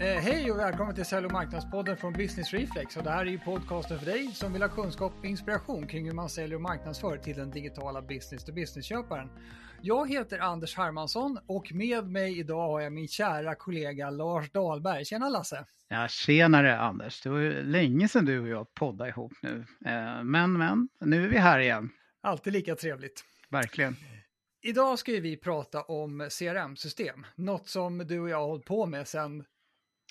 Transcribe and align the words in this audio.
Eh, 0.00 0.06
hej 0.06 0.52
och 0.52 0.58
välkommen 0.58 0.94
till 0.94 1.04
Sälj 1.04 1.26
och 1.26 1.32
marknadspodden 1.32 1.96
från 1.96 2.12
Business 2.12 2.52
Reflex. 2.52 2.96
Och 2.96 3.02
det 3.02 3.10
här 3.10 3.26
är 3.26 3.30
ju 3.30 3.38
podcasten 3.38 3.98
för 3.98 4.06
dig 4.06 4.26
som 4.26 4.52
vill 4.52 4.62
ha 4.62 4.68
kunskap 4.68 5.12
och 5.18 5.24
inspiration 5.24 5.86
kring 5.86 6.06
hur 6.06 6.12
man 6.12 6.28
säljer 6.28 6.54
och 6.54 6.62
marknadsför 6.62 7.16
till 7.16 7.36
den 7.36 7.50
digitala 7.50 8.02
business-to-business-köparen. 8.02 9.28
Jag 9.82 10.10
heter 10.10 10.38
Anders 10.38 10.76
Hermansson 10.76 11.38
och 11.46 11.72
med 11.72 12.06
mig 12.06 12.38
idag 12.38 12.68
har 12.68 12.80
jag 12.80 12.92
min 12.92 13.08
kära 13.08 13.54
kollega 13.54 14.10
Lars 14.10 14.50
Dahlberg. 14.50 15.04
Tjena 15.04 15.28
Lasse! 15.28 15.64
Ja, 15.88 16.08
tjenare 16.08 16.78
Anders! 16.78 17.22
Det 17.22 17.28
var 17.28 17.38
ju 17.38 17.62
länge 17.62 18.08
sedan 18.08 18.24
du 18.24 18.40
och 18.40 18.48
jag 18.48 18.74
poddade 18.74 19.10
ihop 19.10 19.32
nu. 19.42 19.64
Eh, 19.86 20.24
men, 20.24 20.52
men, 20.52 20.88
nu 21.00 21.24
är 21.24 21.28
vi 21.28 21.38
här 21.38 21.58
igen. 21.58 21.90
Alltid 22.20 22.52
lika 22.52 22.74
trevligt. 22.74 23.24
Verkligen. 23.48 23.96
Idag 24.62 24.98
ska 24.98 25.12
vi 25.12 25.36
prata 25.36 25.82
om 25.82 26.28
CRM-system, 26.38 27.26
något 27.34 27.68
som 27.68 27.98
du 27.98 28.20
och 28.20 28.28
jag 28.28 28.36
har 28.36 28.46
hållit 28.46 28.64
på 28.66 28.86
med 28.86 29.08
sedan 29.08 29.44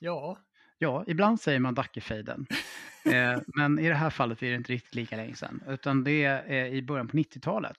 Ja. 0.04 0.38
Ja, 0.78 1.04
ibland 1.08 1.42
säger 1.42 1.60
man 1.60 1.74
Dackefejden. 1.74 2.46
eh, 3.06 3.42
men 3.56 3.80
i 3.80 3.88
det 3.88 3.96
här 3.96 4.10
fallet 4.10 4.44
är 4.44 4.50
det 4.50 4.56
inte 4.56 4.74
riktigt 4.74 4.96
lika 4.96 5.16
länge 5.16 5.36
sedan, 5.36 5.64
utan 5.68 6.04
det 6.04 6.24
är 6.24 6.66
i 6.66 6.82
början 6.82 7.08
på 7.08 7.18
90-talet 7.18 7.78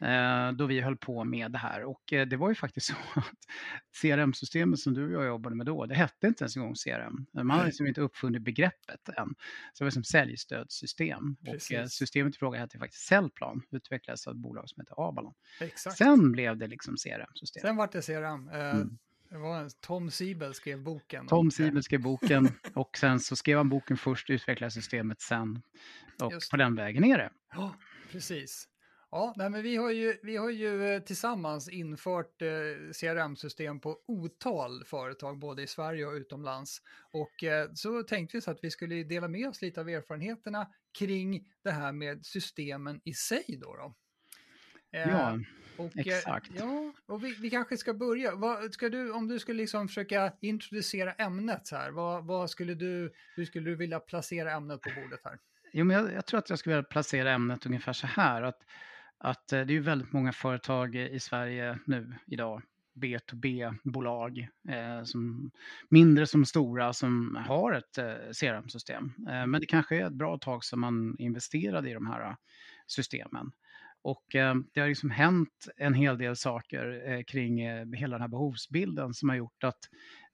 eh, 0.00 0.52
då 0.52 0.66
vi 0.66 0.80
höll 0.80 0.96
på 0.96 1.24
med 1.24 1.52
det 1.52 1.58
här. 1.58 1.84
Och 1.84 2.12
eh, 2.12 2.26
det 2.26 2.36
var 2.36 2.48
ju 2.48 2.54
faktiskt 2.54 2.86
så 2.86 2.94
att 3.14 3.24
CRM-systemet 4.02 4.78
som 4.78 4.94
du 4.94 5.16
och 5.16 5.22
jag 5.22 5.26
jobbade 5.26 5.56
med 5.56 5.66
då, 5.66 5.86
det 5.86 5.94
hette 5.94 6.26
inte 6.26 6.44
ens 6.44 6.56
en 6.56 6.62
gång 6.62 6.74
CRM. 6.74 7.26
Man 7.32 7.50
hade 7.50 7.66
liksom 7.66 7.86
inte 7.86 8.00
uppfunnit 8.00 8.42
begreppet 8.42 9.08
än. 9.08 9.34
Så 9.72 9.78
det 9.78 9.84
var 9.84 9.90
som 9.90 10.04
säljstödssystem. 10.04 11.36
Precis. 11.44 11.70
Och 11.70 11.76
eh, 11.76 11.86
systemet 11.86 12.34
i 12.34 12.38
fråga 12.38 12.58
hette 12.58 12.78
faktiskt 12.78 13.06
Cellplan, 13.06 13.62
utvecklades 13.70 14.26
av 14.26 14.32
ett 14.32 14.40
bolag 14.40 14.68
som 14.68 14.80
heter 14.80 15.08
Abalon. 15.08 15.34
Exakt. 15.60 15.96
Sen 15.96 16.32
blev 16.32 16.56
det 16.56 16.66
liksom 16.66 16.96
CRM-system. 16.96 17.60
Sen 17.60 17.76
var 17.76 17.88
det 17.92 18.06
CRM. 18.06 18.48
Eh, 18.48 18.74
mm. 18.74 18.98
Det 19.30 19.38
var 19.38 19.68
Tom 19.80 20.10
Siebel 20.10 20.54
skrev 20.54 20.82
boken. 20.82 21.26
Tom 21.26 21.50
Siebel 21.50 21.82
skrev 21.82 22.02
boken 22.02 22.48
och 22.74 22.96
sen 22.96 23.20
så 23.20 23.36
skrev 23.36 23.56
han 23.56 23.68
boken 23.68 23.96
först, 23.96 24.30
utvecklade 24.30 24.70
systemet 24.70 25.20
sen 25.20 25.62
och 26.22 26.32
på 26.50 26.56
den 26.56 26.74
vägen 26.74 27.04
är 27.04 27.18
det. 27.18 27.30
Ja, 27.52 27.74
precis. 28.12 28.68
Ja, 29.10 29.34
nej, 29.36 29.50
men 29.50 29.62
vi 29.62 29.76
har 29.76 29.90
ju, 29.90 30.18
vi 30.22 30.36
har 30.36 30.50
ju 30.50 30.94
eh, 30.94 31.02
tillsammans 31.02 31.68
infört 31.68 32.42
eh, 32.42 32.48
CRM-system 33.00 33.80
på 33.80 33.98
otal 34.06 34.84
företag, 34.84 35.38
både 35.38 35.62
i 35.62 35.66
Sverige 35.66 36.06
och 36.06 36.12
utomlands. 36.12 36.78
Och 37.12 37.44
eh, 37.44 37.70
så 37.74 38.02
tänkte 38.02 38.36
vi 38.36 38.40
så 38.40 38.50
att 38.50 38.58
vi 38.62 38.70
skulle 38.70 39.04
dela 39.04 39.28
med 39.28 39.48
oss 39.48 39.62
lite 39.62 39.80
av 39.80 39.88
erfarenheterna 39.88 40.68
kring 40.98 41.48
det 41.64 41.70
här 41.70 41.92
med 41.92 42.26
systemen 42.26 43.00
i 43.04 43.14
sig. 43.14 43.44
Då, 43.62 43.76
då. 43.76 43.94
Eh, 44.92 45.10
ja. 45.10 45.38
Och, 45.76 45.98
eh, 45.98 46.06
Exakt. 46.06 46.50
Ja, 46.54 46.92
och 47.06 47.24
vi, 47.24 47.34
vi, 47.40 47.50
kanske 47.50 47.76
ska 47.76 47.94
börja. 47.94 48.34
Vad, 48.34 48.74
ska 48.74 48.88
du, 48.88 49.12
om 49.12 49.28
du 49.28 49.38
skulle 49.38 49.58
liksom 49.58 49.88
försöka 49.88 50.32
introducera 50.40 51.12
ämnet 51.12 51.70
här, 51.72 51.90
vad, 51.90 52.24
vad, 52.24 52.50
skulle 52.50 52.74
du, 52.74 53.12
hur 53.34 53.44
skulle 53.44 53.70
du 53.70 53.76
vilja 53.76 54.00
placera 54.00 54.52
ämnet 54.52 54.80
på 54.80 54.90
bordet 55.00 55.20
här? 55.24 55.38
Jo, 55.72 55.84
men 55.84 55.96
jag, 55.96 56.12
jag, 56.12 56.26
tror 56.26 56.38
att 56.38 56.50
jag 56.50 56.58
skulle 56.58 56.76
vilja 56.76 56.88
placera 56.88 57.32
ämnet 57.32 57.66
ungefär 57.66 57.92
så 57.92 58.06
här, 58.06 58.42
att, 58.42 58.66
att 59.18 59.52
eh, 59.52 59.60
det 59.60 59.72
är 59.72 59.74
ju 59.74 59.80
väldigt 59.80 60.12
många 60.12 60.32
företag 60.32 60.96
i 60.96 61.20
Sverige 61.20 61.78
nu 61.84 62.14
idag, 62.26 62.62
B2B-bolag, 62.94 64.48
eh, 64.68 65.04
som, 65.04 65.50
mindre 65.88 66.26
som 66.26 66.44
stora, 66.44 66.92
som 66.92 67.38
har 67.46 67.72
ett 67.72 67.98
eh, 67.98 68.14
CRM-system. 68.40 69.12
Eh, 69.28 69.46
men 69.46 69.60
det 69.60 69.66
kanske 69.66 69.96
är 69.96 70.06
ett 70.06 70.12
bra 70.12 70.38
tag 70.38 70.64
som 70.64 70.80
man 70.80 71.16
investerade 71.18 71.90
i 71.90 71.94
de 71.94 72.06
här 72.06 72.36
systemen. 72.86 73.52
Och 74.08 74.34
eh, 74.34 74.54
det 74.72 74.80
har 74.80 74.88
liksom 74.88 75.10
hänt 75.10 75.68
en 75.76 75.94
hel 75.94 76.18
del 76.18 76.36
saker 76.36 77.10
eh, 77.10 77.22
kring 77.22 77.60
eh, 77.60 77.86
hela 77.86 78.14
den 78.14 78.20
här 78.20 78.28
behovsbilden 78.28 79.14
som 79.14 79.28
har 79.28 79.36
gjort 79.36 79.64
att 79.64 79.78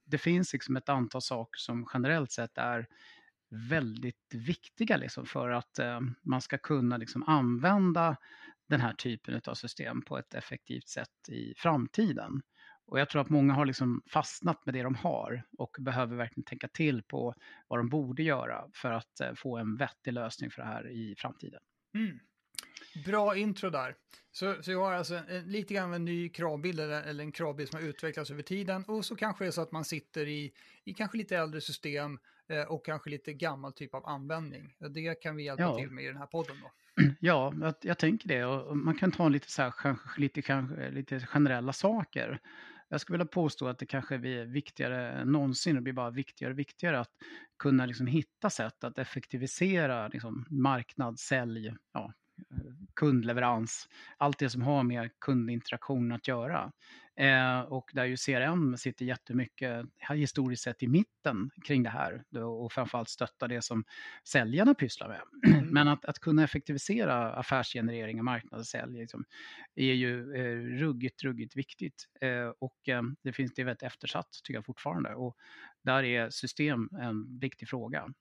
det 0.05 0.17
finns 0.17 0.53
liksom 0.53 0.75
ett 0.75 0.89
antal 0.89 1.21
saker 1.21 1.57
som 1.57 1.87
generellt 1.93 2.31
sett 2.31 2.57
är 2.57 2.87
väldigt 3.69 4.33
viktiga 4.33 4.97
liksom 4.97 5.25
för 5.25 5.49
att 5.49 5.79
eh, 5.79 5.99
man 6.21 6.41
ska 6.41 6.57
kunna 6.57 6.97
liksom 6.97 7.23
använda 7.23 8.17
den 8.69 8.81
här 8.81 8.93
typen 8.93 9.41
av 9.47 9.53
system 9.53 10.01
på 10.01 10.17
ett 10.17 10.33
effektivt 10.33 10.87
sätt 10.87 11.29
i 11.29 11.53
framtiden. 11.57 12.41
Och 12.85 12.99
jag 12.99 13.09
tror 13.09 13.21
att 13.21 13.29
många 13.29 13.53
har 13.53 13.65
liksom 13.65 14.01
fastnat 14.09 14.65
med 14.65 14.73
det 14.73 14.83
de 14.83 14.95
har 14.95 15.43
och 15.57 15.75
behöver 15.79 16.15
verkligen 16.15 16.45
tänka 16.45 16.67
till 16.67 17.03
på 17.03 17.35
vad 17.67 17.79
de 17.79 17.89
borde 17.89 18.23
göra 18.23 18.65
för 18.73 18.91
att 18.91 19.19
eh, 19.19 19.33
få 19.33 19.57
en 19.57 19.77
vettig 19.77 20.13
lösning 20.13 20.51
för 20.51 20.61
det 20.61 20.67
här 20.67 20.91
i 20.91 21.15
framtiden. 21.17 21.61
Mm. 21.95 22.19
Bra 23.05 23.37
intro 23.37 23.69
där. 23.69 23.95
Så, 24.31 24.63
så 24.63 24.71
jag 24.71 24.79
har 24.79 24.93
alltså 24.93 25.15
en, 25.29 25.51
lite 25.51 25.73
grann 25.73 25.93
en 25.93 26.05
ny 26.05 26.29
kravbild 26.29 26.79
eller, 26.79 27.03
eller 27.03 27.23
en 27.23 27.31
kravbild 27.31 27.69
som 27.69 27.79
har 27.79 27.87
utvecklats 27.87 28.31
över 28.31 28.41
tiden 28.41 28.83
och 28.87 29.05
så 29.05 29.15
kanske 29.15 29.43
det 29.43 29.47
är 29.47 29.51
så 29.51 29.61
att 29.61 29.71
man 29.71 29.85
sitter 29.85 30.27
i, 30.27 30.53
i 30.83 30.93
kanske 30.93 31.17
lite 31.17 31.37
äldre 31.37 31.61
system 31.61 32.19
eh, 32.49 32.61
och 32.61 32.85
kanske 32.85 33.09
lite 33.09 33.33
gammal 33.33 33.73
typ 33.73 33.93
av 33.93 34.05
användning. 34.05 34.75
Det 34.89 35.21
kan 35.21 35.35
vi 35.35 35.43
hjälpa 35.43 35.63
ja. 35.63 35.77
till 35.77 35.91
med 35.91 36.03
i 36.03 36.07
den 36.07 36.17
här 36.17 36.25
podden 36.25 36.55
då. 36.61 36.71
Ja, 37.19 37.53
jag, 37.61 37.73
jag 37.81 37.97
tänker 37.97 38.27
det 38.27 38.45
och 38.45 38.77
man 38.77 38.97
kan 38.97 39.11
ta 39.11 39.29
lite, 39.29 39.51
så 39.51 39.61
här, 39.61 39.71
kanske, 39.71 40.21
lite, 40.21 40.41
kanske, 40.41 40.91
lite 40.91 41.19
generella 41.19 41.73
saker. 41.73 42.39
Jag 42.89 43.01
skulle 43.01 43.17
vilja 43.17 43.31
påstå 43.31 43.67
att 43.67 43.79
det 43.79 43.85
kanske 43.85 44.17
blir 44.17 44.45
viktigare 44.45 45.11
än 45.11 45.31
någonsin, 45.31 45.75
det 45.75 45.81
blir 45.81 45.93
bara 45.93 46.09
viktigare 46.09 46.53
och 46.53 46.59
viktigare 46.59 46.99
att 46.99 47.11
kunna 47.59 47.85
liksom 47.85 48.07
hitta 48.07 48.49
sätt 48.49 48.83
att 48.83 48.97
effektivisera 48.97 50.07
liksom 50.07 50.45
marknad, 50.49 51.19
sälj, 51.19 51.75
ja, 51.93 52.13
kundleverans, 52.95 53.89
allt 54.17 54.39
det 54.39 54.49
som 54.49 54.61
har 54.61 54.83
med 54.83 55.09
kundinteraktion 55.19 56.11
att 56.11 56.27
göra. 56.27 56.71
Eh, 57.17 57.59
och 57.59 57.91
där 57.93 58.05
ju 58.05 58.17
CRM 58.17 58.77
sitter 58.77 59.05
jättemycket 59.05 59.85
historiskt 60.09 60.63
sett 60.63 60.83
i 60.83 60.87
mitten 60.87 61.49
kring 61.63 61.83
det 61.83 61.89
här 61.89 62.23
och 62.43 62.71
framförallt 62.71 63.09
stötta 63.09 63.47
det 63.47 63.61
som 63.61 63.83
säljarna 64.23 64.73
pysslar 64.73 65.07
med. 65.07 65.53
Mm. 65.53 65.67
Men 65.67 65.87
att, 65.87 66.05
att 66.05 66.19
kunna 66.19 66.43
effektivisera 66.43 67.33
affärsgenerering 67.33 68.19
och 68.19 68.25
marknadssälj 68.25 68.99
liksom, 68.99 69.25
är 69.75 69.93
ju 69.93 70.35
eh, 70.35 70.79
ruggigt, 70.79 71.23
ruggigt 71.23 71.55
viktigt. 71.55 72.05
Eh, 72.21 72.51
och 72.59 72.89
eh, 72.89 73.01
det 73.23 73.33
finns 73.33 73.53
det 73.53 73.61
är 73.61 73.65
väldigt 73.65 73.83
eftersatt 73.83 74.29
tycker 74.43 74.57
jag 74.57 74.65
fortfarande 74.65 75.15
och 75.15 75.37
där 75.83 76.03
är 76.03 76.29
system 76.29 76.89
en 77.01 77.39
viktig 77.39 77.69
fråga. 77.69 78.13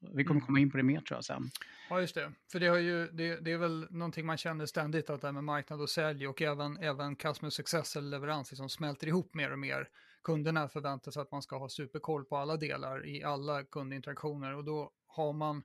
Vi 0.00 0.24
kommer 0.24 0.40
mm. 0.40 0.46
komma 0.46 0.58
in 0.58 0.70
på 0.70 0.76
det 0.76 0.82
mer 0.82 1.00
tror 1.00 1.16
jag 1.16 1.24
sen. 1.24 1.50
Ja, 1.90 2.00
just 2.00 2.14
det. 2.14 2.32
För 2.52 2.60
det, 2.60 2.66
har 2.66 2.76
ju, 2.76 3.06
det, 3.06 3.36
det 3.36 3.52
är 3.52 3.58
väl 3.58 3.86
någonting 3.90 4.26
man 4.26 4.36
känner 4.36 4.66
ständigt 4.66 5.10
att 5.10 5.20
det 5.20 5.26
här 5.26 5.32
med 5.32 5.44
marknad 5.44 5.80
och 5.80 5.90
sälj 5.90 6.28
och 6.28 6.42
även, 6.42 6.76
även 6.76 7.16
customer 7.16 7.50
success 7.50 7.96
eller 7.96 8.08
leverans 8.08 8.50
liksom 8.50 8.68
smälter 8.68 9.06
ihop 9.06 9.34
mer 9.34 9.52
och 9.52 9.58
mer. 9.58 9.88
Kunderna 10.24 10.68
förväntar 10.68 11.10
sig 11.10 11.22
att 11.22 11.32
man 11.32 11.42
ska 11.42 11.58
ha 11.58 11.68
superkoll 11.68 12.24
på 12.24 12.36
alla 12.36 12.56
delar 12.56 13.06
i 13.06 13.22
alla 13.24 13.64
kundinteraktioner 13.64 14.56
och 14.56 14.64
då 14.64 14.92
har 15.06 15.32
man 15.32 15.62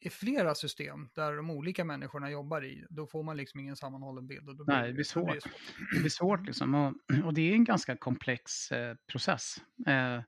i 0.00 0.10
flera 0.10 0.54
system 0.54 1.08
där 1.14 1.36
de 1.36 1.50
olika 1.50 1.84
människorna 1.84 2.30
jobbar 2.30 2.64
i, 2.64 2.86
då 2.90 3.06
får 3.06 3.22
man 3.22 3.36
liksom 3.36 3.60
ingen 3.60 3.76
sammanhållen 3.76 4.26
bild. 4.26 4.48
Och 4.48 4.56
då 4.56 4.64
Nej, 4.66 4.88
det 4.88 4.94
blir 4.94 5.04
svårt. 5.04 5.26
Det 5.26 5.30
blir 5.30 5.40
svårt, 5.40 5.94
det 5.94 6.00
blir 6.00 6.10
svårt 6.10 6.46
liksom. 6.46 6.74
och, 6.74 6.94
och, 7.24 7.34
det 7.34 7.50
är 7.50 7.52
en 7.52 7.64
ganska 7.64 7.96
komplex 7.96 8.72
eh, 8.72 8.96
process. 9.06 9.56
Eh, 9.86 10.22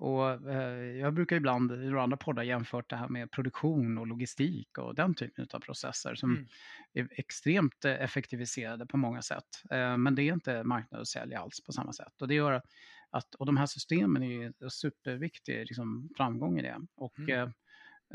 och 0.00 0.50
eh, 0.50 0.96
jag 0.96 1.14
brukar 1.14 1.36
ibland 1.36 1.72
i 1.72 1.98
andra 1.98 2.16
poddar 2.16 2.42
jämfört 2.42 2.90
det 2.90 2.96
här 2.96 3.08
med 3.08 3.30
produktion 3.30 3.98
och 3.98 4.06
logistik 4.06 4.78
och 4.78 4.94
den 4.94 5.14
typen 5.14 5.46
av 5.52 5.58
processer 5.58 6.14
som 6.14 6.30
mm. 6.30 6.46
är 6.92 7.08
extremt 7.20 7.84
eh, 7.84 8.02
effektiviserade 8.02 8.86
på 8.86 8.96
många 8.96 9.22
sätt. 9.22 9.62
Eh, 9.70 9.96
men 9.96 10.14
det 10.14 10.22
är 10.22 10.32
inte 10.32 10.64
marknad 10.64 11.00
och 11.00 11.08
sälj 11.08 11.34
alls 11.34 11.64
på 11.66 11.72
samma 11.72 11.92
sätt. 11.92 12.22
Och 12.22 12.28
det 12.28 12.34
gör 12.34 12.62
att, 13.10 13.34
och 13.34 13.46
de 13.46 13.56
här 13.56 13.66
systemen 13.66 14.22
är 14.22 14.26
ju 14.26 14.52
superviktig 14.70 15.58
liksom, 15.58 16.08
framgång 16.16 16.58
i 16.58 16.62
det. 16.62 16.80
Och, 16.96 17.18
mm. 17.18 17.52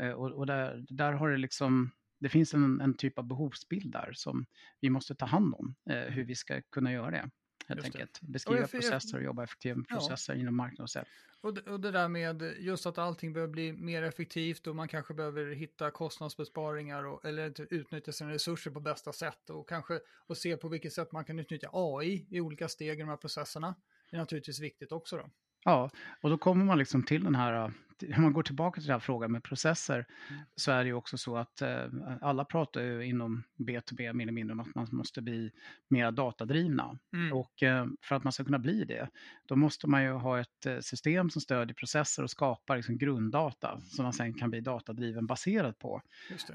Eh, 0.00 0.10
och, 0.10 0.32
och 0.32 0.46
där, 0.46 0.84
där 0.88 1.12
har 1.12 1.30
det 1.30 1.36
liksom 1.36 1.90
det 2.20 2.28
finns 2.28 2.54
en, 2.54 2.80
en, 2.80 2.94
typ 2.94 3.18
av 3.18 3.24
behovsbild 3.24 3.92
där 3.92 4.10
som 4.14 4.46
vi 4.80 4.90
måste 4.90 5.14
ta 5.14 5.26
hand 5.26 5.54
om, 5.54 5.74
eh, 5.90 6.12
hur 6.12 6.24
vi 6.24 6.34
ska 6.34 6.62
kunna 6.70 6.92
göra 6.92 7.10
det 7.10 7.30
helt 7.68 7.84
just 7.84 7.96
enkelt. 7.96 8.20
Beskriva 8.20 8.60
jag, 8.60 8.70
processer 8.70 9.18
och 9.18 9.24
jobba 9.24 9.44
effektivt 9.44 9.76
med 9.76 9.88
processer 9.88 10.34
ja. 10.34 10.40
inom 10.40 10.56
marknadssätt. 10.56 11.08
Och 11.40 11.54
det, 11.54 11.70
och 11.70 11.80
det 11.80 11.90
där 11.90 12.08
med 12.08 12.42
just 12.58 12.86
att 12.86 12.98
allting 12.98 13.32
behöver 13.32 13.52
bli 13.52 13.72
mer 13.72 14.02
effektivt 14.02 14.66
och 14.66 14.76
man 14.76 14.88
kanske 14.88 15.14
behöver 15.14 15.54
hitta 15.54 15.90
kostnadsbesparingar 15.90 17.04
och, 17.04 17.24
eller 17.24 17.74
utnyttja 17.74 18.12
sina 18.12 18.30
resurser 18.30 18.70
på 18.70 18.80
bästa 18.80 19.12
sätt 19.12 19.50
och 19.50 19.68
kanske 19.68 20.00
och 20.26 20.36
se 20.36 20.56
på 20.56 20.68
vilket 20.68 20.92
sätt 20.92 21.12
man 21.12 21.24
kan 21.24 21.38
utnyttja 21.38 21.68
AI 21.72 22.26
i 22.30 22.40
olika 22.40 22.68
steg 22.68 22.98
i 22.98 23.02
de 23.02 23.08
här 23.08 23.16
processerna. 23.16 23.74
Det 24.10 24.16
är 24.16 24.20
naturligtvis 24.20 24.60
viktigt 24.60 24.92
också 24.92 25.16
då. 25.16 25.30
Ja, 25.64 25.90
och 26.20 26.30
då 26.30 26.38
kommer 26.38 26.64
man 26.64 26.78
liksom 26.78 27.02
till 27.02 27.24
den 27.24 27.34
här 27.34 27.72
om 28.16 28.22
man 28.22 28.32
går 28.32 28.42
tillbaka 28.42 28.80
till 28.80 28.86
den 28.86 28.94
här 28.94 29.00
frågan 29.00 29.32
med 29.32 29.42
processer 29.42 30.06
Mm. 30.30 30.42
så 30.56 30.72
är 30.72 30.78
det 30.84 30.86
ju 30.88 30.94
också 30.94 31.18
så 31.18 31.36
att 31.36 31.62
eh, 31.62 31.84
alla 32.20 32.44
pratar 32.44 32.80
ju 32.82 33.06
inom 33.06 33.42
B2B 33.58 34.12
mer 34.12 34.24
eller 34.24 34.32
mindre 34.32 34.52
om 34.52 34.60
att 34.60 34.74
man 34.74 34.88
måste 34.92 35.22
bli 35.22 35.50
mer 35.88 36.10
datadrivna. 36.10 36.98
Mm. 37.12 37.32
Och 37.32 37.62
eh, 37.62 37.86
för 38.02 38.16
att 38.16 38.24
man 38.24 38.32
ska 38.32 38.44
kunna 38.44 38.58
bli 38.58 38.84
det, 38.84 39.08
då 39.46 39.56
måste 39.56 39.86
man 39.86 40.02
ju 40.02 40.12
ha 40.12 40.40
ett 40.40 40.66
eh, 40.66 40.78
system 40.80 41.30
som 41.30 41.40
stödjer 41.42 41.74
processer 41.74 42.22
och 42.22 42.30
skapar 42.30 42.76
liksom 42.76 42.98
grunddata 42.98 43.80
som 43.80 44.02
man 44.02 44.12
sen 44.12 44.34
kan 44.34 44.50
bli 44.50 44.60
datadriven 44.60 45.26
baserat 45.26 45.78
på. 45.78 46.02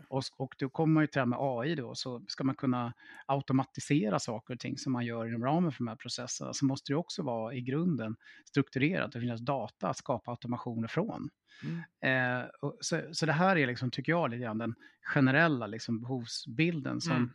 Och, 0.10 0.24
och 0.38 0.56
då 0.60 0.70
kommer 0.70 0.94
man 0.94 1.04
ju 1.04 1.08
till 1.08 1.14
det 1.14 1.20
här 1.22 1.26
med 1.26 1.40
AI 1.42 1.76
då, 1.76 1.96
så 1.96 2.22
ska 2.28 2.44
man 2.44 2.56
kunna 2.56 2.94
automatisera 3.26 4.20
saker 4.20 4.54
och 4.54 4.60
ting 4.60 4.78
som 4.78 4.94
man 4.94 5.06
gör 5.06 5.28
inom 5.28 5.44
ramen 5.44 5.72
för 5.72 5.78
de 5.78 5.88
här 5.88 5.96
processerna 5.96 6.54
så 6.54 6.66
måste 6.66 6.94
det 6.94 6.98
också 6.98 7.24
vara 7.24 7.54
i 7.54 7.62
grunden 7.62 8.16
strukturerat 8.46 9.16
och 9.16 9.22
finnas 9.22 9.42
data 9.42 9.90
att 9.90 9.98
skapa 9.98 10.32
automationer 10.32 10.88
från. 10.88 11.30
Mm. 11.64 12.42
Eh, 12.42 12.50
så, 12.82 13.02
så 13.14 13.26
det 13.26 13.34
här 13.34 13.56
är 13.58 13.68
liksom, 13.68 13.92
tycker 13.92 14.12
jag, 14.12 14.30
lite 14.30 14.44
grann 14.44 14.58
den 14.58 14.76
generella 15.02 15.68
liksom, 15.68 16.02
behovsbilden 16.02 17.02
som 17.02 17.16
Mm. 17.16 17.30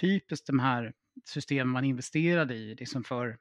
typiskt 0.00 0.46
de 0.46 0.58
här 0.58 0.92
systemen 1.24 1.68
man 1.68 1.84
investerade 1.84 2.54
i 2.54 2.74
liksom 2.74 3.04
för 3.04 3.38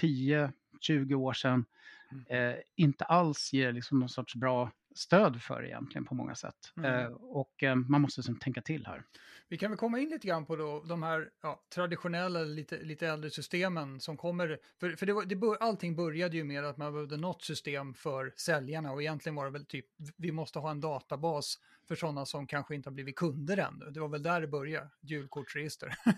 10-20 0.00 1.14
år 1.14 1.32
sedan 1.32 1.64
Mm. 2.12 2.26
eh, 2.52 2.58
inte 2.76 3.04
alls 3.04 3.52
ger 3.52 3.72
liksom 3.72 3.98
någon 4.00 4.08
sorts 4.08 4.34
bra 4.34 4.70
stöd 4.94 5.42
för 5.42 5.64
egentligen 5.64 6.04
på 6.04 6.14
många 6.14 6.34
sätt. 6.34 6.72
Mm. 6.76 7.04
Eh, 7.04 7.12
och 7.12 7.62
eh, 7.62 7.74
man 7.74 8.00
måste 8.00 8.20
liksom 8.20 8.36
tänka 8.36 8.62
till 8.62 8.86
här. 8.86 9.04
Vi 9.48 9.58
kan 9.58 9.70
väl 9.70 9.78
komma 9.78 9.98
in 9.98 10.08
lite 10.08 10.28
grann 10.28 10.46
på 10.46 10.56
då, 10.56 10.82
de 10.88 11.02
här 11.02 11.30
ja, 11.42 11.62
traditionella, 11.74 12.40
lite, 12.40 12.78
lite 12.82 13.06
äldre 13.06 13.30
systemen 13.30 14.00
som 14.00 14.16
kommer. 14.16 14.58
För, 14.80 14.90
för 14.90 15.06
det 15.06 15.12
var, 15.12 15.24
det 15.24 15.36
bör, 15.36 15.56
allting 15.60 15.96
började 15.96 16.36
ju 16.36 16.44
med 16.44 16.64
att 16.64 16.76
man 16.76 16.92
behövde 16.92 17.16
något 17.16 17.42
system 17.42 17.94
för 17.94 18.32
säljarna 18.36 18.92
och 18.92 19.02
egentligen 19.02 19.36
var 19.36 19.44
det 19.44 19.50
väl 19.50 19.66
typ, 19.66 19.86
vi 20.16 20.32
måste 20.32 20.58
ha 20.58 20.70
en 20.70 20.80
databas 20.80 21.58
för 21.88 21.94
sådana 21.94 22.26
som 22.26 22.46
kanske 22.46 22.74
inte 22.74 22.88
har 22.88 22.94
blivit 22.94 23.16
kunder 23.16 23.56
ännu. 23.56 23.90
Det 23.90 24.00
var 24.00 24.08
väl 24.08 24.22
där 24.22 24.40
det 24.40 24.46
började, 24.46 24.90
julkortsregister. 25.00 25.94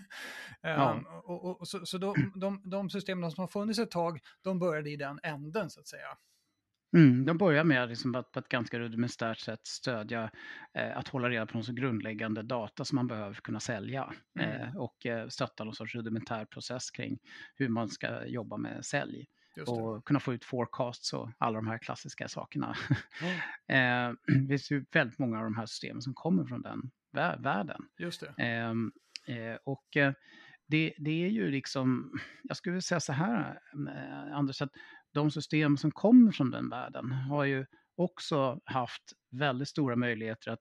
Ja. 0.61 0.93
Ehm, 0.93 1.05
och, 1.05 1.45
och, 1.45 1.61
och, 1.61 1.67
så 1.67 1.85
så 1.85 1.97
då, 1.97 2.15
de, 2.35 2.61
de 2.63 2.89
systemen 2.89 3.31
som 3.31 3.41
har 3.41 3.47
funnits 3.47 3.79
ett 3.79 3.91
tag, 3.91 4.19
de 4.41 4.59
började 4.59 4.89
i 4.89 4.95
den 4.95 5.19
änden 5.23 5.69
så 5.69 5.79
att 5.79 5.87
säga. 5.87 6.17
Mm, 6.93 7.25
de 7.25 7.37
börjar 7.37 7.63
med 7.63 7.89
liksom 7.89 8.15
att 8.15 8.31
på 8.31 8.39
ett 8.39 8.49
ganska 8.49 8.79
rudimentärt 8.79 9.37
sätt 9.39 9.67
stödja 9.67 10.31
eh, 10.73 10.97
att 10.97 11.07
hålla 11.07 11.29
reda 11.29 11.45
på 11.45 11.53
de 11.53 11.63
så 11.63 11.73
grundläggande 11.73 12.41
data 12.43 12.85
som 12.85 12.95
man 12.95 13.07
behöver 13.07 13.33
för 13.33 13.39
att 13.39 13.43
kunna 13.43 13.59
sälja 13.59 14.13
Mm. 14.39 14.61
eh, 14.61 14.77
och 14.77 15.05
eh, 15.05 15.27
stötta 15.27 15.63
någon 15.63 15.75
sorts 15.75 15.95
rudimentär 15.95 16.45
process 16.45 16.91
kring 16.91 17.19
hur 17.55 17.69
man 17.69 17.89
ska 17.89 18.25
jobba 18.25 18.57
med 18.57 18.85
sälj 18.85 19.25
och 19.67 20.05
kunna 20.05 20.19
få 20.19 20.33
ut 20.33 20.45
forecasts 20.45 21.13
och 21.13 21.29
alla 21.37 21.55
de 21.55 21.67
här 21.67 21.77
klassiska 21.77 22.27
sakerna. 22.27 22.75
Ja, 23.21 23.27
eh, 23.75 24.13
det 24.41 24.47
finns 24.47 24.71
ju 24.71 24.85
väldigt 24.91 25.19
många 25.19 25.37
av 25.37 25.43
de 25.43 25.57
här 25.57 25.65
systemen 25.65 26.01
som 26.01 26.13
kommer 26.13 26.45
från 26.45 26.61
den 26.61 26.81
vä- 27.15 27.43
världen. 27.43 27.81
just 27.97 28.21
det. 28.21 28.43
Ehm, 28.43 28.91
eh, 29.27 29.57
och 29.63 29.97
eh, 29.97 30.13
det, 30.67 30.93
det 30.97 31.25
är 31.25 31.29
ju 31.29 31.51
liksom, 31.51 32.11
jag 32.43 32.57
skulle 32.57 32.81
säga 32.81 32.99
så 32.99 33.13
här, 33.13 33.59
Anders, 34.33 34.61
att 34.61 34.71
de 35.13 35.31
system 35.31 35.77
som 35.77 35.91
kommer 35.91 36.31
från 36.31 36.51
den 36.51 36.69
världen 36.69 37.11
har 37.11 37.43
ju 37.43 37.65
också 37.97 38.59
haft 38.65 39.03
väldigt 39.31 39.67
stora 39.67 39.95
möjligheter 39.95 40.51
att 40.51 40.59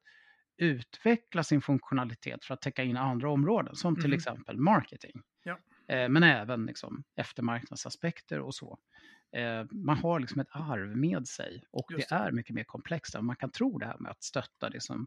utveckla 0.57 1.43
sin 1.43 1.63
funktionalitet 1.63 2.45
för 2.45 2.55
att 2.55 2.63
täcka 2.63 2.83
in 2.85 2.97
andra 2.97 3.31
områden, 3.31 3.77
som 3.77 3.95
till 3.97 4.05
Mhm. 4.05 4.13
exempel 4.13 4.59
marketing. 4.59 5.23
Ja. 5.45 5.59
Eh, 5.89 6.09
men 6.09 6.23
även 6.23 6.67
liksom 6.67 7.05
eftermarknadsaspekter 7.17 8.41
och 8.41 8.55
så. 8.55 8.79
Eh, 9.37 9.65
man 9.71 9.97
har 9.99 10.21
liksom 10.21 10.41
ett 10.41 10.49
arv 10.51 10.97
med 10.97 11.27
sig 11.29 11.63
och 11.71 11.87
det 11.89 11.97
det. 11.97 12.15
är 12.15 12.33
mycket 12.33 12.55
mer 12.55 12.65
komplext 12.65 13.15
än 13.15 13.25
man 13.25 13.37
kan 13.37 13.51
tro 13.51 13.79
det 13.79 13.87
här 13.87 13.99
med 13.99 14.11
att 14.11 14.23
stötta 14.23 14.69
liksom 14.69 15.07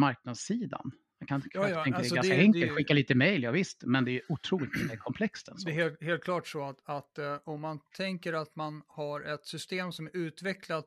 marknadssidan. 0.00 0.90
Man 1.20 1.26
kan 1.26 1.42
Ja, 1.52 1.68
ja, 1.68 1.84
tänka 1.84 1.98
alltså 1.98 2.14
det 2.14 2.18
är 2.18 2.22
ganska 2.22 2.34
det- 2.36 2.40
enkelt, 2.42 2.64
det 2.68 2.74
skicka 2.74 2.94
lite 2.94 3.14
mejl, 3.14 3.42
ja 3.42 3.50
visst, 3.50 3.82
men 3.84 4.04
det 4.04 4.10
är 4.10 4.22
otroligt 4.28 4.98
komplext 4.98 5.48
än 5.48 5.58
så. 5.58 5.68
Det 5.68 5.72
är 5.72 5.74
helt, 5.74 6.02
helt 6.02 6.22
klart 6.24 6.46
så 6.48 6.64
att, 6.64 6.78
att 6.84 7.18
eh, 7.18 7.36
om 7.44 7.60
man 7.60 7.80
tänker 7.96 8.32
att 8.32 8.56
man 8.56 8.82
har 8.86 9.20
ett 9.20 9.46
system 9.46 9.92
som 9.92 10.06
är 10.06 10.16
utvecklat 10.16 10.86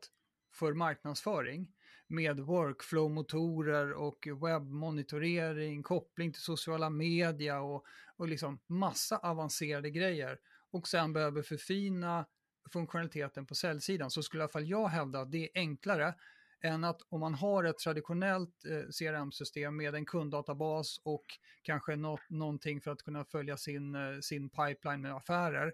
för 0.54 0.74
marknadsföring 0.74 1.68
med 2.08 2.40
workflow-motorer 2.40 3.92
och 3.94 4.28
webbmonitorering, 4.48 5.84
koppling 5.84 6.32
till 6.34 6.42
sociala 6.42 6.90
media 6.90 7.62
och, 7.62 7.86
och 8.16 8.28
liksom 8.28 8.60
massa 8.68 9.18
avancerade 9.18 9.90
grejer 9.90 10.38
och 10.72 10.88
sen 10.88 11.14
behöver 11.14 11.42
förfina 11.42 12.26
funktionaliteten 12.74 13.46
på 13.46 13.56
säljsidan 13.56 14.12
så 14.12 14.24
skulle 14.24 14.42
i 14.42 14.44
alla 14.44 14.50
fall 14.52 14.70
jag 14.70 14.88
hävda 14.88 15.20
att 15.20 15.32
det 15.32 15.38
är 15.44 15.50
enklare 15.56 16.14
än 16.62 16.84
att 16.84 17.02
om 17.10 17.20
man 17.20 17.34
har 17.34 17.64
ett 17.64 17.78
traditionellt 17.78 18.66
eh, 18.66 18.90
CRM-system 19.00 19.78
med 19.78 19.96
en 19.96 20.06
kunddatabas 20.06 21.00
och 21.04 21.26
kanske 21.62 21.96
något, 21.96 22.30
någonting 22.30 22.82
för 22.82 22.92
att 22.92 23.04
kunna 23.04 23.26
följa 23.26 23.58
sin, 23.58 23.96
eh, 23.96 24.20
sin 24.22 24.50
pipeline 24.50 25.02
med 25.02 25.16
affärer 25.16 25.74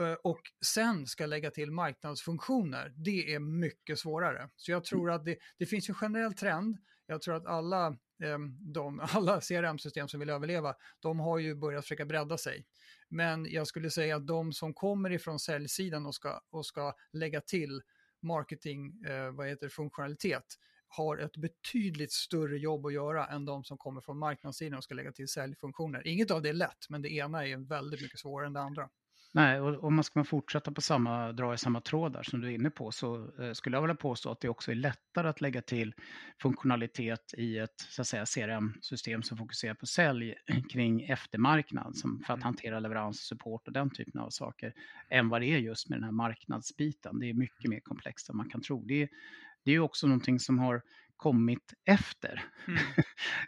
eh, 0.00 0.12
och 0.12 0.40
sen 0.64 1.06
ska 1.06 1.26
lägga 1.26 1.50
till 1.50 1.70
marknadsfunktioner, 1.70 2.92
det 2.96 3.34
är 3.34 3.38
mycket 3.38 3.98
svårare. 3.98 4.48
Så 4.56 4.70
jag 4.70 4.84
tror 4.84 5.10
att 5.10 5.24
det, 5.24 5.36
det 5.58 5.66
finns 5.66 5.88
en 5.88 5.94
generell 5.94 6.34
trend. 6.34 6.78
Jag 7.06 7.22
tror 7.22 7.36
att 7.36 7.46
alla, 7.46 7.86
eh, 8.22 8.38
de, 8.60 9.00
alla 9.12 9.40
CRM-system 9.40 10.08
som 10.08 10.20
vill 10.20 10.30
överleva, 10.30 10.74
de 11.00 11.20
har 11.20 11.38
ju 11.38 11.54
börjat 11.54 11.84
försöka 11.84 12.04
bredda 12.04 12.38
sig. 12.38 12.66
Men 13.08 13.46
jag 13.50 13.66
skulle 13.66 13.90
säga 13.90 14.16
att 14.16 14.26
de 14.26 14.52
som 14.52 14.74
kommer 14.74 15.12
ifrån 15.12 15.38
säljsidan 15.38 16.06
och 16.06 16.14
ska, 16.14 16.40
och 16.50 16.66
ska 16.66 16.94
lägga 17.12 17.40
till 17.40 17.82
marketing, 18.22 19.04
eh, 19.04 19.30
vad 19.30 19.48
heter 19.48 19.66
det, 19.66 19.70
funktionalitet, 19.70 20.44
har 20.88 21.18
ett 21.18 21.36
betydligt 21.36 22.12
större 22.12 22.58
jobb 22.58 22.86
att 22.86 22.92
göra 22.92 23.26
än 23.26 23.44
de 23.44 23.64
som 23.64 23.78
kommer 23.78 24.00
från 24.00 24.18
marknadssidan 24.18 24.78
och 24.78 24.84
ska 24.84 24.94
lägga 24.94 25.12
till 25.12 25.28
säljfunktioner. 25.28 26.06
Inget 26.06 26.30
av 26.30 26.42
det 26.42 26.48
är 26.48 26.52
lätt, 26.52 26.88
men 26.88 27.02
det 27.02 27.12
ena 27.12 27.46
är 27.46 27.56
väldigt 27.56 28.02
mycket 28.02 28.20
svårare 28.20 28.46
än 28.46 28.52
det 28.52 28.60
andra. 28.60 28.88
Nej, 29.32 29.60
och 29.60 29.84
om 29.84 29.94
man 29.94 30.04
ska 30.04 30.24
fortsätta 30.24 30.72
på 30.72 30.80
samma, 30.80 31.32
dra 31.32 31.54
i 31.54 31.58
samma 31.58 31.80
tråd 31.80 32.12
där 32.12 32.22
som 32.22 32.40
du 32.40 32.48
är 32.48 32.52
inne 32.52 32.70
på 32.70 32.90
så 32.90 33.30
eh, 33.42 33.52
skulle 33.52 33.76
jag 33.76 33.82
vilja 33.82 33.94
påstå 33.94 34.30
att 34.30 34.40
det 34.40 34.48
också 34.48 34.70
är 34.70 34.74
lättare 34.74 35.28
att 35.28 35.40
lägga 35.40 35.62
till 35.62 35.94
funktionalitet 36.42 37.34
i 37.38 37.58
ett 37.58 37.80
så 37.88 38.02
att 38.02 38.08
säga, 38.08 38.24
CRM-system 38.26 39.22
som 39.22 39.36
fokuserar 39.38 39.74
på 39.74 39.86
sälj 39.86 40.34
kring 40.72 41.02
eftermarknad 41.02 41.96
som 41.96 42.22
för 42.26 42.32
att 42.32 42.38
Mm. 42.38 42.44
hantera 42.44 42.80
leverans, 42.80 43.20
support 43.20 43.66
och 43.66 43.72
den 43.72 43.90
typen 43.90 44.20
av 44.20 44.30
saker 44.30 44.74
än 45.10 45.28
vad 45.28 45.40
det 45.40 45.46
är 45.46 45.58
just 45.58 45.88
med 45.88 45.98
den 45.98 46.04
här 46.04 46.12
marknadsbiten. 46.12 47.18
Det 47.18 47.26
är 47.30 47.34
mycket 47.34 47.70
mer 47.70 47.80
komplext 47.80 48.28
än 48.28 48.36
man 48.36 48.50
kan 48.50 48.60
tro. 48.62 48.84
Det 48.84 49.02
är, 49.02 49.08
det 49.64 49.70
är 49.70 49.74
ju 49.74 49.80
också 49.80 50.06
någonting 50.06 50.40
som 50.40 50.58
har 50.58 50.82
kommit 51.20 51.74
efter. 51.84 52.44
Mm. 52.68 52.80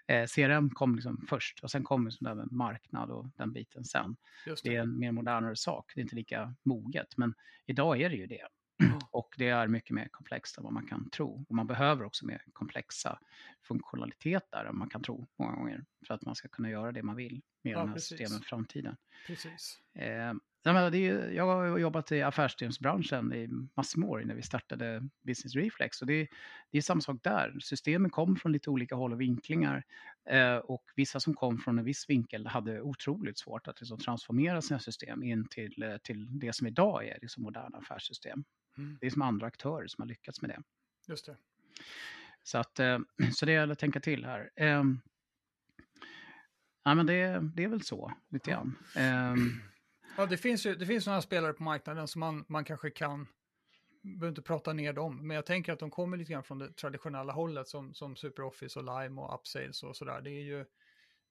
Eh, 0.06 0.26
CRM 0.26 0.70
kom 0.70 0.94
liksom 0.94 1.26
först 1.28 1.60
och 1.62 1.70
sen 1.70 1.84
kommer 1.84 2.10
liksom 2.10 2.36
det 2.38 2.46
marknad 2.50 3.10
och 3.10 3.26
den 3.36 3.52
biten 3.52 3.84
sen. 3.84 4.16
Just 4.46 4.64
Det 4.64 4.68
är 4.70 4.72
det. 4.74 4.78
en 4.78 4.98
mer 4.98 5.12
modernare 5.12 5.56
sak, 5.56 5.92
det 5.94 6.00
är 6.00 6.02
inte 6.02 6.16
lika 6.16 6.54
moget. 6.64 7.16
Men 7.16 7.34
idag 7.66 8.00
är 8.00 8.08
det 8.10 8.16
ju 8.16 8.26
det. 8.26 8.46
Och 9.10 9.34
det 9.38 9.48
är 9.48 9.68
mycket 9.68 9.90
mer 9.90 10.08
komplext 10.10 10.58
än 10.58 10.64
vad 10.64 10.72
man 10.72 10.86
kan 10.86 11.10
tro. 11.10 11.44
Och 11.48 11.54
man 11.54 11.66
behöver 11.66 12.04
också 12.04 12.26
mer 12.26 12.42
komplexa 12.52 13.18
funktionaliteter 13.62 14.64
än 14.64 14.78
man 14.78 14.88
kan 14.88 15.02
tro 15.02 15.28
många 15.38 15.56
gånger. 15.56 15.84
För 16.06 16.14
att 16.14 16.22
man 16.22 16.34
ska 16.34 16.48
kunna 16.48 16.70
göra 16.70 16.92
det 16.92 17.02
man 17.02 17.16
vill 17.16 17.42
med 17.62 17.72
Ja, 17.72 17.78
de 17.78 17.88
här 17.88 17.94
precis. 17.94 18.08
systemen 18.18 18.42
i 18.42 18.44
framtiden. 18.44 18.96
Precis. 19.26 19.80
Eh, 19.94 20.34
det 20.62 20.70
är, 21.08 21.30
jag 21.30 21.46
har 21.46 21.78
jobbat 21.78 22.12
i 22.12 22.22
affärssystemsbranschen 22.22 23.32
i 23.32 23.48
massor 23.76 24.00
med 24.00 24.08
år 24.08 24.22
innan 24.22 24.36
vi 24.36 24.42
startade 24.42 25.08
Business 25.22 25.54
Reflex. 25.54 26.00
Och 26.00 26.06
det, 26.06 26.28
det 26.70 26.78
är 26.78 26.82
samma 26.82 27.00
sak 27.00 27.16
där. 27.22 27.56
Systemen 27.60 28.10
kom 28.10 28.36
från 28.36 28.52
lite 28.52 28.70
olika 28.70 28.94
håll 28.94 29.12
och 29.12 29.20
vinklingar. 29.20 29.84
Eh, 30.30 30.56
och 30.56 30.84
vissa 30.96 31.20
som 31.20 31.34
kom 31.34 31.58
från 31.58 31.78
en 31.78 31.84
viss 31.84 32.10
vinkel 32.10 32.46
hade 32.46 32.80
otroligt 32.80 33.38
svårt 33.38 33.68
att 33.68 33.80
liksom 33.80 33.98
transformera 33.98 34.62
sina 34.62 34.80
system 34.80 35.22
in 35.22 35.48
till, 35.48 35.82
eh, 35.82 35.96
till 35.96 36.38
det 36.38 36.52
som 36.52 36.66
idag 36.66 37.06
är 37.06 37.18
liksom 37.22 37.42
moderna 37.42 37.78
affärssystem. 37.78 38.44
Mm. 38.78 38.98
Det 39.00 39.06
är 39.06 39.10
som 39.10 39.22
andra 39.22 39.46
aktörer 39.46 39.86
som 39.86 40.02
har 40.02 40.08
lyckats 40.08 40.42
med 40.42 40.50
det. 40.50 40.62
Just 41.08 41.26
det. 41.26 41.36
Så, 42.42 42.58
att, 42.58 42.80
eh, 42.80 42.98
så 43.32 43.46
det 43.46 43.52
gäller 43.52 43.72
att 43.72 43.78
tänka 43.78 44.00
till 44.00 44.24
här. 44.24 44.50
Eh, 44.56 44.84
ja, 46.84 46.94
men 46.94 47.06
det, 47.06 47.50
det 47.54 47.64
är 47.64 47.68
väl 47.68 47.82
så, 47.82 48.12
lite 48.28 48.50
grann. 48.50 48.76
Ja, 50.16 50.26
det 50.26 50.36
finns 50.36 50.66
ju 50.66 50.74
det 50.74 50.86
finns 50.86 51.06
några 51.06 51.22
spelare 51.22 51.52
på 51.52 51.62
marknaden 51.62 52.08
som 52.08 52.20
man, 52.20 52.44
man 52.48 52.64
kanske 52.64 52.90
kan, 52.90 53.28
behöver 54.02 54.28
inte 54.28 54.42
prata 54.42 54.72
ner 54.72 54.92
dem, 54.92 55.26
men 55.26 55.34
jag 55.34 55.46
tänker 55.46 55.72
att 55.72 55.78
de 55.78 55.90
kommer 55.90 56.16
lite 56.16 56.32
grann 56.32 56.42
från 56.42 56.58
det 56.58 56.72
traditionella 56.72 57.32
hållet 57.32 57.68
som, 57.68 57.94
som 57.94 58.16
SuperOffice 58.16 58.78
och 58.78 58.84
Lime 58.84 59.20
och 59.20 59.34
Upsales 59.34 59.82
och 59.82 59.96
sådär. 59.96 60.20
Det 60.20 60.30
är 60.30 60.42
ju 60.42 60.60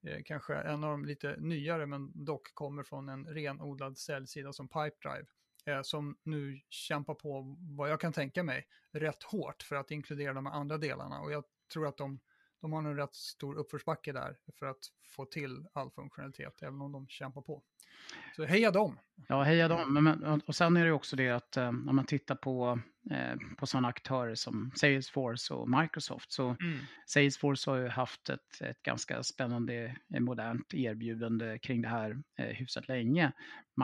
eh, 0.07 0.23
kanske 0.25 0.55
en 0.55 0.83
av 0.83 0.91
de 0.91 1.05
lite 1.05 1.35
nyare, 1.39 1.85
men 1.85 2.25
dock 2.25 2.53
kommer 2.53 2.83
från 2.83 3.09
en 3.09 3.25
renodlad 3.25 3.97
säljsida 3.97 4.53
som 4.53 4.67
Pipedrive, 4.67 5.25
eh, 5.65 5.81
som 5.81 6.17
nu 6.23 6.59
kämpar 6.69 7.13
på, 7.13 7.57
vad 7.77 7.89
jag 7.91 7.99
kan 7.99 8.13
tänka 8.13 8.43
mig, 8.43 8.67
rätt 8.91 9.23
hårt 9.23 9.63
för 9.63 9.75
att 9.75 9.91
inkludera 9.91 10.33
de 10.33 10.47
andra 10.47 10.77
delarna. 10.77 11.19
Och 11.21 11.31
jag 11.31 11.43
tror 11.73 11.87
att 11.87 11.97
de, 11.97 12.19
de 12.61 12.73
har 12.73 12.79
en 12.79 12.95
rätt 12.95 13.15
stor 13.15 13.55
uppförsbacke 13.55 14.11
där 14.11 14.37
för 14.59 14.65
att 14.65 14.79
få 15.07 15.25
till 15.25 15.65
all 15.73 15.91
funktionalitet, 15.91 16.61
även 16.61 16.81
om 16.81 16.91
de 16.91 17.07
kämpar 17.07 17.41
på. 17.41 17.63
Så 18.35 18.45
heja 18.45 18.71
dem! 18.71 18.99
Ja, 19.27 19.43
heja 19.43 19.67
dem. 19.67 19.93
Men, 19.93 20.41
och 20.47 20.55
sen 20.55 20.77
är 20.77 20.85
det 20.85 20.91
också 20.91 21.15
det 21.15 21.29
att 21.29 21.57
eh, 21.57 21.67
om 21.67 21.95
man 21.95 22.05
tittar 22.05 22.35
på, 22.35 22.79
eh, 23.11 23.35
på 23.57 23.65
sådana 23.65 23.87
aktörer 23.87 24.35
som 24.35 24.71
Salesforce 24.75 25.53
och 25.53 25.69
Microsoft 25.69 26.31
så 26.31 26.55
mm. 26.61 26.79
Salesforce 27.05 27.71
har 27.71 27.77
ju 27.77 27.87
haft 27.87 28.29
ett, 28.29 28.61
ett 28.61 28.83
ganska 28.83 29.23
spännande 29.23 29.95
eh, 30.13 30.19
modernt 30.19 30.73
erbjudande 30.73 31.59
kring 31.59 31.81
det 31.81 31.87
här 31.87 32.21
eh, 32.37 32.45
hyfsat 32.45 32.87
länge. 32.87 33.31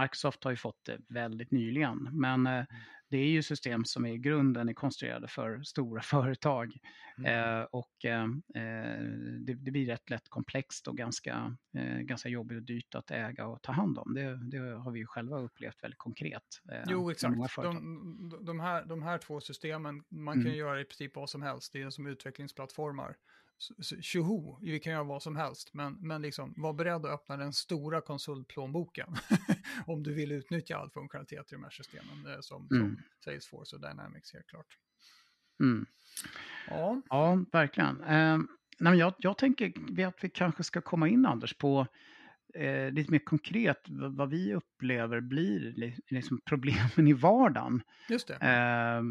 Microsoft 0.02 0.44
har 0.44 0.52
ju 0.52 0.58
fått 0.58 0.86
det 0.86 0.98
väldigt 1.10 1.52
nyligen, 1.52 2.10
men 2.12 2.48
eh, 2.48 2.66
det 3.10 3.18
är 3.18 3.28
ju 3.28 3.44
system 3.44 3.86
som 3.86 4.06
i 4.06 4.18
grunden 4.18 4.70
är 4.70 4.74
konstruerade 4.74 5.28
för 5.28 5.64
stora 5.64 6.02
företag. 6.02 6.78
Mm. 7.18 7.60
Eh, 7.60 7.66
och 7.72 8.06
eh, 8.06 8.24
eh, 8.56 9.02
det, 9.40 9.54
det, 9.54 9.72
blir 9.72 9.86
rätt 9.86 10.10
lätt 10.10 10.30
komplext 10.30 10.88
och 10.88 10.98
ganska, 10.98 11.58
eh, 11.78 11.98
ganska 11.98 12.30
jobbigt 12.30 12.58
och 12.58 12.64
dyrt 12.64 12.96
att 12.96 13.12
äga 13.12 13.48
och 13.48 13.62
ta 13.62 13.72
hand 13.72 13.98
om. 13.98 14.14
Det, 14.14 14.50
det 14.52 14.58
har 14.58 14.92
vi 14.92 15.00
ju 15.00 15.06
själva 15.06 15.40
upplevt 15.40 15.84
väldigt 15.84 15.98
konkret. 15.98 16.62
Eh, 16.72 16.84
jo, 16.88 17.12
exakt. 17.12 17.56
De, 17.56 18.40
de, 18.42 18.60
här, 18.60 18.86
de 18.86 19.04
här 19.04 19.18
två 19.18 19.42
systemen, 19.42 20.04
man 20.10 20.34
kan 20.34 20.42
mm. 20.42 20.58
göra 20.58 20.82
i 20.82 20.86
princip 20.86 21.16
vad 21.16 21.30
som 21.30 21.42
helst. 21.42 21.74
Det 21.74 21.82
är 21.82 21.90
som 21.90 22.08
utvecklingsplattformar 22.08 23.16
tjoho, 24.02 24.60
vi 24.62 24.80
kan 24.80 24.94
göra 24.94 25.04
vad 25.04 25.24
som 25.24 25.36
helst, 25.36 25.74
men, 25.74 25.94
men 25.94 26.22
liksom, 26.22 26.54
var 26.58 26.74
beredd 26.74 27.06
att 27.06 27.12
öppna 27.12 27.38
den 27.38 27.54
stora 27.54 28.02
konsultplånboken 28.02 29.16
om 29.86 30.04
du 30.04 30.14
vill 30.14 30.32
utnyttja 30.32 30.78
all 30.78 30.90
funktionalitet 30.90 31.52
i 31.52 31.56
de 31.56 31.64
här 31.64 31.70
systemen 31.70 32.34
eh, 32.34 32.40
som, 32.40 32.68
mm. 32.72 32.96
som 32.96 33.04
Salesforce 33.20 33.76
och 33.76 33.82
Dynamics 33.82 34.34
helt 34.34 34.48
klart. 34.48 34.78
Mm. 35.60 35.86
Ja. 36.68 37.02
ja, 37.10 37.46
verkligen. 37.52 38.04
Eh, 38.04 38.38
nej, 38.80 38.98
jag, 39.00 39.14
jag 39.18 39.38
tänker 39.38 39.74
att 40.08 40.24
vi 40.24 40.30
kanske 40.30 40.64
ska 40.64 40.82
komma 40.82 41.08
in, 41.08 41.26
Anders, 41.26 41.54
på 41.54 41.88
eh, 42.54 42.92
lite 42.92 43.12
mer 43.12 43.20
konkret 43.20 43.86
vad 43.90 44.30
vi 44.30 44.54
upplever 44.54 45.22
blir 45.22 45.94
liksom 46.08 46.42
problemen 46.46 47.08
i 47.08 47.14
vardagen. 47.14 47.82
Just 48.10 48.28
det. 48.28 48.34
Eh, 48.34 49.02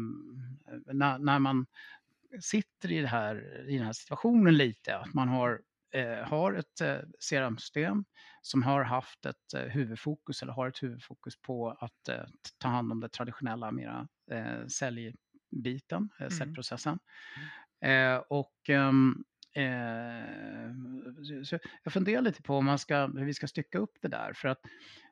när, 0.93 1.19
när 1.19 1.39
man 1.39 1.65
sitter 2.41 2.91
i, 2.91 3.01
det 3.01 3.07
här, 3.07 3.65
i 3.69 3.77
den 3.77 3.85
här 3.85 3.93
situationen 3.93 4.57
lite. 4.57 4.97
Att 4.97 5.13
man 5.13 5.27
har, 5.27 5.61
eh, 5.93 6.27
har 6.27 6.53
ett 6.53 6.81
eh, 6.81 6.97
CRM-system 7.29 8.05
som 8.41 8.63
har 8.63 8.83
haft 8.83 9.25
ett 9.25 9.53
eh, 9.55 9.61
huvudfokus 9.61 10.41
eller 10.41 10.53
har 10.53 10.67
ett 10.67 10.83
huvudfokus 10.83 11.41
på 11.41 11.69
att 11.69 12.09
eh, 12.09 12.25
ta 12.57 12.67
hand 12.67 12.91
om 12.91 12.99
det 12.99 13.09
traditionella 13.09 13.71
mera 13.71 14.07
eh, 14.31 14.67
säljbiten, 14.67 16.09
eh, 16.19 16.25
mm. 16.25 16.31
säljprocessen. 16.31 16.99
Mm. 17.81 18.15
Eh, 18.15 18.23
och 18.29 18.69
ehm, 18.69 19.23
eh, 19.53 21.43
så 21.43 21.59
jag 21.83 21.93
funderar 21.93 22.21
lite 22.21 22.41
på 22.41 22.55
om 22.55 22.65
man 22.65 22.79
ska, 22.79 23.07
hur 23.07 23.25
vi 23.25 23.33
ska 23.33 23.47
stycka 23.47 23.77
upp 23.77 23.97
det 24.01 24.07
där. 24.07 24.33
För 24.33 24.47
att 24.47 24.61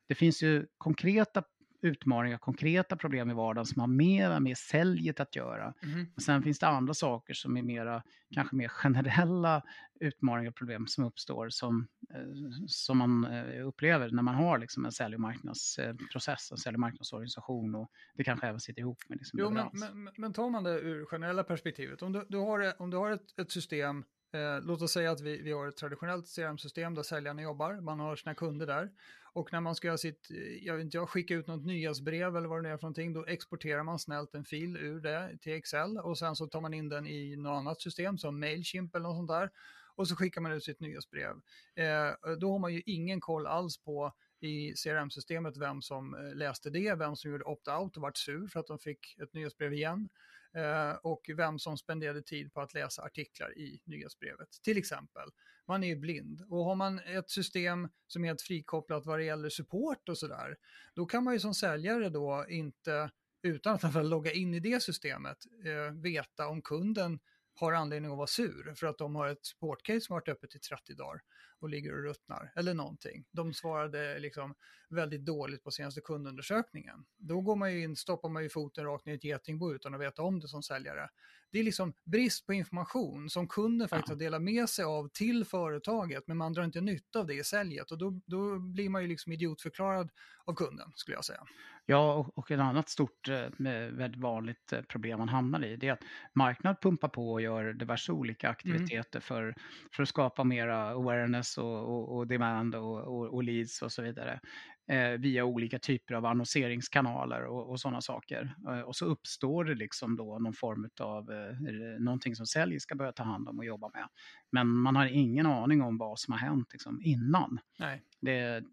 det 0.07 0.15
finns 0.15 0.43
ju 0.43 0.67
konkreta 0.77 1.43
utmaningar, 1.82 2.38
konkreta 2.38 2.96
problem 2.96 3.29
i 3.29 3.34
vardagen 3.34 3.65
som 3.65 3.79
har 3.79 3.88
mera 3.88 4.39
med 4.39 4.58
säljet 4.58 5.20
att 5.20 5.36
göra. 5.36 5.74
Mm. 5.84 6.08
sen 6.17 6.44
finns 6.44 6.60
det 6.60 6.67
andra 6.67 6.94
saker 6.94 7.34
som 7.34 7.58
är 7.58 7.62
mera, 7.62 8.03
kanske 8.34 8.55
mer 8.55 8.67
generella 8.67 9.63
utmaningar 10.00 10.51
och 10.51 10.55
problem 10.55 10.88
som 10.88 11.03
uppstår 11.03 11.50
som, 11.50 11.88
eh, 12.13 12.51
som 12.67 12.98
man 12.98 13.25
eh, 13.25 13.67
upplever 13.67 14.10
när 14.10 14.24
man 14.24 14.36
har 14.36 14.58
liksom 14.58 14.86
en 14.86 14.91
sälj 14.91 15.15
och 15.15 15.22
marknadsprocess, 15.22 16.51
en 16.51 16.58
sälj 16.58 16.75
och 16.75 16.79
marknadsorganisation 16.79 17.75
och 17.75 17.91
det 18.13 18.24
kanske 18.24 18.48
även 18.48 18.60
sitter 18.60 18.82
ihop 18.82 19.03
med 19.08 19.17
liksom 19.17 19.39
jo, 19.39 19.50
men, 19.50 19.70
men, 19.74 20.13
men 20.17 20.34
tar 20.34 20.50
man 20.50 20.63
det 20.63 20.79
ur 20.79 21.05
generella 21.05 21.44
perspektivet, 21.44 22.01
om 22.01 22.12
du, 22.12 22.25
du 22.29 22.38
har, 22.38 22.82
om 22.82 22.89
du 22.89 22.98
har 22.98 23.12
ett, 23.12 23.39
ett 23.39 23.51
system 23.51 24.03
Eh, 24.34 24.62
låt 24.62 24.82
oss 24.82 24.91
säga 24.91 25.12
att 25.12 25.22
vi, 25.22 25.41
vi 25.41 25.51
har 25.51 25.67
ett 25.67 25.77
traditionellt 25.77 26.36
CRM-system 26.36 26.96
där 26.96 27.03
säljarna 27.03 27.41
jobbar, 27.41 27.74
man 27.82 28.00
har 28.00 28.15
sina 28.15 28.36
kunder 28.36 28.67
där. 28.67 28.91
Och 29.34 29.53
när 29.53 29.62
man 29.62 29.75
ska 29.75 29.88
göra 29.88 29.98
sitt, 29.98 30.32
eh, 30.32 30.65
jag 30.65 30.75
vet 30.75 30.84
inte, 30.86 30.98
jag 30.98 31.10
skicka 31.10 31.34
ut 31.36 31.48
något 31.48 31.65
nyhetsbrev 31.65 32.38
eller 32.38 32.48
vad 32.48 32.63
det 32.63 32.70
är 32.70 32.77
för 32.77 32.84
någonting, 32.84 33.13
då 33.13 33.25
exporterar 33.25 33.84
man 33.84 34.00
snällt 34.00 34.36
en 34.36 34.46
fil 34.46 34.77
ur 34.77 35.00
det 35.00 35.38
till 35.41 35.53
Excel 35.53 35.98
och 35.98 36.17
sen 36.17 36.36
så 36.36 36.48
tar 36.48 36.62
man 36.62 36.74
in 36.74 36.89
den 36.89 37.08
i 37.08 37.36
något 37.36 37.58
annat 37.58 37.82
system 37.82 38.17
som 38.17 38.39
Mailchimp 38.39 38.96
eller 38.96 39.03
något 39.03 39.17
sånt 39.17 39.29
där. 39.29 39.50
Och 39.96 40.08
så 40.08 40.15
skickar 40.15 40.41
man 40.41 40.51
ut 40.51 40.63
sitt 40.63 40.79
nyhetsbrev. 40.79 41.36
Eh, 41.75 42.36
då 42.39 42.51
har 42.51 42.60
man 42.60 42.74
ju 42.74 42.82
ingen 42.86 43.20
koll 43.20 43.48
alls 43.48 43.77
på 43.77 44.13
i 44.39 44.74
CRM-systemet 44.74 45.58
vem 45.58 45.82
som 45.82 46.13
eh, 46.15 46.36
läste 46.36 46.70
det, 46.70 46.96
vem 46.96 47.15
som 47.15 47.32
gjorde 47.32 47.44
opt-out 47.44 47.96
och 47.96 48.01
vart 48.01 48.17
sur 48.17 48.48
för 48.48 48.60
att 48.60 48.67
de 48.67 48.79
fick 48.79 49.17
ett 49.17 49.34
nyhetsbrev 49.34 49.74
igen. 49.74 50.10
Eh, 50.55 50.95
och 51.01 51.29
vem 51.38 51.59
som 51.59 51.77
spenderade 51.77 52.21
tid 52.21 52.53
på 52.53 52.62
att 52.62 52.74
läsa 52.74 53.01
artiklar 53.01 53.57
i 53.57 53.81
nyhetsbrevet, 53.85 54.50
till 54.63 54.77
exempel. 54.77 55.29
Man 55.67 55.83
är 55.83 55.88
ju 55.88 55.95
blind 55.95 56.41
och 56.50 56.65
har 56.65 56.75
man 56.75 57.00
ett 57.00 57.29
system 57.29 57.89
som 58.07 58.24
är 58.24 58.27
helt 58.27 58.41
frikopplat 58.41 59.05
vad 59.05 59.19
det 59.19 59.24
gäller 59.24 59.50
support 59.50 60.09
och 60.09 60.17
sådär, 60.17 60.57
då 60.93 61.05
kan 61.05 61.24
man 61.24 61.33
ju 61.33 61.39
som 61.39 61.53
säljare 61.53 62.09
då 62.09 62.45
inte, 62.50 63.12
utan 63.41 63.75
att 63.75 64.05
logga 64.05 64.31
in 64.31 64.53
i 64.53 64.59
det 64.59 64.83
systemet, 64.83 65.38
eh, 65.65 65.93
veta 65.93 66.47
om 66.47 66.62
kunden 66.62 67.19
har 67.55 67.74
anledning 67.74 68.12
att 68.12 68.17
vara 68.17 68.27
sur 68.27 68.74
för 68.75 68.88
att 68.88 68.97
de 68.97 69.15
har 69.15 69.27
ett 69.27 69.45
supportcase 69.45 70.01
som 70.01 70.13
varit 70.13 70.29
öppet 70.29 70.55
i 70.55 70.59
30 70.59 70.93
dagar 70.93 71.21
och 71.59 71.69
ligger 71.69 71.93
och 71.93 72.03
ruttnar 72.03 72.51
eller 72.55 72.74
någonting. 72.74 73.25
De 73.31 73.53
svarade 73.53 74.19
liksom 74.19 74.55
väldigt 74.89 75.25
dåligt 75.25 75.63
på 75.63 75.71
senaste 75.71 76.01
kundundersökningen. 76.01 77.05
Då 77.17 77.41
går 77.41 77.55
man 77.55 77.74
ju 77.74 77.83
in, 77.83 77.95
stoppar 77.95 78.29
man 78.29 78.43
ju 78.43 78.50
foten 78.50 78.85
rakt 78.85 79.05
ner 79.05 79.13
i 79.13 79.15
ett 79.15 79.24
getingbo 79.24 79.74
utan 79.74 79.93
att 79.93 80.01
veta 80.01 80.21
om 80.21 80.39
det 80.39 80.47
som 80.47 80.63
säljare. 80.63 81.09
Det 81.51 81.59
är 81.59 81.63
liksom 81.63 81.93
brist 82.03 82.45
på 82.45 82.53
information 82.53 83.29
som 83.29 83.47
kunden 83.47 83.88
faktiskt 83.89 84.09
har 84.09 84.15
delat 84.15 84.41
med 84.41 84.69
sig 84.69 84.85
av 84.85 85.09
till 85.09 85.45
företaget 85.45 86.27
men 86.27 86.38
man 86.38 86.53
drar 86.53 86.63
inte 86.63 86.81
nytta 86.81 87.19
av 87.19 87.27
det 87.27 87.33
i 87.33 87.43
säljet 87.43 87.91
och 87.91 87.97
då, 87.97 88.21
då 88.25 88.59
blir 88.59 88.89
man 88.89 89.01
ju 89.01 89.07
liksom 89.07 89.31
idiotförklarad 89.31 90.09
av 90.45 90.53
kunden 90.53 90.91
skulle 90.95 91.17
jag 91.17 91.25
säga. 91.25 91.43
Ja, 91.88 92.31
och 92.35 92.51
ett 92.51 92.59
annat 92.59 92.89
stort, 92.89 93.29
eh, 93.29 93.50
väldigt 93.91 94.21
vanligt 94.21 94.74
eh, 94.74 94.81
problem 94.81 95.19
man 95.19 95.29
hamnar 95.29 95.65
i, 95.65 95.75
det 95.75 95.88
är 95.88 95.91
att 95.91 96.03
marknaden 96.33 96.77
pumpar 96.81 97.07
på 97.07 97.31
och 97.31 97.41
gör 97.41 97.74
diverse 97.74 98.12
olika 98.12 98.47
mm. 98.47 98.51
aktiviteter 98.51 99.19
mm. 99.19 99.21
för, 99.21 99.55
för 99.95 100.03
att 100.03 100.09
skapa 100.09 100.43
mera 100.43 100.89
awareness 100.89 101.44
och, 101.57 101.89
och, 101.89 102.17
och 102.17 102.27
demand 102.27 102.75
och, 102.75 103.01
och, 103.01 103.33
och, 103.33 103.43
leads 103.43 103.81
och 103.81 103.91
så 103.91 104.01
vidare 104.01 104.39
eh, 104.87 105.09
via 105.09 105.45
olika 105.45 105.79
typer 105.79 106.13
av 106.13 106.25
annonseringskanaler 106.25 107.45
och, 107.45 107.69
och 107.69 107.79
sådana 107.79 108.01
saker. 108.01 108.55
Eh, 108.67 108.79
och 108.79 108.95
så 108.95 109.05
uppstår 109.05 109.63
det 109.63 109.75
liksom 109.75 110.15
då 110.15 110.39
någon 110.39 110.53
form 110.53 110.89
av 110.99 111.31
eh, 111.31 111.99
någonting 111.99 112.35
som 112.35 112.45
sälj 112.45 112.79
ska 112.79 112.95
börja 112.95 113.11
ta 113.11 113.23
hand 113.23 113.49
om 113.49 113.59
och 113.59 113.65
jobba 113.65 113.89
med. 113.93 114.07
Men 114.51 114.67
man 114.67 114.95
har 114.95 115.05
ingen 115.05 115.45
aning 115.45 115.81
om 115.81 115.97
vad 115.97 116.19
som 116.19 116.31
har 116.31 116.39
hänt 116.39 116.67
liksom, 116.71 117.01
innan. 117.01 117.59
Nej. 117.79 118.03
Det, 118.21 118.63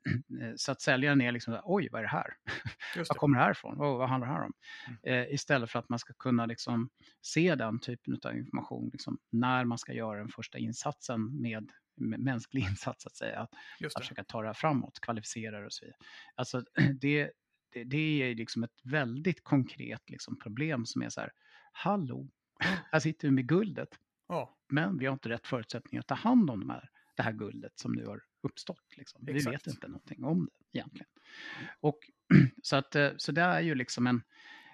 så 0.57 0.73
att 0.73 0.81
säljaren 0.81 1.21
är 1.21 1.33
liksom, 1.33 1.61
oj 1.64 1.88
vad 1.93 1.99
är 1.99 2.02
det 2.02 2.09
här? 2.09 2.35
Var 2.97 3.05
kommer 3.05 3.38
det 3.38 3.45
här 3.45 3.50
ifrån? 3.50 3.83
Oh, 3.83 3.99
vad 3.99 4.09
handlar 4.09 4.29
det 4.29 4.35
här 4.35 4.45
om? 4.45 4.52
Mm. 4.87 5.23
Eh, 5.23 5.35
istället 5.35 5.71
för 5.71 5.79
att 5.79 5.88
man 5.88 5.99
ska 5.99 6.12
kunna 6.12 6.47
liksom, 6.47 6.88
se 7.23 7.55
den 7.55 7.79
typen 7.79 8.19
av 8.25 8.37
information 8.37 8.91
liksom, 8.93 9.19
när 9.31 9.64
man 9.64 9.79
ska 9.79 9.93
göra 9.93 10.19
den 10.19 10.29
första 10.29 10.59
insatsen 10.59 11.41
med 11.41 11.71
mänsklig 11.97 12.63
insats 12.71 13.07
att 13.07 13.17
säga. 13.17 13.41
Att, 13.41 13.51
att 13.85 14.03
försöka 14.03 14.25
ta 14.25 14.41
det 14.41 14.49
här 14.49 14.55
framåt, 14.55 15.01
kvalificera 15.01 15.61
det 15.61 15.67
och 15.67 15.73
så 15.73 15.85
vidare. 15.85 15.99
Alltså 16.35 16.65
det, 17.01 17.31
det, 17.73 17.85
det 17.85 18.23
är 18.23 18.35
liksom 18.35 18.65
ett 18.65 18.81
väldigt 18.85 19.45
konkret 19.45 20.11
liksom 20.11 20.39
problem 20.39 20.87
som 20.87 21.03
är 21.03 21.09
så 21.09 21.21
här, 21.21 21.33
hallå, 21.73 22.29
här 22.93 23.01
sitter 23.01 23.29
vi 23.29 23.33
med 23.33 23.49
guldet. 23.49 23.99
Ja. 24.29 24.59
Men 24.69 24.99
vi 24.99 25.07
har 25.07 25.13
inte 25.13 25.29
rätt 25.29 25.47
förutsättningar 25.47 26.01
att 26.01 26.07
ta 26.07 26.15
hand 26.15 26.51
om 26.51 26.61
de 26.61 26.71
här, 26.71 26.91
det 27.15 27.23
här 27.23 27.33
guldet 27.33 27.79
som 27.79 27.93
nu 27.93 28.07
har 28.07 28.23
uppstått. 28.43 28.97
Liksom. 28.97 29.21
Vi 29.27 29.33
vet 29.33 29.67
inte 29.67 29.89
någonting 29.89 30.25
om 30.25 30.49
det 30.73 30.79
egentligen. 30.79 31.09
Och, 31.81 31.99
så, 32.63 32.77
att, 32.77 32.95
eh, 32.97 33.11
så 33.17 33.33
det 33.33 33.41
är 33.43 33.61
ju 33.61 33.75
liksom 33.75 34.07
en, 34.07 34.23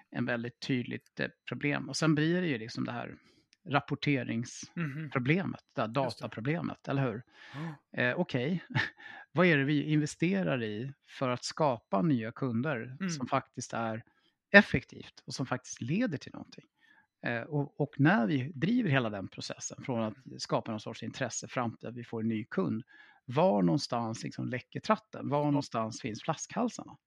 en 0.09 0.25
väldigt 0.25 0.59
tydligt 0.59 1.19
eh, 1.19 1.27
problem. 1.47 1.89
Och 1.89 1.97
sen 1.97 2.15
blir 2.15 2.41
det 2.41 2.47
ju 2.47 2.57
liksom 2.57 2.85
det 2.85 2.91
här 2.91 3.17
rapporteringsproblemet, 3.65 5.63
mm. 5.77 5.93
dataproblemet, 5.93 6.87
eller 6.87 7.01
hur? 7.01 7.23
Mm. 7.55 7.73
Eh, 7.91 8.19
Okej, 8.19 8.63
okay. 8.69 8.81
vad 9.31 9.45
är 9.45 9.57
det 9.57 9.63
vi 9.63 9.83
investerar 9.83 10.63
i 10.63 10.93
för 11.07 11.29
att 11.29 11.43
skapa 11.43 12.01
nya 12.01 12.31
kunder 12.31 12.97
mm. 12.99 13.09
som 13.09 13.27
faktiskt 13.27 13.73
är 13.73 14.03
effektivt 14.51 15.23
och 15.25 15.33
som 15.33 15.45
faktiskt 15.45 15.81
leder 15.81 16.17
till 16.17 16.33
någonting? 16.33 16.65
Eh, 17.25 17.41
och, 17.41 17.81
och, 17.81 17.95
när 17.97 18.27
vi 18.27 18.51
driver 18.55 18.89
hela 18.89 19.09
den 19.09 19.27
processen 19.27 19.83
från 19.83 20.03
att 20.03 20.13
skapa 20.37 20.71
någon 20.71 20.79
sorts 20.79 21.03
intresse 21.03 21.47
fram 21.47 21.77
till 21.77 21.87
att 21.87 21.95
vi 21.95 22.03
får 22.03 22.21
en 22.21 22.27
ny 22.27 22.45
kund, 22.45 22.83
var 23.25 23.61
någonstans 23.61 24.23
liksom 24.23 24.49
läcker 24.49 24.79
tratten? 24.79 25.29
Var 25.29 25.45
någonstans 25.45 26.01
finns 26.01 26.23
flaskhalsarna? 26.23 26.97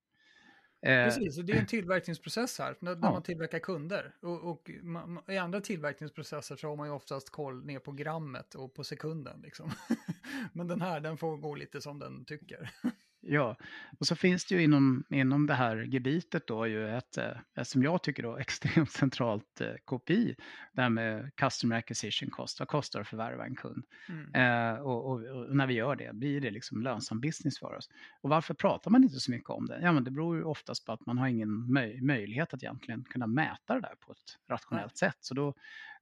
Eh, 0.82 1.04
Precis, 1.04 1.38
och 1.38 1.44
det 1.44 1.52
är 1.52 1.60
en 1.60 1.66
tillverkningsprocess 1.66 2.58
här, 2.58 2.76
när, 2.78 2.96
när 2.96 3.08
ja. 3.08 3.12
man 3.12 3.22
tillverkar 3.22 3.58
kunder. 3.58 4.14
Och, 4.20 4.50
och 4.50 4.70
man, 4.82 5.22
i 5.28 5.36
andra 5.36 5.60
tillverkningsprocesser 5.60 6.56
så 6.56 6.68
har 6.68 6.76
man 6.76 6.86
ju 6.86 6.92
oftast 6.92 7.30
koll 7.30 7.64
ner 7.64 7.78
på 7.78 7.92
grammet 7.92 8.54
och 8.54 8.74
på 8.74 8.84
sekunden. 8.84 9.40
Liksom. 9.40 9.72
Men 10.52 10.68
den 10.68 10.80
här, 10.80 11.00
den 11.00 11.18
får 11.18 11.36
gå 11.36 11.54
lite 11.54 11.80
som 11.80 11.98
den 11.98 12.24
tycker. 12.24 12.70
Ja, 13.24 13.56
och 13.98 14.06
så 14.06 14.16
finns 14.16 14.44
det 14.44 14.54
ju 14.54 14.62
inom, 14.62 15.04
inom 15.10 15.46
det 15.46 15.54
här 15.54 15.76
gebitet 15.76 16.46
då 16.46 16.66
ju 16.66 16.88
ett, 16.88 17.18
eh, 17.18 17.30
ett 17.56 17.68
som 17.68 17.82
jag 17.82 18.02
tycker 18.02 18.22
då 18.22 18.36
extremt 18.38 18.90
centralt 18.90 19.60
eh, 19.60 19.74
KPI, 19.84 20.36
det 20.72 20.82
här 20.82 20.88
med 20.88 21.36
customer 21.36 21.76
acquisition 21.76 22.30
cost, 22.30 22.58
vad 22.58 22.68
kostar 22.68 22.98
det 22.98 23.02
att 23.02 23.08
förvärva 23.08 23.44
en 23.44 23.56
kund? 23.56 23.84
Mm. 24.08 24.34
Eh, 24.34 24.80
och, 24.80 25.10
och, 25.10 25.22
och, 25.22 25.56
när 25.56 25.66
vi 25.66 25.74
gör 25.74 25.96
det, 25.96 26.14
blir 26.14 26.40
det 26.40 26.50
liksom 26.50 26.82
lönsam 26.82 27.20
business 27.20 27.58
för 27.58 27.74
oss? 27.74 27.88
Och 28.20 28.30
varför 28.30 28.54
pratar 28.54 28.90
man 28.90 29.04
inte 29.04 29.20
så 29.20 29.30
mycket 29.30 29.50
om 29.50 29.66
det? 29.66 29.80
Ja, 29.82 29.92
men 29.92 30.04
det 30.04 30.10
beror 30.10 30.36
ju 30.36 30.44
oftast 30.44 30.86
på 30.86 30.92
att 30.92 31.06
man 31.06 31.18
har 31.18 31.28
ingen 31.28 31.72
möj 31.72 32.00
möjlighet 32.02 32.54
att 32.54 32.62
egentligen 32.62 33.04
kunna 33.04 33.26
mäta 33.26 33.74
det 33.74 33.80
där 33.80 33.94
på 34.00 34.12
ett 34.12 34.38
rationellt 34.48 35.02
mm. 35.02 35.12
sätt. 35.12 35.18
Så 35.20 35.34
då, 35.34 35.54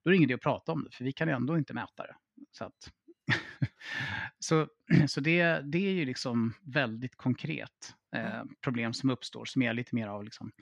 då 0.05 0.11
är 0.11 0.12
det 0.12 0.17
ingen 0.17 0.31
idé 0.31 0.35
att 0.35 0.41
prata 0.41 0.73
om 0.73 0.85
det, 0.85 0.97
för 0.97 1.05
vi 1.05 1.12
kan 1.12 1.29
ju 1.29 1.35
ändå 1.35 1.59
inte 1.59 1.75
mäta 1.75 2.03
det. 2.03 2.17
Så 2.53 2.65
att 2.65 2.93
så 4.38 4.68
så 5.08 5.20
det, 5.20 5.60
det 5.64 5.87
är 5.87 5.92
ju 5.92 6.04
liksom 6.04 6.54
väldigt 6.62 7.16
konkret 7.16 7.94
eh, 8.16 8.42
problem 8.60 8.92
som 8.92 9.10
uppstår 9.10 9.44
som 9.44 9.62
är 9.62 9.75
lite 9.75 9.94
mer 9.94 10.08
av 10.08 10.25
liksom 10.25 10.52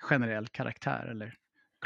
generell 0.00 0.48
karaktär 0.48 1.06
eller 1.06 1.36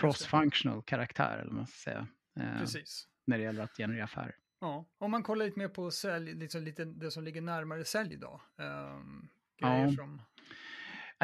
cross-functional 0.00 0.82
karaktär 0.82 1.38
eller 1.38 1.50
vad 1.50 1.54
man 1.54 1.66
ska 1.66 1.90
säga. 1.90 2.06
Eh, 2.40 2.58
Precis. 2.58 3.08
När 3.26 3.38
det 3.38 3.44
gäller 3.44 3.62
att 3.62 3.76
generera 3.76 4.04
affärer. 4.04 4.36
Ja, 4.60 4.84
om 4.98 5.10
man 5.10 5.22
kollar 5.22 5.44
lite 5.46 5.58
mer 5.58 5.68
på 5.68 5.90
sälj, 5.90 6.34
liksom 6.34 6.62
lite 6.62 6.84
det 6.84 7.10
som 7.10 7.24
ligger 7.24 7.40
närmare 7.40 7.84
sälj 7.84 8.14
idag. 8.14 8.40
Um, 8.56 9.28
grejer 9.60 9.86
ja. 9.86 9.92
som 9.92 10.22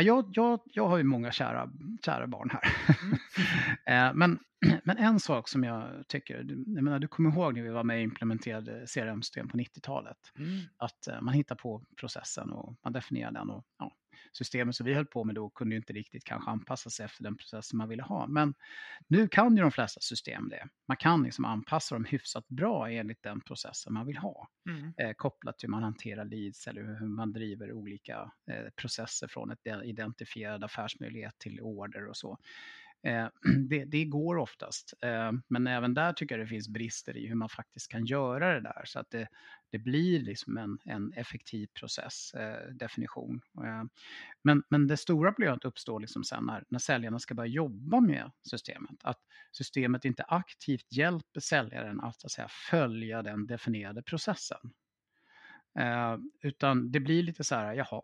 jag, 0.00 0.30
jag, 0.33 0.61
jag 0.64 0.88
har 0.88 0.97
ju 0.99 1.04
många 1.04 1.33
kära, 1.33 1.71
kära 2.04 2.26
barn 2.26 2.50
här. 2.50 2.97
Mm. 3.02 3.19
Eh, 3.87 4.14
men, 4.14 4.38
men 4.85 4.97
en 4.97 5.21
sak 5.21 5.49
som 5.49 5.64
jag 5.64 6.09
tycker, 6.09 6.35
jag 6.66 6.85
menar, 6.85 6.99
du 6.99 7.09
kommer 7.09 7.30
ihåg 7.30 7.54
när 7.54 7.62
vi 7.62 7.69
var 7.69 7.85
med 7.85 7.97
och 7.97 8.02
implementerade 8.02 8.87
CRM-system 8.95 9.49
på 9.49 9.59
90-talet, 9.59 10.16
mm. 10.38 10.61
att 10.76 11.07
eh, 11.09 11.21
man 11.21 11.35
hittar 11.35 11.54
på 11.54 11.85
processen 12.00 12.50
och 12.50 12.76
man 12.85 12.92
definierar 12.92 13.33
den 13.33 13.50
och 13.50 13.64
ja, 13.78 13.92
systemet 14.33 14.76
som 14.76 14.87
vi 14.87 14.95
höll 14.95 15.07
på 15.07 15.25
med 15.25 15.35
då 15.35 15.50
kunde 15.50 15.75
ju 15.75 15.76
inte 15.76 15.93
riktigt 15.93 16.25
kanske 16.25 16.50
anpassa 16.50 16.90
sig 16.90 17.05
efter 17.05 17.23
den 17.23 17.37
process 17.37 17.69
som 17.69 17.79
man 17.79 17.88
ville 17.88 18.02
ha. 18.02 18.26
Men 18.26 18.55
nu 19.07 19.29
kan 19.29 19.57
ju 19.57 19.62
de 19.62 19.73
flesta 19.73 20.00
system 20.00 20.49
det. 20.49 20.69
Man 20.88 20.97
kan 20.97 21.23
liksom 21.23 21.45
anpassa 21.45 21.95
dem 21.95 22.05
hyfsat 22.05 22.49
bra 22.49 22.90
enligt 22.90 23.23
den 23.23 23.40
processen 23.40 23.93
man 23.93 24.07
vill 24.07 24.17
ha. 24.17 24.49
Mm. 24.69 24.93
Eh, 24.97 25.12
kopplat 25.17 25.59
till 25.59 25.67
hur 25.67 25.71
man 25.71 25.83
hanterar 25.83 26.25
leads 26.25 26.67
eller 26.67 26.83
hur 26.83 27.07
man 27.07 27.33
driver 27.33 27.73
olika 27.73 28.33
eh, 28.50 28.71
processer 28.76 29.29
från 29.29 29.50
ett 29.50 29.67
identifierad 29.85 30.64
affärsmöjlighet 30.64 31.38
till 31.38 31.61
order 31.61 32.09
och 32.09 32.17
så. 32.17 32.38
Eh, 33.02 33.28
det, 33.69 33.85
det, 33.85 34.04
går 34.04 34.37
oftast, 34.37 34.95
eh, 35.02 35.33
men 35.49 35.66
även 35.66 35.95
där 35.95 36.12
tycker 36.12 36.38
jag 36.38 36.47
det 36.47 36.49
finns 36.49 36.69
brister 36.69 37.16
i 37.16 37.26
hur 37.26 37.35
man 37.35 37.49
faktiskt 37.49 37.90
kan 37.90 38.04
göra 38.04 38.54
det 38.54 38.61
där 38.61 38.83
så 38.85 38.99
att 38.99 39.11
det, 39.11 39.28
det 39.71 39.78
blir 39.78 40.21
liksom 40.21 40.57
en, 40.57 40.78
en 40.85 41.12
effektiv 41.12 41.69
processdefinition. 41.75 43.40
Eh, 43.64 43.78
eh, 43.78 43.85
men, 44.42 44.62
men 44.69 44.87
det 44.87 44.97
stora 44.97 45.33
problemet 45.33 45.64
uppstår 45.64 46.00
liksom 46.00 46.25
sen 46.25 46.45
när, 46.45 46.64
när 46.69 46.78
säljarna 46.78 47.19
ska 47.19 47.35
börja 47.35 47.50
jobba 47.50 48.00
med 48.00 48.30
systemet. 48.42 48.97
Att 49.02 49.21
systemet 49.52 50.04
inte 50.04 50.23
aktivt 50.23 50.92
hjälper 50.92 51.40
säljaren 51.40 52.00
att, 52.00 52.25
att 52.25 52.30
säga, 52.30 52.49
följa 52.71 53.23
den 53.23 53.47
definierade 53.47 54.02
processen. 54.02 54.73
Eh, 55.78 56.16
utan 56.42 56.92
det 56.92 57.00
blir 57.00 57.23
lite 57.23 57.45
så 57.45 57.54
här, 57.54 57.75
jaha, 57.75 58.02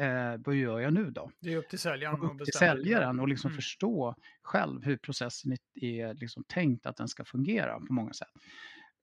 eh, 0.00 0.36
vad 0.44 0.54
gör 0.54 0.80
jag 0.80 0.92
nu 0.92 1.10
då? 1.10 1.30
Det 1.40 1.52
är 1.52 1.56
upp 1.56 1.68
till 1.68 1.78
säljaren 1.78 2.20
upp 2.22 2.44
till 2.44 2.52
säljaren 2.52 3.20
och 3.20 3.28
liksom 3.28 3.48
mm. 3.48 3.56
förstå 3.56 4.14
själv 4.42 4.84
hur 4.84 4.96
processen 4.96 5.56
är 5.74 6.14
liksom 6.14 6.44
tänkt 6.48 6.86
att 6.86 6.96
den 6.96 7.08
ska 7.08 7.24
fungera 7.24 7.80
på 7.80 7.92
många 7.92 8.12
sätt. 8.12 8.28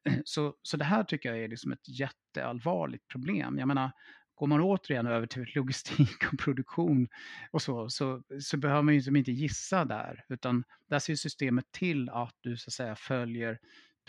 Så, 0.26 0.56
så 0.62 0.78
det 0.78 0.86
här 0.86 1.04
tycker 1.04 1.30
jag 1.30 1.44
är 1.44 1.48
liksom 1.48 1.72
ett 1.72 2.00
jätteallvarligt 2.00 3.08
problem. 3.08 3.58
Jag 3.60 3.68
menar, 3.68 3.92
går 4.36 4.48
man 4.48 4.62
återigen 4.62 5.08
över 5.08 5.28
till 5.28 5.46
logistik 5.56 6.34
och 6.34 6.40
produktion 6.40 7.08
och 7.52 7.62
så, 7.62 7.90
så, 7.90 8.24
så 8.42 8.58
behöver 8.58 8.82
man 8.82 8.94
ju 8.94 8.98
liksom 8.98 9.16
inte 9.16 9.32
gissa 9.32 9.86
där, 9.86 10.26
utan 10.30 10.64
där 10.90 11.00
ser 11.00 11.16
systemet 11.16 11.66
till 11.72 12.10
att 12.10 12.36
du 12.42 12.58
så 12.58 12.70
att 12.70 12.74
säga 12.74 12.96
följer 12.96 13.60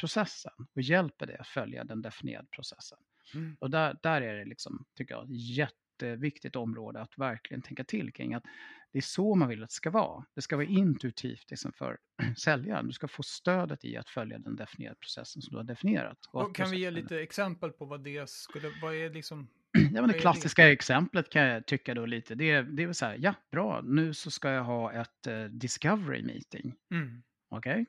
processen 0.00 0.52
och 0.74 0.82
hjälper 0.82 1.26
dig 1.26 1.36
att 1.36 1.46
följa 1.48 1.84
den 1.84 2.02
definierade 2.02 2.48
processen. 2.50 2.98
Mm. 3.34 3.56
Och 3.60 3.70
där, 3.70 3.96
där 4.02 4.22
är 4.22 4.36
det 4.36 4.44
liksom, 4.44 4.84
tycker 4.96 5.14
jag, 5.14 5.26
jätte 5.30 5.87
jätteviktigt 6.02 6.56
område 6.56 7.00
att 7.00 7.18
verkligen 7.18 7.62
tänka 7.62 7.84
till 7.84 8.12
kring 8.12 8.34
att 8.34 8.44
det 8.92 8.98
är 8.98 9.02
så 9.02 9.34
man 9.34 9.48
vill 9.48 9.62
att 9.62 9.68
det 9.68 9.74
ska 9.74 9.90
vara. 9.90 10.24
Det 10.34 10.42
ska 10.42 10.56
vara 10.56 10.66
intuitivt 10.66 11.50
liksom 11.50 11.72
för 11.72 11.98
säljaren. 12.38 12.86
Du 12.86 12.92
ska 12.92 13.08
få 13.08 13.22
stödet 13.22 13.84
i 13.84 13.96
att 13.96 14.08
följa 14.08 14.38
den 14.38 14.56
definierade 14.56 14.98
processen 15.00 15.42
som 15.42 15.52
du 15.52 15.56
har 15.56 15.64
definierat. 15.64 16.18
Och 16.32 16.56
kan 16.56 16.70
vi 16.70 16.78
ge 16.78 16.90
lite 16.90 17.20
exempel 17.20 17.70
på 17.70 17.84
vad 17.84 18.04
det 18.04 18.30
skulle, 18.30 18.72
vad 18.82 18.94
är 18.94 19.10
liksom 19.10 19.48
Ja, 19.92 20.00
men 20.00 20.08
det 20.08 20.18
klassiska 20.18 20.72
exemplet 20.72 21.30
kan 21.30 21.42
jag 21.42 21.66
tycka 21.66 21.94
då 21.94 22.06
lite, 22.06 22.34
det 22.34 22.50
är, 22.50 22.62
det 22.62 22.82
är 22.82 22.86
väl 22.86 22.94
så 22.94 23.06
här, 23.06 23.16
ja 23.20 23.34
bra, 23.50 23.80
nu 23.84 24.14
så 24.14 24.30
ska 24.30 24.50
jag 24.50 24.64
ha 24.64 24.92
ett 24.92 25.26
uh, 25.28 25.44
discovery 25.44 26.22
meeting. 26.22 26.74
Mm. 26.90 27.22
Okej, 27.50 27.86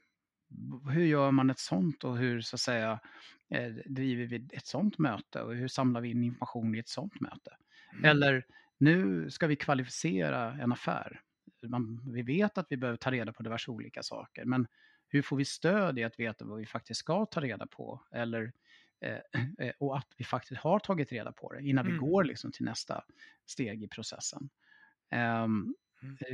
okay. 0.72 0.94
hur 0.94 1.06
gör 1.06 1.32
man 1.32 1.50
ett 1.50 1.60
sånt 1.60 2.04
och 2.04 2.18
hur 2.18 2.42
så 2.42 2.56
att 2.56 2.60
säga 2.60 3.00
eh, 3.50 3.72
driver 3.86 4.26
vi 4.26 4.48
ett 4.54 4.68
sånt 4.68 4.98
möte 4.98 5.42
och 5.42 5.56
hur 5.56 5.68
samlar 5.68 6.02
vi 6.02 6.10
in 6.10 6.24
information 6.24 6.76
i 6.76 6.80
ett 6.80 6.90
sånt 6.90 7.20
möte? 7.20 7.52
Mm. 7.94 8.06
Eller 8.06 8.46
nu 8.78 9.30
ska 9.30 9.48
vi 9.48 9.56
kvalificera 9.56 10.54
en 10.54 10.72
affär. 10.72 11.22
Man, 11.64 12.02
vi 12.14 12.22
vet 12.22 12.58
att 12.58 12.68
vi 12.70 12.78
behöver 12.78 12.98
ta 12.98 13.12
reda 13.12 13.34
på 13.34 13.44
diverse 13.44 13.72
olika 13.72 14.04
saker, 14.04 14.46
men 14.46 14.68
hur 15.08 15.22
får 15.22 15.38
vi 15.38 15.46
stöd 15.46 16.00
i 16.00 16.04
att 16.04 16.20
veta 16.20 16.46
vad 16.46 16.60
vi 16.60 16.66
faktiskt 16.66 17.00
ska 17.00 17.26
ta 17.26 17.42
reda 17.42 17.68
på? 17.68 18.04
Eller, 18.12 18.52
eh, 19.02 19.18
eh 19.68 19.74
och 19.80 19.98
att 19.98 20.08
vi 20.18 20.26
faktiskt 20.26 20.62
har 20.62 20.80
tagit 20.80 21.12
reda 21.12 21.32
på 21.32 21.54
det 21.54 21.62
innan 21.62 21.86
mm. 21.86 21.94
vi 21.94 22.00
går 22.00 22.24
liksom 22.24 22.52
till 22.52 22.66
nästa 22.66 23.04
steg 23.46 23.84
i 23.84 23.88
processen. 23.88 24.50
Um. 25.46 25.76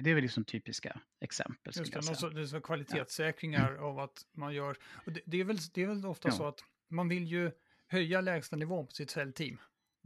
Det 0.04 0.10
är 0.10 0.16
väl 0.16 0.24
liksom 0.24 0.44
typiska 0.44 1.02
exempel. 1.20 1.74
Just 1.76 1.94
det, 1.94 2.30
det 2.30 2.42
är 2.42 2.46
så 2.46 2.62
kvalitetssäkringar 2.62 3.76
ja. 3.76 3.82
av 3.82 4.00
att 4.00 4.26
man 4.32 4.54
gör... 4.54 4.78
Det, 5.06 5.22
det, 5.26 5.40
är 5.40 5.44
väl, 5.44 5.58
det 5.74 5.84
är 5.84 5.88
väl 5.88 6.06
ofta 6.06 6.28
ja. 6.28 6.32
så 6.32 6.48
att 6.48 6.60
man 6.88 7.10
vill 7.10 7.28
ju 7.28 7.52
höja 7.88 8.22
lägsta 8.22 8.56
nivån 8.56 8.88
på 8.88 8.92
sitt 8.92 9.10
säljteam 9.10 9.58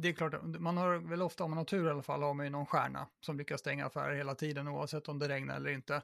det 0.01 0.09
är 0.09 0.13
klart, 0.13 0.33
man 0.43 0.77
har 0.77 0.97
väl 0.97 1.21
ofta, 1.21 1.43
om 1.43 1.51
man 1.51 1.57
har 1.57 1.65
tur 1.65 1.87
i 1.87 1.89
alla 1.89 2.01
fall, 2.01 2.23
har 2.23 2.33
man 2.33 2.45
ju 2.45 2.49
någon 2.49 2.65
stjärna 2.65 3.07
som 3.19 3.37
lyckas 3.37 3.59
stänga 3.59 3.85
affärer 3.85 4.15
hela 4.15 4.35
tiden 4.35 4.67
oavsett 4.67 5.07
om 5.07 5.19
det 5.19 5.29
regnar 5.29 5.55
eller 5.55 5.69
inte. 5.69 6.01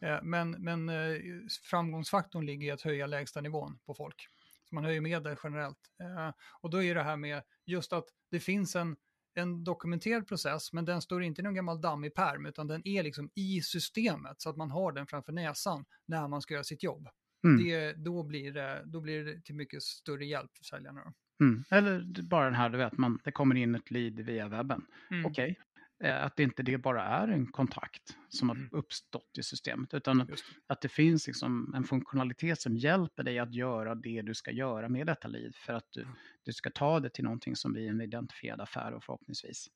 Eh, 0.00 0.18
men, 0.22 0.50
men 0.50 0.88
eh, 0.88 1.20
framgångsfaktorn 1.62 2.46
ligger 2.46 2.66
i 2.66 2.70
att 2.70 2.82
höja 2.82 3.06
lägsta 3.06 3.40
nivån 3.40 3.78
på 3.86 3.94
folk. 3.94 4.28
Så 4.68 4.74
man 4.74 4.84
höjer 4.84 5.00
med 5.00 5.22
det 5.22 5.36
generellt. 5.44 5.78
Eh, 6.00 6.30
och 6.60 6.70
då 6.70 6.82
är 6.82 6.94
det 6.94 7.02
här 7.02 7.16
med 7.16 7.42
just 7.66 7.92
att 7.92 8.04
det 8.30 8.40
finns 8.40 8.76
en, 8.76 8.96
en 9.34 9.64
dokumenterad 9.64 10.28
process, 10.28 10.72
men 10.72 10.84
den 10.84 11.02
står 11.02 11.22
inte 11.22 11.40
i 11.40 11.44
någon 11.44 11.54
gammal 11.54 11.80
dammig 11.80 12.14
pärm, 12.14 12.46
utan 12.46 12.66
den 12.66 12.88
är 12.88 13.02
liksom 13.02 13.30
i 13.34 13.62
systemet 13.62 14.40
så 14.40 14.50
att 14.50 14.56
man 14.56 14.70
har 14.70 14.92
den 14.92 15.06
framför 15.06 15.32
näsan 15.32 15.84
när 16.06 16.28
man 16.28 16.42
ska 16.42 16.54
göra 16.54 16.64
sitt 16.64 16.82
jobb. 16.82 17.08
Mm. 17.44 17.64
Det, 17.64 17.92
då, 17.92 18.22
blir 18.22 18.52
det, 18.52 18.82
då 18.84 19.00
blir 19.00 19.24
det 19.24 19.40
till 19.44 19.54
mycket 19.54 19.82
större 19.82 20.24
hjälp 20.24 20.56
för 20.56 20.64
säljarna. 20.64 21.14
Mm. 21.40 21.64
Eller 21.70 22.22
bara 22.22 22.44
den 22.44 22.54
här, 22.54 22.70
du 22.70 22.78
vet, 22.78 22.98
man, 22.98 23.18
det 23.24 23.32
kommer 23.32 23.54
in 23.54 23.74
ett 23.74 23.90
lead 23.90 24.20
via 24.20 24.48
webben. 24.48 24.86
Mm. 25.10 25.26
Okej, 25.26 25.44
okay. 25.44 25.56
Eh, 26.02 26.24
att 26.24 26.36
det 26.36 26.42
inte 26.42 26.62
det 26.62 26.78
bara 26.78 27.04
är 27.04 27.28
en 27.28 27.46
kontakt 27.46 28.16
som 28.28 28.48
har 28.48 28.56
mm. 28.56 28.68
uppstått 28.72 29.38
i 29.38 29.42
systemet, 29.42 29.94
utan 29.94 30.18
det. 30.18 30.26
att 30.66 30.80
det 30.80 30.88
finns 30.88 31.26
liksom 31.26 31.74
en 31.76 31.84
funktionalitet 31.84 32.60
som 32.60 32.76
hjälper 32.76 33.22
dig 33.22 33.38
att 33.38 33.54
göra 33.54 33.94
det 33.94 34.22
du 34.22 34.34
ska 34.34 34.50
göra 34.50 34.88
med 34.88 35.06
detta 35.06 35.28
lead 35.28 35.54
för 35.54 35.72
att 35.72 35.86
du, 35.90 36.06
du 36.44 36.52
ska 36.52 36.70
ta 36.70 37.00
det 37.00 37.10
till 37.10 37.24
någonting 37.24 37.56
som 37.56 37.72
blir 37.72 37.88
en 37.88 38.00
identifierad 38.00 38.60
affär 38.60 38.92
och 38.92 39.04
förhoppningsvis. 39.04 39.66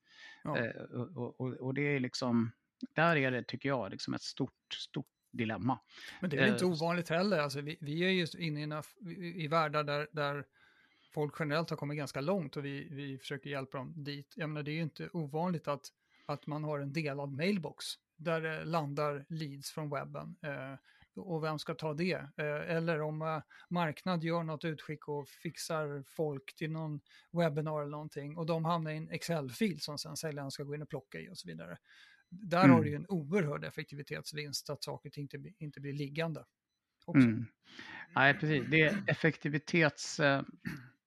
Ja. 0.45 0.59
Eh, 0.59 0.83
och, 0.83 1.40
och, 1.40 1.53
och, 1.53 1.75
det 1.75 1.97
är 1.97 2.01
liksom, 2.01 2.53
där 2.92 3.16
är 3.16 3.31
det, 3.31 3.42
tycker 3.42 3.69
jag, 3.69 3.90
liksom 3.90 4.14
ett 4.14 4.23
stort, 4.23 4.75
stort 4.75 5.07
dilemma. 5.33 5.79
Men 6.21 6.31
det 6.31 6.38
är 6.38 6.47
inte 6.47 6.64
eh, 6.64 6.71
ovanligt 6.71 7.09
heller. 7.09 7.38
Alltså, 7.38 7.61
vi, 7.61 7.79
vi 7.81 8.05
är 8.05 8.11
ju 8.11 8.27
inne 8.38 8.83
i, 9.11 9.45
i 9.45 9.49
världar 9.49 9.85
där, 9.85 10.09
där 10.12 10.45
folk 11.16 11.35
generellt 11.38 11.70
har 11.70 11.76
kommit 11.76 11.96
ganska 11.98 12.20
långt 12.20 12.57
och 12.57 12.64
vi, 12.64 12.88
vi 12.90 13.18
försöker 13.18 13.50
hjälpa 13.50 13.79
dem 13.79 13.92
dit. 13.96 14.33
Jag 14.37 14.48
menar, 14.48 14.62
det 14.62 14.70
är 14.70 14.74
ju 14.74 14.83
inte 14.83 15.09
ovanligt 15.12 15.68
att, 15.68 15.88
att 16.26 16.46
man 16.46 16.64
har 16.64 16.79
en 16.79 16.92
delad 16.92 17.33
mailbox 17.33 17.85
där 18.16 18.40
det 18.40 18.64
landar 18.64 19.24
leads 19.29 19.70
från 19.70 19.90
webben. 19.90 20.37
Eh, 20.42 20.79
och 21.14 21.44
vem 21.44 21.59
ska 21.59 21.74
ta 21.74 21.94
det? 21.94 22.12
Eh, 22.12 22.76
eller 22.76 23.00
om 23.00 23.22
eh, 23.22 23.42
marknad 23.70 24.24
gör 24.24 24.42
något 24.42 24.64
utskick 24.64 25.09
och 25.09 25.29
fixar 25.29 26.05
folk 26.07 26.57
till 26.57 26.70
någon 26.70 27.00
webbinar 27.33 27.81
eller 27.81 27.90
någonting 27.90 28.37
och 28.37 28.46
de 28.46 28.64
hamnar 28.64 28.90
i 28.90 28.96
en 28.96 29.11
Excel-fil 29.11 29.81
som 29.81 29.98
sen 29.98 30.16
säljaren 30.16 30.50
ska 30.50 30.62
gå 30.62 30.74
in 30.74 30.83
och 30.83 30.88
plocka 30.88 31.20
i 31.20 31.31
och 31.31 31.38
så 31.38 31.48
vidare. 31.48 31.79
Där 32.31 32.64
mm. 32.64 32.70
har 32.70 32.83
du 32.83 32.90
ju 32.90 32.96
en 32.96 33.07
oerhörd 33.09 33.64
effektivitetsvinst 33.64 34.70
att 34.70 34.85
saker 34.85 35.18
inte, 35.18 35.38
inte 35.59 35.81
blir 35.81 35.92
liggande. 35.92 36.44
Mm. 37.14 37.46
Nej, 38.14 38.35
precis. 38.35 38.66
Det 38.70 38.81
är 38.81 39.05
effektivitets 39.07 40.20
eh, 40.20 40.42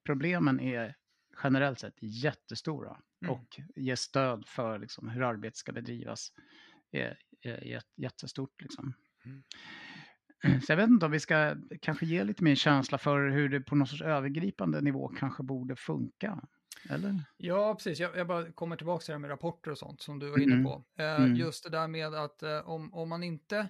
problemen 0.10 0.60
är 0.60 0.95
generellt 1.43 1.80
sett 1.80 1.95
jättestora 2.02 2.98
mm. 3.22 3.34
och 3.34 3.60
ger 3.76 3.95
stöd 3.95 4.45
för 4.48 4.80
liksom, 4.80 5.10
hur 5.10 5.24
arbetet 5.24 5.58
ska 5.58 5.72
bedrivas 5.72 6.34
är, 6.91 7.17
är, 7.41 7.82
jättestort. 7.95 8.62
Liksom. 8.62 8.93
Mm. 9.26 10.62
Så 10.62 10.72
jag 10.72 10.78
vet 10.78 10.89
inte 10.89 11.06
om 11.06 11.12
vi 11.12 11.19
ska 11.19 11.56
kanske 11.82 12.06
ge 12.06 12.24
lite 12.24 12.43
mer 12.43 12.56
känsla 12.56 12.98
för 12.98 13.30
hur 13.30 13.50
det 13.50 13.62
på 13.62 13.76
någon 13.76 13.88
sorts 13.88 14.02
övergripande 14.02 14.82
nivå 14.82 15.08
kanske 15.08 15.43
borde 15.43 15.76
funka. 15.76 16.41
Eller? 16.89 17.24
Ja, 17.38 17.76
precis. 17.76 18.00
Jag, 18.00 18.17
jag 18.17 18.28
bara 18.28 18.52
kommer 18.52 18.76
tillbaka 18.76 19.02
till 19.02 19.12
det 19.12 19.13
här 19.13 19.19
med 19.19 19.30
rapporter 19.30 19.72
och 19.72 19.78
sånt 19.78 20.02
som 20.02 20.19
du 20.19 20.30
var 20.30 20.39
inne 20.39 20.54
Mm. 20.54 20.65
på. 20.65 20.84
Eh, 20.98 21.15
Mm. 21.15 21.36
Just 21.36 21.63
det 21.63 21.69
där 21.69 21.88
med 21.88 22.13
att 22.13 22.43
eh, 22.43 22.69
om, 22.69 22.93
om 22.93 23.10
man 23.10 23.24
inte 23.24 23.67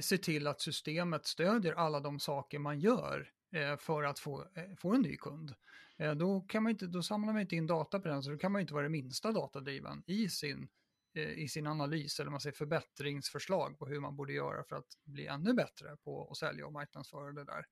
ser 0.00 0.16
till 0.16 0.46
att 0.46 0.60
systemet 0.60 1.26
stödjer 1.26 1.72
alla 1.72 2.00
de 2.00 2.20
saker 2.20 2.58
man 2.58 2.80
gör 2.80 3.33
Eh, 3.54 3.76
för 3.76 4.02
att 4.02 4.18
få, 4.18 4.44
eh, 4.54 4.74
få 4.76 4.94
en 4.94 5.02
ny 5.02 5.16
kund, 5.16 5.54
eh, 5.96 6.14
då, 6.14 6.40
kan 6.40 6.62
man 6.62 6.70
inte, 6.70 6.86
då 6.86 7.02
samlar 7.02 7.32
man 7.32 7.42
inte 7.42 7.56
in 7.56 7.66
data 7.66 8.00
på 8.00 8.08
den, 8.08 8.22
så 8.22 8.30
då 8.30 8.38
kan 8.38 8.52
man 8.52 8.60
inte 8.60 8.74
vara 8.74 8.82
det 8.82 8.88
minsta 8.88 9.32
datadriven 9.32 10.02
i 10.06 10.28
sin, 10.28 10.68
i 11.16 11.48
sin 11.48 11.66
analys 11.66 12.20
eller 12.20 12.30
man 12.30 12.40
säger 12.40 12.54
förbättringsförslag 12.54 13.78
på 13.78 13.86
hur 13.86 14.00
man 14.00 14.16
borde 14.16 14.32
göra 14.32 14.64
för 14.64 14.76
att 14.76 14.98
bli 15.04 15.26
ännu 15.26 15.54
bättre 15.54 15.96
på 16.04 16.28
att 16.30 16.36
sälja 16.36 16.66
och 16.66 16.72
marknadsföra 16.72 17.32
det 17.32 17.44
där. 17.44 17.66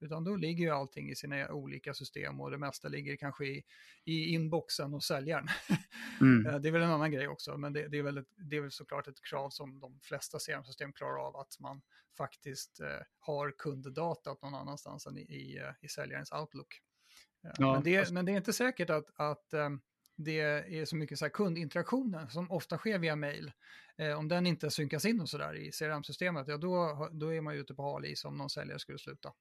Utan 0.00 0.24
då 0.24 0.36
ligger 0.36 0.64
ju 0.64 0.70
allting 0.70 1.10
i 1.10 1.16
sina 1.16 1.52
olika 1.52 1.94
system 1.94 2.40
och 2.40 2.50
det 2.50 2.58
mesta 2.58 2.88
ligger 2.88 3.16
kanske 3.16 3.46
i, 3.46 3.62
i 4.04 4.34
inboxen 4.34 4.94
och 4.94 5.04
säljaren. 5.04 5.46
Mm. 6.20 6.46
Eh, 6.46 6.60
Det 6.60 6.68
är 6.68 6.72
väl 6.72 6.82
en 6.82 6.90
annan 6.90 7.12
grej 7.12 7.28
också, 7.28 7.56
men 7.56 7.72
det, 7.72 7.88
det, 7.88 7.98
är 7.98 8.02
väl 8.02 8.18
ett, 8.18 8.28
det 8.36 8.56
är 8.56 8.60
väl 8.60 8.70
såklart 8.70 9.08
ett 9.08 9.22
krav 9.22 9.50
som 9.50 9.80
de 9.80 10.00
flesta 10.02 10.38
CRM-system 10.38 10.92
klarar 10.92 11.26
av, 11.26 11.36
att 11.36 11.60
man 11.60 11.82
faktiskt 12.16 12.80
eh, 12.80 12.86
har 13.18 13.54
kunddatat 13.58 14.42
någon 14.42 14.54
annanstans 14.54 15.06
än 15.06 15.18
i, 15.18 15.20
i, 15.20 15.58
eh, 15.58 15.70
i 15.80 15.88
säljarens 15.88 16.32
Outlook. 16.32 16.80
Eh, 17.44 17.50
Ja, 17.58 17.72
men, 17.72 17.82
det, 17.82 18.10
men 18.10 18.24
det 18.24 18.32
är 18.32 18.36
inte 18.36 18.52
säkert 18.52 18.90
att, 18.90 19.10
att 19.14 19.52
eh, 19.52 19.70
det 20.18 20.40
är 20.78 20.84
så 20.84 20.96
mycket 20.96 21.18
så 21.18 21.24
här 21.24 21.30
kundinteraktioner 21.30 22.26
som 22.26 22.50
ofta 22.50 22.78
sker 22.78 22.98
via 22.98 23.16
mail. 23.16 23.52
Eh, 23.98 24.18
om 24.18 24.28
den 24.28 24.46
inte 24.46 24.70
synkas 24.70 25.04
in 25.04 25.20
och 25.20 25.28
sådär 25.28 25.56
i 25.56 25.70
CRM-systemet, 25.72 26.48
ja 26.48 26.56
då, 26.56 27.08
då 27.12 27.34
är 27.34 27.40
man 27.40 27.54
ju 27.54 27.60
ute 27.60 27.74
på 27.74 27.82
hal 27.82 28.04
is 28.04 28.24
om 28.24 28.38
någon 28.38 28.50
säljare 28.50 28.78
skulle 28.78 28.98
sluta. 28.98 29.32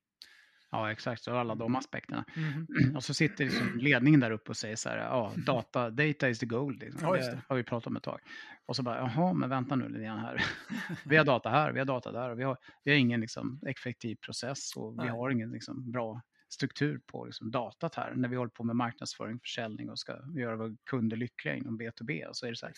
Ja, 0.71 0.91
exakt. 0.91 1.23
Så 1.23 1.35
alla 1.35 1.55
de 1.55 1.75
aspekterna. 1.75 2.25
Mhm. 2.35 2.95
Och 2.95 3.03
så 3.03 3.13
sitter 3.13 3.45
liksom 3.45 3.77
ledningen 3.77 4.19
där 4.19 4.31
uppe 4.31 4.49
och 4.49 4.57
säger 4.57 4.75
så 4.75 4.89
här, 4.89 4.97
ja, 4.97 5.33
data, 5.45 5.89
data 5.89 6.29
is 6.29 6.39
the 6.39 6.45
gold. 6.45 6.79
Liksom. 6.79 7.07
Ja, 7.07 7.13
det 7.13 7.31
det. 7.31 7.41
har 7.47 7.55
vi 7.55 7.63
pratat 7.63 7.87
om 7.87 7.95
ett 7.95 8.03
tag. 8.03 8.19
Och 8.65 8.75
så 8.75 8.83
bara, 8.83 8.97
jaha, 8.97 9.33
men 9.33 9.49
vänta 9.49 9.75
nu 9.75 9.89
lite 9.89 10.05
här. 10.05 10.45
vi 11.05 11.17
har 11.17 11.25
data 11.25 11.49
här, 11.49 11.71
vi 11.71 11.79
har 11.79 11.85
data 11.85 12.11
där 12.11 12.29
och 12.29 12.39
vi 12.39 12.43
har, 12.43 12.57
vi 12.83 12.91
har 12.91 12.97
ingen 12.97 13.21
liksom, 13.21 13.59
effektiv 13.67 14.15
process 14.15 14.75
och 14.75 14.93
vi 14.93 14.97
Nej. 14.97 15.09
har 15.09 15.29
ingen 15.29 15.51
liksom, 15.51 15.91
bra 15.91 16.21
struktur 16.49 17.01
på 17.05 17.25
liksom, 17.25 17.51
datat 17.51 17.95
här. 17.95 18.13
När 18.15 18.29
vi 18.29 18.35
håller 18.35 18.49
på 18.49 18.63
med 18.63 18.75
marknadsföring, 18.75 19.39
försäljning 19.39 19.89
och 19.89 19.99
ska 19.99 20.19
göra 20.35 20.55
våra 20.55 20.75
kunder 20.89 21.17
lyckliga 21.17 21.55
inom 21.55 21.79
B2B 21.79 22.29
så 22.33 22.45
är 22.45 22.49
det 22.49 22.55
så 22.57 22.65
här, 22.65 22.73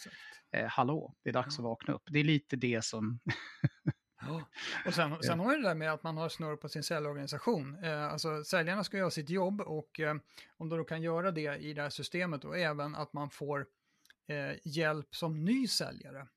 eh, 0.51 0.67
hallå, 0.67 1.15
det 1.23 1.29
är 1.29 1.33
dags 1.33 1.55
Ja. 1.57 1.61
att 1.61 1.63
vakna 1.65 1.93
upp. 1.93 2.03
Det 2.09 2.19
är 2.19 2.23
lite 2.23 2.55
det 2.55 2.85
som, 2.85 3.19
Och 4.85 4.93
sen, 4.93 5.15
sen 5.23 5.39
har 5.39 5.57
det 5.57 5.63
där 5.63 5.75
med 5.75 5.93
att 5.93 6.03
man 6.03 6.17
har 6.17 6.29
snurr 6.29 6.55
på 6.55 6.69
sin 6.69 6.83
säljorganisation. 6.83 7.83
Eh, 7.83 8.03
alltså 8.05 8.43
säljarna 8.43 8.83
ska 8.83 8.97
göra 8.97 9.11
sitt 9.11 9.29
jobb 9.29 9.61
och 9.61 9.99
eh, 9.99 10.15
om 10.57 10.69
de 10.69 10.77
då 10.77 10.83
kan 10.83 11.01
göra 11.01 11.31
det 11.31 11.55
i 11.57 11.73
det 11.73 11.81
här 11.81 11.89
systemet 11.89 12.45
och 12.45 12.57
även 12.57 12.95
att 12.95 13.13
man 13.13 13.29
får 13.29 13.65
eh, 14.27 14.57
hjälp 14.63 15.15
som 15.15 15.45
ny 15.45 15.67
säljare 15.67 16.27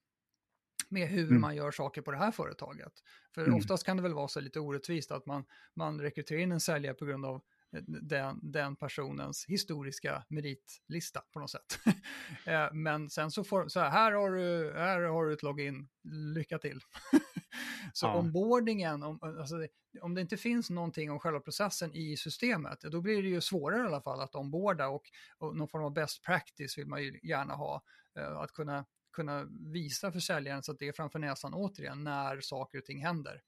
med 0.93 1.09
hur 1.09 1.31
Mm. 1.31 1.41
man 1.41 1.57
gör 1.57 1.71
saker 1.71 2.03
på 2.03 2.11
det 2.11 2.17
här 2.19 2.31
företaget. 2.31 2.93
För 3.35 3.49
Mm. 3.49 3.57
oftast 3.57 3.87
kan 3.87 3.97
det 3.97 4.03
väl 4.03 4.15
vara 4.15 4.29
så 4.29 4.41
lite 4.41 4.61
orättvist 4.61 5.11
att 5.11 5.27
man, 5.27 5.45
man 5.75 6.01
rekryterar 6.01 6.41
in 6.41 6.53
en 6.53 6.61
säljare 6.61 6.95
på 6.95 7.05
grund 7.05 7.27
av 7.27 7.37
eh, 7.77 7.83
den, 7.87 8.41
den 8.53 8.77
personens 8.77 9.45
historiska 9.49 10.25
meritlista 10.29 11.21
på 11.33 11.41
något 11.41 11.51
sätt. 11.51 11.79
Eh, 12.45 12.69
Men 12.73 13.11
sen 13.11 13.31
så 13.31 13.45
får, 13.45 13.69
så 13.69 13.81
här, 13.81 13.91
här 13.91 14.13
har 14.13 14.31
du, 14.31 14.73
här 14.77 15.01
har 15.01 15.27
du 15.27 15.33
ett 15.33 15.43
login, 15.43 15.89
lycka 16.35 16.59
till. 16.59 16.81
så 17.93 18.07
Ja. 18.07 18.13
onboardingen, 18.13 19.03
om, 19.03 19.19
alltså, 19.23 19.67
om 20.01 20.15
det 20.15 20.21
inte 20.21 20.37
finns 20.37 20.71
någonting 20.71 21.11
om 21.11 21.19
själva 21.19 21.41
processen 21.41 21.95
i 21.95 22.17
systemet, 22.17 22.81
då 22.81 23.01
blir 23.01 23.23
det 23.23 23.29
ju 23.29 23.41
svårare 23.41 23.83
i 23.83 23.87
alla 23.87 24.01
fall 24.03 24.21
att 24.21 24.35
onboarda 24.35 24.89
och, 24.89 25.03
och 25.39 25.57
någon 25.57 25.69
form 25.69 25.85
av 25.85 25.93
best 25.93 26.25
practice 26.25 26.79
vill 26.79 26.87
man 26.87 27.03
ju 27.03 27.21
gärna 27.23 27.55
ha. 27.55 27.83
eh, 28.19 28.37
Att 28.39 28.53
kunna, 28.53 28.85
kunna 29.13 29.45
visa 29.73 30.13
för 30.13 30.21
säljaren 30.21 30.63
så 30.63 30.73
att 30.73 30.79
det 30.79 30.89
är 30.89 30.93
framför 30.93 31.19
näsan 31.19 31.55
återigen 31.55 32.05
när 32.05 32.41
saker 32.41 32.79
och 32.79 32.85
ting 32.85 33.05
händer. 33.05 33.43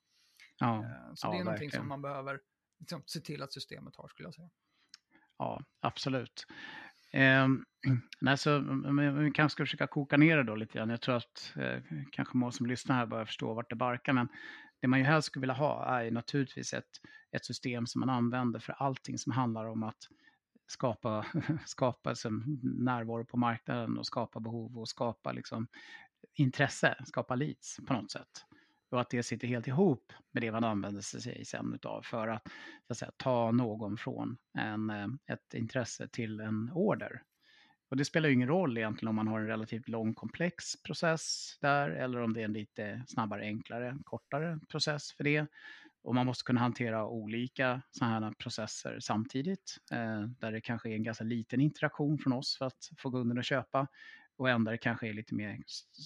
ja, 0.59 0.77
Eh, 0.85 1.15
Så 1.15 1.27
Ja, 1.27 1.31
det 1.33 1.39
är 1.39 1.45
någonting 1.45 1.67
verkligen. 1.67 1.83
som 1.83 1.89
man 1.89 2.03
behöver 2.03 2.41
liksom, 2.81 3.03
se 3.07 3.21
till 3.21 3.43
att 3.43 3.53
systemet 3.53 3.97
har 3.97 4.09
skulle 4.09 4.27
jag 4.27 4.35
säga. 4.35 4.51
Ja, 5.39 5.65
absolut. 5.81 6.47
Eh, 7.13 7.49
nej, 8.21 8.39
så, 8.39 8.61
men 8.61 9.25
vi 9.25 9.31
kanske 9.31 9.55
ska 9.55 9.63
försöka 9.63 9.87
koka 9.87 10.17
ner 10.17 10.37
det 10.37 10.43
då 10.45 10.55
lite 10.57 10.79
grann. 10.79 10.91
Jag 10.91 11.01
tror 11.01 11.17
att 11.17 11.53
eh, 11.57 11.83
kanske 12.13 12.37
många 12.37 12.53
som 12.53 12.67
lyssnar 12.67 12.97
här 12.97 13.07
börjar 13.07 13.25
förstå 13.25 13.55
vart 13.55 13.71
det 13.71 13.77
barkar. 13.77 14.13
Men 14.13 14.29
det 14.81 14.89
man 14.89 14.99
ju 14.99 15.05
helst 15.05 15.27
skulle 15.27 15.41
vilja 15.41 15.55
ha 15.55 16.01
är 16.01 16.11
naturligtvis 16.11 16.73
ett, 16.75 16.91
ett 17.31 17.45
system 17.45 17.87
som 17.87 18.01
man 18.01 18.11
använder 18.11 18.61
för 18.61 18.73
allting 18.73 19.19
som 19.19 19.33
handlar 19.33 19.65
om 19.65 19.83
att 19.83 20.09
skapa, 20.67 21.27
skapa 21.67 22.11
liksom, 22.11 22.61
närvaro 22.63 23.25
på 23.25 23.37
marknaden 23.37 23.99
och 23.99 24.07
skapa 24.07 24.41
behov 24.41 24.79
och 24.79 24.89
skapa 24.89 25.33
liksom, 25.33 25.67
intresse, 26.35 26.97
skapa 27.07 27.35
leads 27.35 27.81
på 27.87 27.95
något 27.95 28.11
sätt. 28.11 28.45
Och 28.91 29.01
att 29.01 29.11
det 29.11 29.23
sitter 29.23 29.49
helt 29.49 29.67
ihop 29.67 30.13
med 30.33 30.43
det 30.43 30.53
man 30.53 30.65
använder 30.65 31.01
sig 31.01 31.45
sen 31.45 31.75
utav 31.75 32.03
för 32.03 32.29
att, 32.29 32.43
så 32.87 32.93
att 32.93 32.99
säga, 32.99 33.13
ta 33.17 33.51
någon 33.51 33.97
från 33.97 34.37
en, 34.59 34.91
eh, 34.91 35.09
ett 35.27 35.55
intresse 35.55 36.09
till 36.09 36.41
en 36.41 36.71
order. 36.75 37.23
Och 37.91 37.97
det 37.97 38.05
spelar 38.05 38.29
ju 38.29 38.35
ingen 38.35 38.49
roll 38.49 38.79
egentligen 38.79 39.09
om 39.09 39.15
man 39.15 39.29
har 39.29 39.41
en 39.41 39.47
relativt 39.47 39.89
lång 39.89 40.15
komplex 40.15 40.83
process 40.83 41.59
där 41.61 41.91
eller 41.91 42.21
om 42.21 42.33
det 42.33 42.41
är 42.41 42.45
en 42.45 42.53
lite 42.53 43.05
snabbare, 43.07 43.43
enklare, 43.43 43.99
kortare 44.05 44.61
process 44.69 45.13
för 45.13 45.25
det. 45.25 45.47
Och 46.05 46.15
man 46.15 46.27
måste 46.27 46.45
kunna 46.45 46.61
hantera 46.61 47.07
olika 47.07 47.83
sådana 47.91 48.27
här 48.27 48.35
processer 48.35 49.01
samtidigt. 49.01 49.77
Eh, 49.93 50.23
där 50.23 50.53
det 50.53 50.61
kanske 50.61 50.91
är 50.91 50.95
en 50.95 51.03
ganska 51.03 51.25
liten 51.25 51.61
interaktion 51.61 52.19
från 52.19 52.33
oss 52.33 52.59
för 52.59 52.67
att 52.67 52.91
få 52.99 53.11
kunden 53.11 53.39
att 53.39 53.45
köpa. 53.45 53.87
Och 54.37 54.47
där 54.47 54.71
det 54.71 54.79
kanske 54.79 55.09
är 55.09 55.13
lite 55.13 55.35
mer 55.35 55.59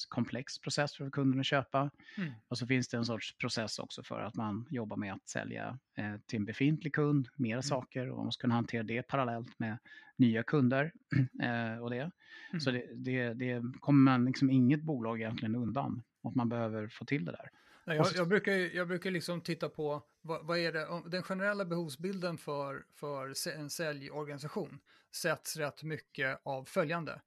komplex 0.09 0.59
process 0.59 0.97
för 0.97 1.11
kunden 1.11 1.41
att 1.41 1.47
köpa. 1.47 1.91
Mm. 2.17 2.33
Och 2.49 2.59
så 2.59 2.67
finns 2.67 2.89
det 2.89 2.97
en 2.97 3.05
sorts 3.05 3.37
process 3.37 3.79
också 3.79 4.03
för 4.03 4.21
att 4.21 4.35
man 4.35 4.67
jobbar 4.71 4.97
med 4.97 5.13
att 5.13 5.29
sälja 5.29 5.79
eh, 5.97 6.15
till 6.27 6.39
en 6.39 6.45
befintlig 6.45 6.95
kund 6.95 7.29
mera 7.37 7.63
saker 7.63 8.11
och 8.11 8.17
man 8.17 8.27
måste 8.27 8.41
kunna 8.41 8.55
hantera 8.55 8.83
det 8.83 9.03
parallellt 9.03 9.59
med 9.59 9.79
nya 10.17 10.43
kunder 10.43 10.93
eh, 11.43 11.83
och 11.83 11.91
det. 11.91 12.11
Mm. 12.51 12.61
Så 12.61 12.71
det, 12.71 12.87
det, 12.95 13.35
det 13.35 13.63
kommer 13.81 14.13
man 14.13 14.25
liksom 14.25 14.51
inget 14.51 14.83
bolag 14.83 15.21
egentligen 15.21 15.57
undan 15.57 16.03
att 16.23 16.35
man 16.35 16.49
behöver 16.49 16.89
få 16.89 17.05
till 17.05 17.25
det 17.25 17.33
där. 17.33 17.51
Nej, 17.88 17.96
jag, 17.96 18.07
jag, 18.14 18.29
brukar, 18.29 18.53
jag 18.53 18.88
brukar 18.88 19.11
liksom 19.11 19.40
titta 19.40 19.68
på 19.68 20.03
vad, 20.22 20.46
vad 20.46 20.59
är 20.59 20.72
det, 20.72 20.87
om- 20.87 21.11
den 21.11 21.22
generella 21.22 21.64
behovsbilden 21.64 22.38
för, 22.38 22.85
för 22.94 23.48
en 23.48 23.70
säljorganisation 23.70 24.79
sätts 25.14 25.57
rätt 25.57 25.83
mycket 25.83 26.40
av 26.44 26.64
följande. 26.64 27.20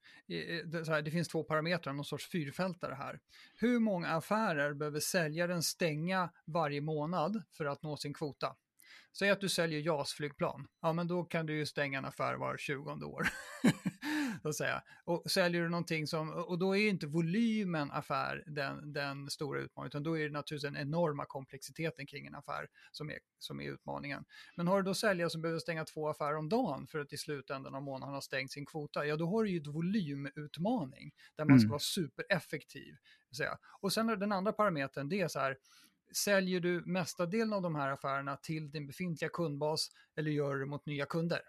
Det, 0.66 0.88
här, 0.88 1.02
det 1.02 1.12
finns 1.12 1.28
två 1.28 1.44
parametrar, 1.44 1.94
någon 1.94 2.06
sorts 2.06 2.30
fyrfältare 2.32 2.94
här. 2.94 3.20
Hur 3.56 3.80
många 3.80 4.08
affärer 4.08 4.74
behöver 4.74 5.00
säljaren 5.00 5.64
stänga 5.64 6.30
varje 6.46 6.82
månad 6.82 7.44
för 7.52 7.66
att 7.66 7.84
nå 7.84 7.98
sin 7.98 8.14
kvota? 8.14 8.56
Säg 9.18 9.30
att 9.30 9.42
du 9.42 9.50
säljer 9.50 9.80
JAS-flygplan, 9.80 10.68
ja 10.82 10.94
men 10.94 11.08
då 11.08 11.24
kan 11.24 11.46
du 11.46 11.56
ju 11.56 11.66
stänga 11.66 11.98
en 11.98 12.06
affär 12.06 12.36
var 12.36 12.58
20 12.58 13.06
år. 13.06 13.28
att 14.50 14.56
säga. 14.56 14.84
Och 15.04 15.32
säljer 15.32 15.62
du 15.62 15.70
någonting 15.70 16.08
som, 16.08 16.30
och 16.30 16.60
då 16.60 16.78
är 16.78 16.90
inte 16.90 17.08
volymen 17.08 17.92
affär 17.92 18.44
den, 18.48 18.94
den 18.94 19.30
stora 19.30 19.60
utmaningen, 19.60 19.88
utan 19.88 20.04
då 20.04 20.18
är 20.18 20.24
det 20.24 20.30
naturligtvis 20.30 20.72
den 20.74 20.82
enorma 20.82 21.26
komplexiteten 21.26 22.06
kring 22.06 22.26
en 22.26 22.36
affär 22.36 22.68
som 22.92 23.10
är, 23.10 23.18
som 23.40 23.62
är 23.62 23.64
utmaningen. 23.74 24.26
Men 24.56 24.68
har 24.68 24.78
du 24.78 24.84
då 24.84 24.94
säljare 24.94 25.30
som 25.30 25.42
behöver 25.42 25.60
stänga 25.60 25.86
två 25.86 26.10
affärer 26.10 26.36
om 26.36 26.50
dagen 26.50 26.88
för 26.88 27.00
att 27.00 27.14
i 27.14 27.18
slutändan 27.18 27.76
av 27.76 27.84
månaden 27.84 28.14
ha 28.14 28.22
stängt 28.22 28.52
sin 28.52 28.66
kvota, 28.66 29.06
ja 29.06 29.16
då 29.18 29.28
har 29.28 29.44
du 29.44 29.50
ju 29.50 29.58
ett 29.58 29.68
volymutmaning 29.68 31.12
där 31.36 31.46
man 31.46 31.60
ska 31.60 31.66
Mm. 31.66 31.70
vara 31.70 31.80
supereffektiv. 31.80 32.96
Säga. 33.38 33.58
Och 33.82 33.94
sen 33.94 34.08
den 34.08 34.32
andra 34.32 34.52
parametern, 34.54 35.10
det 35.10 35.22
är 35.22 35.28
så 35.28 35.40
här, 35.40 35.58
säljer 36.14 36.60
du 36.60 36.84
mesta 36.86 37.26
delen 37.26 37.54
av 37.54 37.62
de 37.62 37.76
här 37.76 37.92
affärerna 37.92 38.38
till 38.38 38.72
din 38.72 38.88
befintliga 38.88 39.30
kundbas 39.30 39.90
eller 40.16 40.32
gör 40.32 40.54
du 40.54 40.60
det 40.60 40.66
mot 40.66 40.86
nya 40.86 41.06
kunder? 41.06 41.42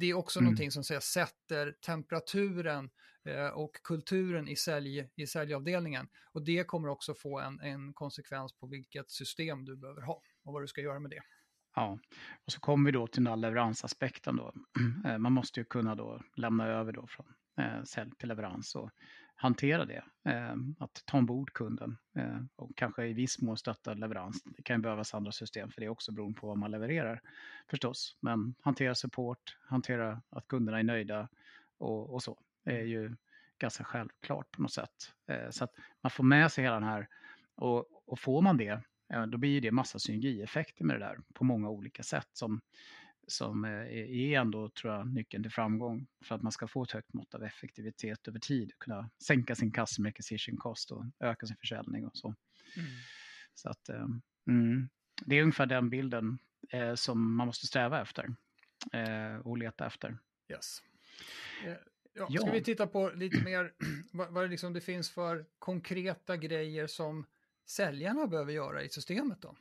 Det 0.00 0.06
är 0.10 0.14
också 0.14 0.38
Mm. 0.38 0.44
någonting 0.44 0.70
som 0.70 0.84
säger, 0.84 1.00
sätter 1.00 1.72
temperaturen 1.86 2.90
eh, 3.28 3.46
och 3.48 3.72
kulturen 3.84 4.48
i, 4.48 4.56
sälj, 4.56 5.08
i 5.16 5.26
säljavdelningen. 5.26 6.08
Och 6.32 6.44
det 6.44 6.64
kommer 6.64 6.88
också 6.88 7.14
få 7.14 7.40
en, 7.40 7.60
en 7.60 7.92
konsekvens 7.92 8.52
på 8.58 8.66
vilket 8.66 9.10
system 9.10 9.64
du 9.64 9.76
behöver 9.76 10.02
ha 10.02 10.22
och 10.44 10.52
vad 10.52 10.62
du 10.62 10.66
ska 10.68 10.80
göra 10.80 11.00
med 11.00 11.10
det. 11.10 11.22
Ja, 11.74 11.98
och 12.46 12.52
så 12.52 12.60
kommer 12.60 12.86
vi 12.86 12.92
då 12.92 13.06
till 13.06 13.24
den 13.24 13.30
här 13.30 13.36
leveransaspekten 13.36 14.36
då. 14.36 14.54
Eh, 15.06 15.18
Man 15.18 15.32
måste 15.32 15.60
ju 15.60 15.64
kunna 15.64 15.94
då 15.94 16.22
lämna 16.36 16.66
över 16.66 16.92
då 16.92 17.06
från 17.06 17.26
eh, 17.60 17.82
sälj 17.84 18.10
till 18.18 18.28
leverans 18.28 18.74
och 18.74 18.90
hantera 19.38 19.84
det. 19.84 20.04
Eh, 20.24 20.54
att 20.78 21.02
ta 21.06 21.18
ombord 21.18 21.52
kunden 21.52 21.98
eh, 22.14 22.38
och 22.56 22.70
kanske 22.76 23.06
i 23.06 23.12
viss 23.12 23.40
mån 23.40 23.56
stötta 23.56 23.94
leverans. 23.94 24.42
Det 24.44 24.62
kan 24.62 24.76
ju 24.76 24.82
behövas 24.82 25.14
andra 25.14 25.32
system 25.32 25.70
för 25.70 25.80
det 25.80 25.88
också 25.88 26.12
beroende 26.12 26.40
på 26.40 26.46
vad 26.46 26.58
man 26.58 26.70
levererar 26.70 27.22
förstås. 27.70 28.16
Men 28.20 28.54
hantera 28.60 28.94
support, 28.94 29.56
hantera 29.66 30.22
att 30.30 30.48
kunderna 30.48 30.78
är 30.78 30.82
nöjda 30.82 31.28
och, 31.78 32.10
och 32.10 32.22
så. 32.22 32.38
Det 32.64 32.80
är 32.80 32.84
ju 32.84 33.16
ganska 33.58 33.84
självklart 33.84 34.50
på 34.50 34.62
något 34.62 34.72
sätt. 34.72 35.12
Eh, 35.26 35.50
så 35.50 35.64
att 35.64 35.74
man 36.00 36.10
får 36.10 36.24
med 36.24 36.52
sig 36.52 36.64
hela 36.64 36.74
den 36.74 36.88
här 36.88 37.08
och, 37.54 37.86
och 38.06 38.20
får 38.20 38.42
man 38.42 38.56
det 38.56 38.82
då 39.28 39.38
blir 39.38 39.50
ju 39.50 39.60
det 39.60 39.70
massa 39.70 39.98
synergieffekter 39.98 40.84
med 40.84 40.96
det 40.96 41.06
där 41.06 41.18
på 41.34 41.44
många 41.44 41.68
olika 41.68 42.02
sätt 42.02 42.28
som, 42.32 42.60
som 43.28 43.64
är 43.64 44.32
ändå, 44.34 44.68
tror 44.68 44.94
jag, 44.94 45.14
nyckeln 45.14 45.42
till 45.42 45.52
framgång 45.52 46.06
för 46.24 46.34
att 46.34 46.42
man 46.42 46.52
ska 46.52 46.68
få 46.68 46.82
ett 46.82 46.90
högt 46.90 47.12
mått 47.12 47.34
av 47.34 47.44
effektivitet 47.44 48.28
över 48.28 48.38
tid, 48.38 48.72
kunna 48.78 49.10
sänka 49.24 49.54
sin 49.54 49.72
customer 49.72 50.08
acquisition 50.08 50.56
cost 50.56 50.90
och 50.90 51.04
öka 51.20 51.46
sin 51.46 51.56
försäljning 51.56 52.06
och 52.06 52.16
så. 52.16 52.34
Mm. 52.76 52.90
Så 53.54 53.68
att, 53.70 53.88
mm, 54.48 54.88
det 55.26 55.36
är 55.36 55.42
ungefär 55.42 55.66
den 55.66 55.90
bilden 55.90 56.38
eh, 56.70 56.94
som 56.94 57.36
man 57.36 57.46
måste 57.46 57.66
sträva 57.66 58.02
efter 58.02 58.34
eh, 58.92 59.36
och 59.36 59.58
leta 59.58 59.86
efter. 59.86 60.18
Yes. 60.48 60.82
Eh, 61.64 61.74
ja. 62.12 62.40
Ska 62.40 62.50
vi 62.50 62.62
titta 62.62 62.86
på 62.86 63.10
lite 63.10 63.44
mer 63.44 63.72
vad, 64.12 64.32
vad 64.32 64.44
det, 64.44 64.48
liksom 64.48 64.72
det 64.72 64.80
finns 64.80 65.10
för 65.10 65.46
konkreta 65.58 66.36
grejer 66.36 66.86
som 66.86 67.26
säljarna 67.66 68.26
behöver 68.26 68.52
göra 68.52 68.82
i 68.82 68.88
systemet 68.88 69.42
då? 69.42 69.56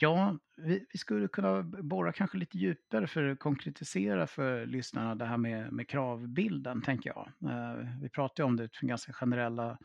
Ja, 0.00 0.38
vi, 0.56 0.86
vi, 0.92 0.98
skulle 0.98 1.28
kunna 1.28 1.62
borra 1.62 2.12
kanske 2.12 2.38
lite 2.38 2.58
djupare 2.58 3.06
för 3.06 3.28
att 3.28 3.38
konkretisera 3.38 4.26
för 4.26 4.66
lyssnarna 4.66 5.14
det 5.14 5.24
här 5.24 5.36
med, 5.36 5.72
med 5.72 5.88
kravbilden, 5.88 6.82
tänker 6.82 7.10
jag. 7.10 7.52
Eh, 7.52 7.86
vi 8.00 8.08
pratar 8.08 8.42
ju 8.42 8.46
om 8.46 8.56
det 8.56 8.64
utifrån 8.64 8.88
ganska 8.88 9.12
generella 9.12 9.78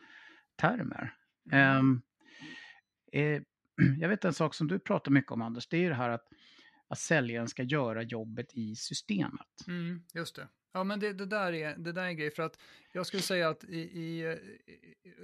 termer. 0.56 1.14
Mm. 1.52 2.02
Eh, 3.12 3.42
jag 4.00 4.08
vet 4.08 4.24
en 4.24 4.34
sak 4.34 4.54
som 4.54 4.68
du 4.68 4.78
pratar 4.78 5.10
mycket 5.10 5.32
om 5.32 5.42
Anders, 5.42 5.68
det 5.68 5.84
är 5.84 5.88
det 5.88 5.96
här 5.96 6.10
att, 6.10 6.28
att 6.88 6.98
säljaren 6.98 7.48
ska 7.48 7.62
göra 7.62 8.02
jobbet 8.02 8.54
i 8.54 8.76
systemet. 8.76 9.66
Mm, 9.66 10.02
just 10.14 10.36
det. 10.36 10.48
Ja, 10.74 10.84
men 10.84 11.00
det, 11.00 11.12
det, 11.12 11.26
där 11.26 11.52
är, 11.52 11.76
det 11.76 11.92
där 11.92 12.02
är 12.02 12.06
en 12.06 12.16
grej, 12.16 12.30
för 12.30 12.42
att 12.42 12.58
jag 12.92 13.06
skulle 13.06 13.22
säga 13.22 13.48
att 13.48 13.64
i, 13.64 13.78
i, 13.78 14.38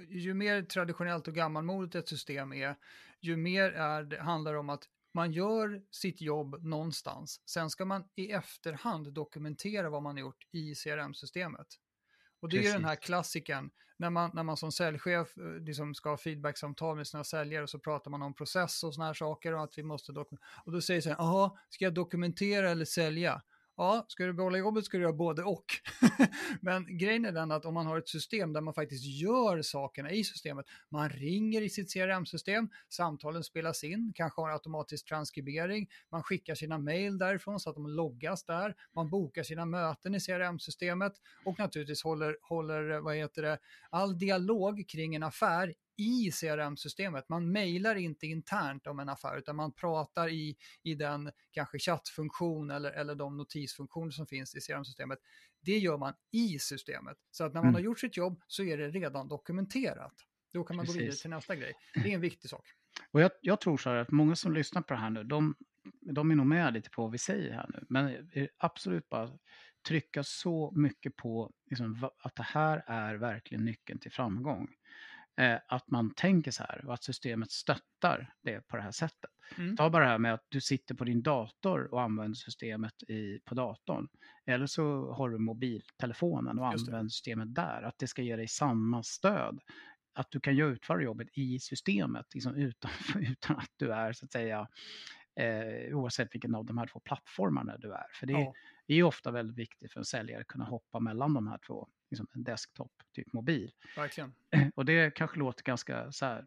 ju 0.09 0.33
mer 0.33 0.61
traditionellt 0.63 1.27
och 1.27 1.33
gammalmodigt 1.33 1.95
ett 1.95 2.07
system 2.07 2.53
är, 2.53 2.75
ju 3.21 3.37
mer 3.37 3.71
är 3.71 4.03
det, 4.03 4.21
handlar 4.21 4.53
om 4.53 4.69
att 4.69 4.83
man 5.13 5.31
gör 5.31 5.81
sitt 5.91 6.21
jobb 6.21 6.63
någonstans. 6.63 7.41
Sen 7.45 7.69
ska 7.69 7.85
man 7.85 8.03
i 8.15 8.31
efterhand 8.31 9.13
dokumentera 9.13 9.89
vad 9.89 10.03
man 10.03 10.15
har 10.15 10.21
gjort 10.21 10.47
i 10.51 10.75
CRM-systemet. 10.75 11.67
Och 12.41 12.49
det 12.49 12.57
Precis. 12.57 12.71
är 12.71 12.77
den 12.77 12.85
här 12.85 12.95
klassiken, 12.95 13.71
när 13.97 14.09
man, 14.09 14.31
när 14.33 14.43
man 14.43 14.57
som 14.57 14.71
säljchef 14.71 15.37
eh, 15.37 15.43
liksom 15.43 15.95
ska 15.95 16.09
ha 16.09 16.17
feedbacksamtal 16.17 16.97
med 16.97 17.07
sina 17.07 17.23
säljare 17.23 17.67
så 17.67 17.79
pratar 17.79 18.11
man 18.11 18.21
om 18.21 18.33
process 18.33 18.83
och 18.83 18.93
sådana 18.93 19.07
här 19.07 19.13
saker 19.13 19.53
och 19.53 19.63
att 19.63 19.77
vi 19.77 19.83
måste 19.83 20.11
dokumentera. 20.11 20.47
Och 20.65 20.71
då 20.71 20.81
säger 20.81 21.01
så 21.01 21.09
här, 21.09 21.15
jaha, 21.15 21.51
ska 21.69 21.85
jag 21.85 21.93
dokumentera 21.93 22.71
eller 22.71 22.85
sälja? 22.85 23.41
Ja, 23.77 24.05
ska 24.07 24.25
du 24.25 24.33
behålla 24.33 24.57
jobbet 24.57 24.85
ska 24.85 24.97
du 24.97 25.03
göra 25.03 25.13
både 25.13 25.43
och. 25.43 25.65
Men 26.61 26.97
grejen 26.97 27.25
är 27.25 27.31
den 27.31 27.51
att 27.51 27.65
om 27.65 27.73
man 27.73 27.85
har 27.85 27.97
ett 27.97 28.07
system 28.07 28.53
där 28.53 28.61
man 28.61 28.73
faktiskt 28.73 29.05
gör 29.05 29.61
sakerna 29.61 30.11
i 30.11 30.23
systemet, 30.23 30.65
man 30.89 31.09
ringer 31.09 31.61
i 31.61 31.69
sitt 31.69 31.93
CRM-system, 31.93 32.69
samtalen 32.89 33.43
spelas 33.43 33.83
in, 33.83 34.11
kanske 34.15 34.41
har 34.41 34.49
automatisk 34.49 35.07
transkribering, 35.07 35.89
man 36.11 36.23
skickar 36.23 36.55
sina 36.55 36.77
mejl 36.77 37.17
därifrån 37.17 37.59
så 37.59 37.69
att 37.69 37.75
de 37.75 37.87
loggas 37.87 38.43
där, 38.43 38.75
man 38.95 39.09
bokar 39.09 39.43
sina 39.43 39.65
möten 39.65 40.15
i 40.15 40.19
CRM-systemet 40.19 41.13
och 41.45 41.59
naturligtvis 41.59 42.03
håller, 42.03 42.37
håller 42.41 42.99
vad 42.99 43.15
heter 43.15 43.41
det, 43.41 43.59
all 43.89 44.17
dialog 44.17 44.85
kring 44.87 45.15
en 45.15 45.23
affär 45.23 45.73
i 45.97 46.31
CRM-systemet. 46.31 47.29
Man 47.29 47.51
mejlar 47.51 47.95
inte 47.95 48.27
internt 48.27 48.87
om 48.87 48.99
en 48.99 49.09
affär 49.09 49.37
utan 49.37 49.55
man 49.55 49.73
pratar 49.73 50.29
i, 50.29 50.55
i 50.83 50.95
den 50.95 51.31
kanske 51.51 51.79
chattfunktion 51.79 52.71
eller, 52.71 52.91
eller 52.91 53.15
de 53.15 53.37
notisfunktioner 53.37 54.11
som 54.11 54.27
finns 54.27 54.55
i 54.55 54.59
CRM-systemet. 54.59 55.19
Det 55.61 55.77
gör 55.77 55.97
man 55.97 56.13
i 56.31 56.59
systemet. 56.59 57.17
Så 57.31 57.43
att 57.43 57.53
när 57.53 57.61
man 57.61 57.69
mm. 57.69 57.73
har 57.73 57.81
gjort 57.81 57.99
sitt 57.99 58.17
jobb 58.17 58.41
så 58.47 58.63
är 58.63 58.77
det 58.77 58.89
redan 58.89 59.27
dokumenterat. 59.27 60.13
Då 60.53 60.63
kan 60.63 60.75
man 60.75 60.85
Precis. 60.85 60.95
gå 60.95 61.01
vidare 61.01 61.17
till 61.17 61.29
nästa 61.29 61.55
grej. 61.55 61.73
Det 61.93 62.11
är 62.11 62.15
en 62.15 62.21
viktig 62.21 62.49
sak. 62.49 62.65
Och 63.11 63.21
jag, 63.21 63.31
jag 63.41 63.61
tror 63.61 63.77
så 63.77 63.89
här 63.89 63.97
att 63.97 64.11
många 64.11 64.35
som 64.35 64.53
lyssnar 64.53 64.81
på 64.81 64.93
det 64.93 64.99
här 64.99 65.09
nu, 65.09 65.23
de, 65.23 65.55
de 66.01 66.31
är 66.31 66.35
nog 66.35 66.47
med 66.47 66.73
lite 66.73 66.89
på 66.89 67.01
vad 67.01 67.11
vi 67.11 67.17
säger 67.17 67.53
här 67.53 67.69
nu. 67.73 67.85
Men 67.89 68.29
absolut 68.57 69.09
bara 69.09 69.31
trycka 69.87 70.23
så 70.23 70.71
mycket 70.75 71.15
på 71.15 71.51
liksom, 71.69 72.09
att 72.17 72.35
det 72.35 72.43
här 72.43 72.83
är 72.87 73.15
verkligen 73.15 73.65
nyckeln 73.65 73.99
till 73.99 74.11
framgång 74.11 74.67
eh, 75.41 75.59
att 75.67 75.91
man 75.91 76.13
tänker 76.13 76.51
så 76.51 76.63
här 76.63 76.85
och 76.85 76.93
att 76.93 77.03
systemet 77.03 77.51
stöttar 77.51 78.33
det 78.43 78.67
på 78.67 78.77
det 78.77 78.83
här 78.83 78.91
sättet. 78.91 79.31
Mm. 79.57 79.77
Ta 79.77 79.89
bara 79.89 80.03
det 80.03 80.09
här 80.09 80.17
med 80.17 80.33
att 80.33 80.45
du 80.49 80.61
sitter 80.61 80.95
på 80.95 81.03
din 81.03 81.21
dator 81.21 81.93
och 81.93 82.01
använder 82.01 82.35
systemet 82.35 83.03
i, 83.03 83.39
på 83.45 83.55
datorn. 83.55 84.07
Eller 84.45 84.65
så 84.65 85.11
har 85.13 85.29
du 85.29 85.37
mobiltelefonen 85.37 86.59
och 86.59 86.67
använder 86.67 87.09
systemet 87.09 87.55
där. 87.55 87.81
Att 87.81 87.95
det 87.97 88.07
ska 88.07 88.21
ge 88.21 88.35
dig 88.35 88.47
samma 88.47 89.03
stöd. 89.03 89.59
Att 90.13 90.31
du 90.31 90.39
kan 90.39 90.59
utföra 90.59 91.01
jobbet 91.01 91.27
i 91.33 91.59
systemet 91.59 92.25
liksom 92.33 92.55
utan, 92.55 92.91
utan 93.15 93.57
att 93.57 93.71
du 93.77 93.93
är 93.93 94.13
så 94.13 94.25
att 94.25 94.31
säga 94.31 94.67
eh, 95.39 95.97
oavsett 95.97 96.35
vilken 96.35 96.55
av 96.55 96.65
de 96.65 96.77
här 96.77 96.87
två 96.87 96.99
plattformarna 96.99 97.77
du 97.77 97.93
är. 97.93 98.07
För 98.13 98.27
det 98.27 98.33
ja. 98.33 98.53
är 98.87 98.95
ju 98.95 99.03
ofta 99.03 99.31
väldigt 99.31 99.57
viktigt 99.57 99.93
för 99.93 99.99
en 99.99 100.05
säljare 100.05 100.41
att 100.41 100.47
kunna 100.47 100.65
hoppa 100.65 100.99
mellan 100.99 101.33
de 101.33 101.47
här 101.47 101.59
två 101.67 101.89
liksom 102.11 102.27
en 102.33 102.43
desktop, 102.43 102.91
typ 103.15 103.33
mobil. 103.33 103.71
Verkligen. 103.95 104.33
Och 104.75 104.85
det 104.85 105.11
kanske 105.15 105.39
låter 105.39 105.63
ganska 105.63 106.11
så 106.11 106.25
här, 106.25 106.45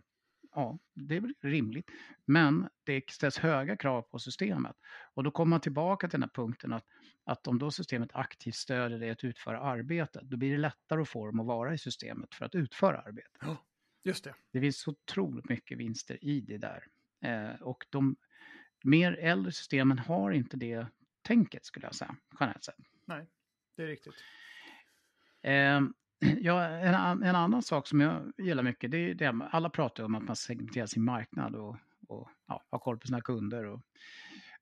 ja, 0.55 0.79
det 0.95 1.17
är 1.17 1.35
rimligt. 1.41 1.91
Men 2.25 2.69
det 2.85 3.11
ställs 3.11 3.39
höga 3.39 3.77
krav 3.77 4.03
på 4.03 4.19
systemet. 4.19 4.77
Och 5.15 5.25
då 5.25 5.31
kommer 5.31 5.51
man 5.51 5.61
tillbaka 5.61 6.09
till 6.09 6.21
den 6.21 6.29
här 6.29 6.45
punkten 6.45 6.73
att, 6.73 6.87
att 7.25 7.47
om 7.47 7.59
då 7.59 7.71
systemet 7.71 8.11
aktivt 8.13 8.55
stöder 8.55 8.99
dig 8.99 9.11
att 9.11 9.25
utföra 9.25 9.61
arbetet, 9.61 10.23
då 10.23 10.37
blir 10.37 10.53
det 10.53 10.59
lättare 10.59 11.03
att 11.03 11.09
få 11.09 11.27
dem 11.27 11.41
att 11.41 11.47
vara 11.47 11.75
i 11.75 11.79
systemet 11.79 12.35
för 12.35 12.45
att 12.45 12.55
utföra 12.55 12.99
arbetet. 12.99 13.39
Ja, 13.41 13.57
just 14.03 14.25
det. 14.25 14.35
Det 14.53 14.61
finns 14.61 14.81
så 14.81 14.91
otroligt 14.91 15.49
mycket 15.49 15.79
vinster 15.79 16.25
i 16.25 16.41
det 16.41 16.59
där. 16.59 16.87
Eh, 17.25 17.63
och 17.63 17.87
de 17.91 18.17
mer 18.85 19.13
äldre 19.13 19.53
systemen 19.53 19.99
har 19.99 20.31
inte 20.31 20.57
det 20.57 20.87
tänket 21.23 21.65
skulle 21.65 21.87
jag 21.87 21.95
säga, 21.95 22.17
generellt 22.41 22.65
sett. 22.65 22.75
Nej, 23.05 23.27
det 23.77 23.83
är 23.83 23.87
riktigt. 23.87 24.15
Eh, 25.45 25.81
ja, 26.41 26.65
en, 26.65 27.23
en, 27.23 27.37
annan 27.37 27.63
sak 27.63 27.87
som 27.87 28.01
jag 28.01 28.33
gillar 28.39 28.63
mycket, 28.63 28.91
det 28.91 28.97
är 28.97 29.15
det, 29.15 29.49
alla 29.51 29.71
pratar 29.71 30.05
om 30.05 30.15
att 30.15 30.23
man 30.23 30.37
segmenterar 30.37 30.87
sin 30.87 31.05
marknad 31.05 31.55
och, 31.55 31.77
och 32.09 32.29
ja, 32.49 32.63
har 32.71 32.79
koll 32.79 32.99
på 32.99 33.07
sina 33.07 33.21
kunder 33.21 33.65
och, 33.65 33.81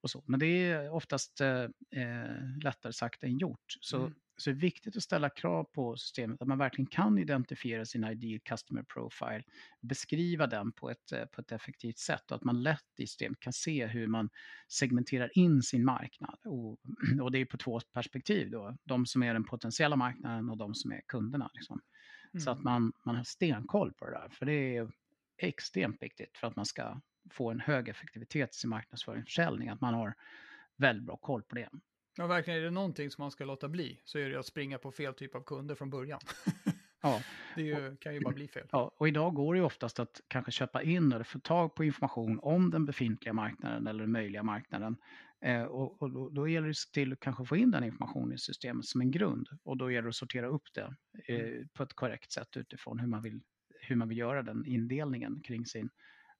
och 0.00 0.10
så. 0.10 0.22
Men 0.26 0.40
det 0.40 0.46
är 0.46 0.94
oftast 0.94 1.40
eh, 1.40 1.62
eh 2.02 2.60
lättare 2.62 2.92
sagt 2.92 3.22
än 3.22 3.38
gjort. 3.38 3.76
Så 3.80 3.96
mm. 3.98 4.14
Så 4.36 4.50
det 4.50 4.56
är 4.56 4.60
viktigt 4.60 4.96
att 4.96 5.02
ställa 5.02 5.30
krav 5.30 5.64
på 5.64 5.96
systemet, 5.96 6.42
att 6.42 6.48
man 6.48 6.58
verkligen 6.58 6.86
kan 6.86 7.18
identifiera 7.18 7.84
sin 7.84 8.04
ideal 8.04 8.40
customer 8.44 8.82
profile, 8.82 9.42
beskriva 9.80 10.46
den 10.46 10.72
på 10.72 10.90
ett, 10.90 11.12
eh, 11.12 11.24
på 11.24 11.40
ett 11.40 11.52
effektivt 11.52 11.98
sätt 11.98 12.30
och 12.30 12.36
att 12.36 12.44
man 12.44 12.62
lätt 12.62 12.98
i 12.98 13.06
systemet 13.06 13.40
kan 13.40 13.52
se 13.52 13.86
hur 13.86 14.06
man 14.06 14.30
segmenterar 14.68 15.38
in 15.38 15.62
sin 15.62 15.84
marknad. 15.84 16.38
Och, 16.44 16.78
och 17.22 17.32
det 17.32 17.38
är 17.38 17.44
på 17.44 17.56
två 17.56 17.80
perspektiv 17.80 18.50
då, 18.50 18.76
de 18.84 19.06
som 19.06 19.22
är 19.22 19.32
den 19.34 19.44
potentiella 19.44 19.96
marknaden 19.96 20.50
och 20.50 20.56
de 20.56 20.74
som 20.74 20.92
är 20.92 21.00
kunderna. 21.06 21.50
Liksom. 21.54 21.80
Mm. 22.34 22.40
Så 22.40 22.50
att 22.50 22.58
mm. 22.58 22.72
man, 22.72 22.92
man 23.04 23.16
har 23.16 23.24
stenkoll 23.24 23.92
på 23.92 24.04
det 24.04 24.12
där, 24.12 24.28
för 24.28 24.46
det 24.46 24.76
är 24.76 24.90
extremt 25.38 26.02
viktigt 26.02 26.38
för 26.38 26.46
att 26.46 26.56
man 26.56 26.66
ska 26.66 27.00
få 27.30 27.50
en 27.50 27.60
hög 27.60 27.88
effektivitet 27.88 28.54
i 28.54 28.58
sin 28.58 28.70
marknadsföring 28.70 29.20
och 29.20 29.26
försäljning, 29.26 29.68
att 29.68 29.80
man 29.80 29.94
har 29.94 30.14
väldigt 30.76 31.06
bra 31.06 31.16
koll 31.16 31.42
på 31.42 31.54
det. 31.54 31.68
Ja, 32.16 32.26
verkligen. 32.26 32.60
Är 32.60 32.64
det 32.64 32.70
någonting 32.70 33.10
som 33.10 33.22
man 33.22 33.30
ska 33.30 33.44
låta 33.44 33.68
bli 33.68 34.00
så 34.04 34.18
är 34.18 34.30
det 34.30 34.38
att 34.38 34.46
springa 34.46 34.78
på 34.78 34.92
fel 34.92 35.14
typ 35.14 35.34
av 35.34 35.42
kunder 35.42 35.74
från 35.74 35.90
början. 35.90 36.20
Ja. 37.02 37.22
Det 37.54 37.62
ju, 37.62 37.96
kan 37.96 38.14
ju 38.14 38.20
bara 38.20 38.34
bli 38.34 38.48
fel. 38.48 38.66
Ja, 38.72 38.94
och 38.96 39.08
idag 39.08 39.34
går 39.34 39.54
det 39.54 39.58
ju 39.58 39.64
oftast 39.64 40.00
att 40.00 40.20
kanske 40.28 40.52
köpa 40.52 40.82
in 40.82 41.12
eller 41.12 41.24
få 41.24 41.38
tag 41.38 41.74
på 41.74 41.84
information 41.84 42.40
om 42.42 42.70
den 42.70 42.86
befintliga 42.86 43.32
marknaden 43.32 43.86
eller 43.86 44.00
den 44.00 44.12
möjliga 44.12 44.42
marknaden. 44.42 44.96
Eh, 45.40 45.62
och, 45.62 46.02
och 46.02 46.10
då, 46.10 46.28
då, 46.28 46.48
gäller 46.48 46.68
det 46.68 46.92
till 46.92 47.12
att 47.12 47.20
kanske 47.20 47.44
få 47.44 47.56
in 47.56 47.70
den 47.70 47.84
informationen 47.84 48.32
i 48.32 48.38
systemet 48.38 48.84
som 48.84 49.00
en 49.00 49.10
grund. 49.10 49.48
Och 49.62 49.76
då 49.76 49.90
gäller 49.90 50.02
det 50.02 50.08
att 50.08 50.14
sortera 50.14 50.46
upp 50.46 50.74
det 50.74 50.94
eh, 51.28 51.40
mm. 51.40 51.68
på 51.68 51.82
ett 51.82 51.92
korrekt 51.92 52.32
sätt 52.32 52.56
utifrån 52.56 52.98
hur 52.98 53.08
man 53.08 53.22
vill, 53.22 53.40
hur 53.80 53.96
man 53.96 54.08
vill 54.08 54.18
göra 54.18 54.42
den 54.42 54.66
indelningen 54.66 55.40
kring 55.44 55.66
sin 55.66 55.90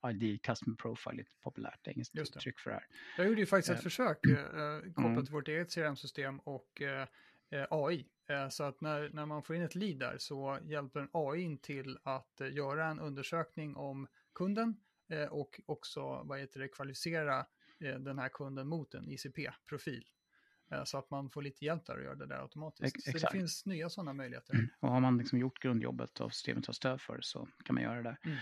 ID, 0.09 0.41
Customer 0.41 0.75
Profile, 0.75 1.15
lite 1.15 1.31
populärt 1.41 1.87
engelskt 1.87 2.15
uttryck 2.15 2.59
för 2.59 2.69
det 2.69 2.75
här. 2.75 2.85
Jag 3.17 3.27
gjorde 3.27 3.39
ju 3.39 3.45
faktiskt 3.45 3.69
ett 3.69 3.77
uh, 3.77 3.83
försök 3.83 4.25
uh, 4.27 4.79
kopplat 4.79 4.97
mm. 4.97 5.25
till 5.25 5.33
vårt 5.33 5.47
eget 5.47 5.73
CRM-system 5.73 6.39
och 6.39 6.81
uh, 6.81 7.67
AI. 7.69 8.07
så 8.49 8.63
att 8.63 8.81
när, 8.81 9.09
när 9.09 9.25
man 9.25 9.43
får 9.43 9.55
in 9.55 9.61
ett 9.61 9.75
lead 9.75 9.99
där 9.99 10.17
så 10.17 10.59
hjälper 10.63 10.99
en 10.99 11.09
AI 11.11 11.57
till 11.57 11.97
att 12.03 12.41
göra 12.51 12.87
en 12.87 12.99
undersökning 12.99 13.75
om 13.75 14.07
kunden 14.35 14.75
och 15.29 15.61
också 15.65 16.23
vad 16.23 16.39
heter 16.39 16.59
det, 16.59 16.67
kvalificera 16.67 17.45
den 17.79 18.19
här 18.19 18.29
kunden 18.29 18.67
mot 18.67 18.93
en 18.93 19.09
ICP-profil. 19.09 20.05
Så 20.85 20.97
att 20.97 21.09
man 21.09 21.29
får 21.29 21.41
lite 21.41 21.65
hjälp 21.65 21.85
där 21.85 21.97
att 21.97 22.03
göra 22.03 22.15
det 22.15 22.25
där 22.25 22.41
automatiskt. 22.41 22.97
Exakt. 22.97 23.19
Så 23.19 23.25
det 23.25 23.31
finns 23.31 23.65
nya 23.65 23.89
sådana 23.89 24.13
möjligheter. 24.13 24.53
Mm. 24.53 24.69
Och 24.79 24.89
har 24.89 24.99
man 24.99 25.17
liksom 25.17 25.39
gjort 25.39 25.59
grundjobbet 25.59 26.19
och 26.19 26.33
systemet 26.33 26.65
har 26.65 26.73
stöd 26.73 27.01
för 27.01 27.17
det 27.17 27.23
så 27.23 27.47
kan 27.65 27.73
man 27.73 27.83
göra 27.83 28.03
det. 28.03 28.17
Mm. 28.25 28.37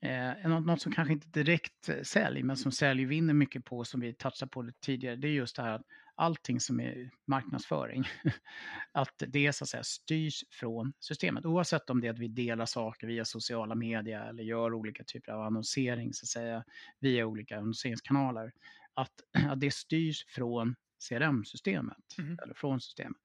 Eh, 0.00 0.48
något, 0.48 0.80
som 0.82 0.92
kanske 0.92 1.12
inte 1.12 1.28
direkt 1.28 1.88
eh, 1.88 2.02
sälj, 2.02 2.42
men 2.42 2.56
som 2.56 2.72
sälj 2.72 3.04
vinner 3.04 3.34
mycket 3.34 3.64
på, 3.64 3.84
som 3.84 4.00
vi 4.00 4.14
touchade 4.14 4.50
på 4.50 4.62
lite 4.62 4.80
tidigare, 4.80 5.16
det 5.16 5.28
är 5.28 5.32
just 5.32 5.56
det 5.56 5.62
här 5.62 5.72
att 5.72 5.82
allting 6.14 6.60
som 6.60 6.80
är 6.80 7.10
marknadsföring, 7.26 8.04
att 8.92 9.14
det 9.28 9.52
så 9.52 9.64
att 9.64 9.68
säga 9.68 9.82
styrs 9.82 10.44
från 10.50 10.92
systemet. 11.00 11.44
Oavsett 11.44 11.90
om 11.90 12.00
det 12.00 12.06
är 12.06 12.12
att 12.12 12.18
vi 12.18 12.28
delar 12.28 12.66
saker 12.66 13.06
via 13.06 13.24
sociala 13.24 13.74
medier 13.74 14.28
eller 14.28 14.42
gör 14.42 14.74
olika 14.74 15.04
typer 15.04 15.32
av 15.32 15.40
annonsering 15.42 16.14
så 16.14 16.24
att 16.24 16.28
säga 16.28 16.64
via 17.00 17.26
olika 17.26 17.56
annonseringskanaler. 17.58 18.52
Att, 18.94 19.12
att 19.50 19.60
det 19.60 19.74
styrs 19.74 20.24
från 20.28 20.74
CRM-systemet, 21.08 21.96
Mhm. 22.18 22.38
eller 22.42 22.54
från 22.54 22.80
systemet. 22.80 23.16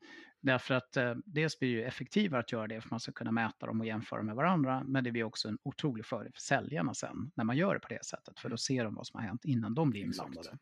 Därför 0.44 0.74
att 0.74 0.98
eh, 0.98 1.16
dels 1.26 1.60
blir 1.60 1.70
det 1.70 1.82
ju 1.82 1.84
effektivare 1.84 2.40
att 2.40 2.52
göra 2.52 2.68
det 2.68 2.82
för 2.82 2.90
man 2.90 3.00
ska 3.00 3.12
kunna 3.12 3.32
mäta 3.32 3.66
dem 3.66 3.80
och 3.80 3.86
jämföra 3.86 4.24
med 4.24 4.36
varandra, 4.36 4.84
men 4.88 5.04
det 5.04 5.12
blir 5.12 5.24
också 5.24 5.48
en 5.48 5.58
otrolig 5.64 6.06
fördel 6.06 6.32
för 6.34 6.42
säljarna 6.42 6.94
sen 6.94 7.32
när 7.36 7.44
man 7.44 7.58
gör 7.58 7.74
det 7.74 7.80
på 7.80 7.88
det 7.88 8.06
sättet, 8.06 8.40
för 8.40 8.50
då 8.50 8.58
ser 8.58 8.84
de 8.84 8.96
vad 8.96 9.08
som 9.08 9.20
har 9.20 9.28
hänt 9.28 9.46
innan 9.46 9.74
de 9.74 9.90
blir 9.90 10.02
inblandade. 10.02 10.58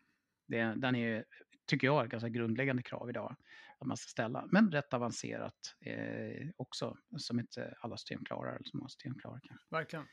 Det, 0.47 0.63
den 0.63 0.95
är, 0.95 1.25
tycker 1.67 1.87
jag, 1.87 2.05
ett 2.05 2.11
ganska 2.11 2.29
grundläggande 2.29 2.83
krav 2.83 3.09
idag 3.09 3.35
att 3.77 3.87
man 3.87 3.97
ska 3.97 4.09
ställa, 4.09 4.47
men 4.51 4.71
rätt 4.71 4.93
avancerat 4.93 5.75
eh, 5.85 6.49
också, 6.57 6.97
som 7.17 7.39
inte 7.39 7.73
alla 7.81 7.97
system 7.97 8.25
klarar, 8.25 8.55
eller 8.55 8.63
som 8.63 8.79
många 8.79 8.89
system 8.89 9.15
klarar 9.19 9.39
kanske. 9.43 9.67
Verkligen. 9.69 10.05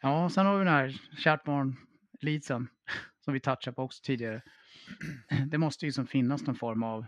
Ja, 0.00 0.30
sen 0.30 0.46
har 0.46 0.58
vi 0.58 0.64
den 0.64 0.74
här 0.74 1.00
kärt 1.18 1.44
barn 1.44 1.76
leadsen 2.20 2.68
som 3.24 3.34
vi 3.34 3.40
touchade 3.40 3.74
på 3.74 3.82
också 3.82 4.00
tidigare. 4.04 4.42
Det 5.46 5.58
måste 5.58 5.86
ju 5.86 5.92
som 5.92 6.06
finnas 6.06 6.46
någon 6.46 6.56
form 6.56 6.82
av 6.82 7.06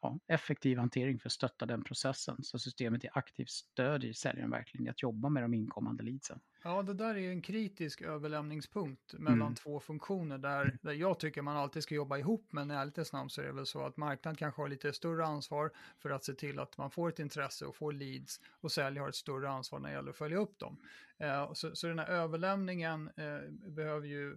ja, 0.00 0.18
effektiv 0.26 0.78
hantering 0.78 1.18
för 1.20 1.28
att 1.28 1.32
stötta 1.32 1.66
den 1.66 1.84
processen. 1.84 2.36
Så 2.42 2.58
systemet 2.58 3.04
är 3.04 3.10
aktivt 3.18 3.50
stödjer 3.50 4.12
säljaren 4.12 4.50
verkligen 4.50 4.86
i 4.86 4.90
att 4.90 5.02
jobba 5.02 5.28
med 5.28 5.42
de 5.44 5.54
inkommande 5.54 6.02
leadsen. 6.02 6.40
Ja, 6.62 6.82
det 6.82 6.94
där 6.94 7.14
är 7.16 7.30
en 7.30 7.42
kritisk 7.42 8.02
överlämningspunkt 8.02 9.14
mellan 9.18 9.40
Mm. 9.42 9.54
två 9.54 9.80
funktioner 9.80 10.38
där, 10.38 10.78
där 10.82 10.92
jag 10.92 11.18
tycker 11.20 11.42
man 11.42 11.56
alltid 11.56 11.82
ska 11.82 11.94
jobba 11.94 12.18
ihop, 12.18 12.48
men 12.52 12.70
i 12.70 12.74
ärlighetens 12.74 13.12
namn 13.12 13.30
så 13.30 13.40
är 13.40 13.46
det 13.46 13.52
väl 13.52 13.66
så 13.66 13.86
att 13.86 13.96
marknad 13.96 14.38
kanske 14.38 14.62
har 14.62 14.68
lite 14.68 14.92
större 14.92 15.26
ansvar 15.26 15.70
för 15.98 16.10
att 16.10 16.24
se 16.24 16.34
till 16.34 16.58
att 16.58 16.78
man 16.78 16.90
får 16.90 17.08
ett 17.08 17.18
intresse 17.18 17.66
och 17.66 17.76
får 17.76 17.92
leads 17.92 18.40
och 18.60 18.72
sälj 18.72 18.98
har 18.98 19.08
ett 19.08 19.14
större 19.14 19.50
ansvar 19.50 19.78
när 19.78 19.88
det 19.88 19.94
gäller 19.94 20.10
att 20.10 20.16
följa 20.16 20.38
upp 20.38 20.58
dem. 20.58 20.78
Eh, 21.18 21.52
så, 21.52 21.76
så 21.76 21.86
den 21.86 21.98
här 21.98 22.06
överlämningen 22.08 23.10
eh, 23.16 23.70
behöver 23.70 24.06
ju 24.06 24.36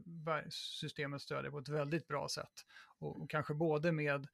systemet 0.49 1.21
stödja 1.21 1.51
på 1.51 1.59
ett 1.59 1.69
väldigt 1.69 2.07
bra 2.07 2.27
sätt 2.29 2.65
och, 2.99 3.21
och 3.21 3.29
kanske 3.29 3.53
både 3.53 3.91
med 3.91 4.27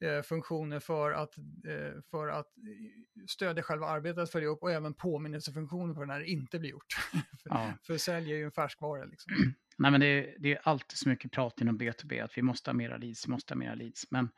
eh, 0.00 0.22
funktioner 0.22 0.80
för 0.80 1.12
att, 1.12 1.38
eh, 1.38 2.00
för 2.10 2.28
att 2.28 2.46
eh, 2.58 3.24
stödja 3.28 3.62
själva 3.62 3.86
arbetet 3.86 4.18
att 4.22 4.30
följa 4.30 4.48
upp 4.48 4.62
och 4.62 4.70
även 4.72 4.94
påminnelsefunktioner 4.94 5.94
på 5.94 6.04
när 6.04 6.20
det 6.20 6.26
inte 6.26 6.58
blir 6.58 6.70
gjort. 6.70 6.94
för, 7.42 7.50
Ja. 7.50 7.72
för 7.82 7.96
sälj 7.98 8.32
är 8.32 8.36
ju 8.36 8.44
en 8.44 8.52
färskvara 8.52 9.04
liksom. 9.04 9.32
Nej, 9.78 9.90
men 9.90 10.00
det, 10.00 10.06
är- 10.06 10.36
det 10.38 10.52
är 10.52 10.60
alltid 10.62 10.98
så 10.98 11.08
mycket 11.08 11.32
prat 11.32 11.60
inom 11.60 11.78
B2B 11.78 12.24
att 12.24 12.38
vi 12.38 12.42
måste 12.42 12.70
ha 12.70 12.74
mera 12.74 12.96
leads, 12.96 13.26
vi 13.26 13.30
måste 13.30 13.54
ha 13.54 13.58
mera 13.58 13.74
leads. 13.74 14.10
Men 14.10 14.28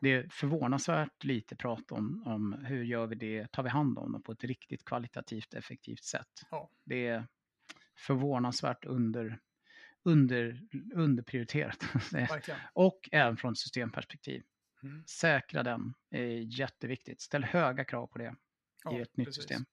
det 0.00 0.08
är 0.12 0.28
förvånansvärt 0.30 1.24
lite 1.24 1.56
prat 1.56 1.92
om, 1.92 2.22
om 2.26 2.52
hur 2.64 2.84
gör 2.84 3.06
vi 3.06 3.14
det, 3.14 3.52
tar 3.52 3.62
vi 3.62 3.68
hand 3.68 3.98
om 3.98 4.12
dem 4.12 4.22
på 4.22 4.32
ett 4.32 4.44
riktigt 4.44 4.84
kvalitativt 4.84 5.54
effektivt 5.54 6.04
sätt. 6.04 6.28
Ja. 6.50 6.70
Det 6.84 7.06
är 7.06 7.26
förvånansvärt 7.98 8.84
under, 8.84 9.38
under, 10.02 10.60
underprioriterat. 10.94 11.84
Och 12.72 13.08
även 13.12 13.36
från 13.36 13.56
systemperspektiv. 13.56 14.42
Mm. 14.82 15.04
Säkra 15.06 15.62
den 15.62 15.94
är 16.10 16.58
jätteviktigt. 16.60 17.20
Ställ 17.20 17.44
höga 17.44 17.84
krav 17.84 18.06
på 18.06 18.18
det 18.18 18.34
Ja, 18.84 18.98
i 18.98 19.02
ett 19.02 19.16
nytt 19.16 19.26
precis. 19.26 19.42
system. 19.42 19.64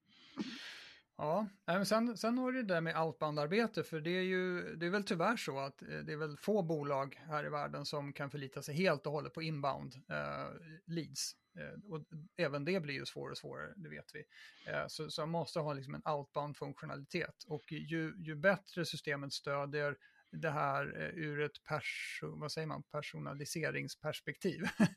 Ja, 1.17 1.47
men 1.65 1.85
sen, 1.85 2.17
sen 2.17 2.37
har 2.37 2.51
du 2.51 2.63
det 2.63 2.73
där 2.73 2.81
med 2.81 2.95
outbound-arbete, 2.95 3.83
för 3.83 3.99
det 4.01 4.09
är 4.09 4.21
ju, 4.21 4.75
det 4.75 4.85
är 4.85 4.89
väl 4.89 5.03
tyvärr 5.03 5.37
så 5.37 5.59
att 5.59 5.81
eh, 5.81 5.87
det 5.87 6.13
är 6.13 6.17
väl 6.17 6.37
få 6.37 6.63
bolag 6.63 7.15
här 7.27 7.45
i 7.45 7.49
världen 7.49 7.85
som 7.85 8.13
kan 8.13 8.31
förlita 8.31 8.61
sig 8.61 8.75
helt 8.75 9.05
och 9.05 9.11
hållet 9.11 9.33
på 9.33 9.41
inbound 9.41 9.95
eh, 10.09 10.49
leads. 10.87 11.33
Eh, 11.59 11.91
och 11.93 12.05
även 12.37 12.65
det 12.65 12.79
blir 12.79 12.93
ju 12.93 13.05
svårare 13.05 13.31
och 13.31 13.37
svårare, 13.37 13.73
det 13.75 13.89
vet 13.89 14.11
vi. 14.13 14.23
Eh, 14.71 14.83
så, 14.87 15.09
så 15.09 15.21
man 15.21 15.29
måste 15.29 15.59
ha 15.59 15.73
liksom 15.73 15.95
en 15.95 16.01
outbound-funktionalitet. 16.01 17.43
Och 17.47 17.71
ju, 17.71 18.13
ju 18.17 18.35
bättre 18.35 18.85
systemet 18.85 19.33
stödjer 19.33 19.97
det 20.31 20.49
här 20.49 21.01
eh, 21.01 21.23
ur 21.23 21.41
ett 21.41 21.63
perso, 21.63 22.39
vad 22.39 22.51
säger 22.51 22.67
man, 22.67 22.83
personaliseringsperspektiv. 22.83 24.63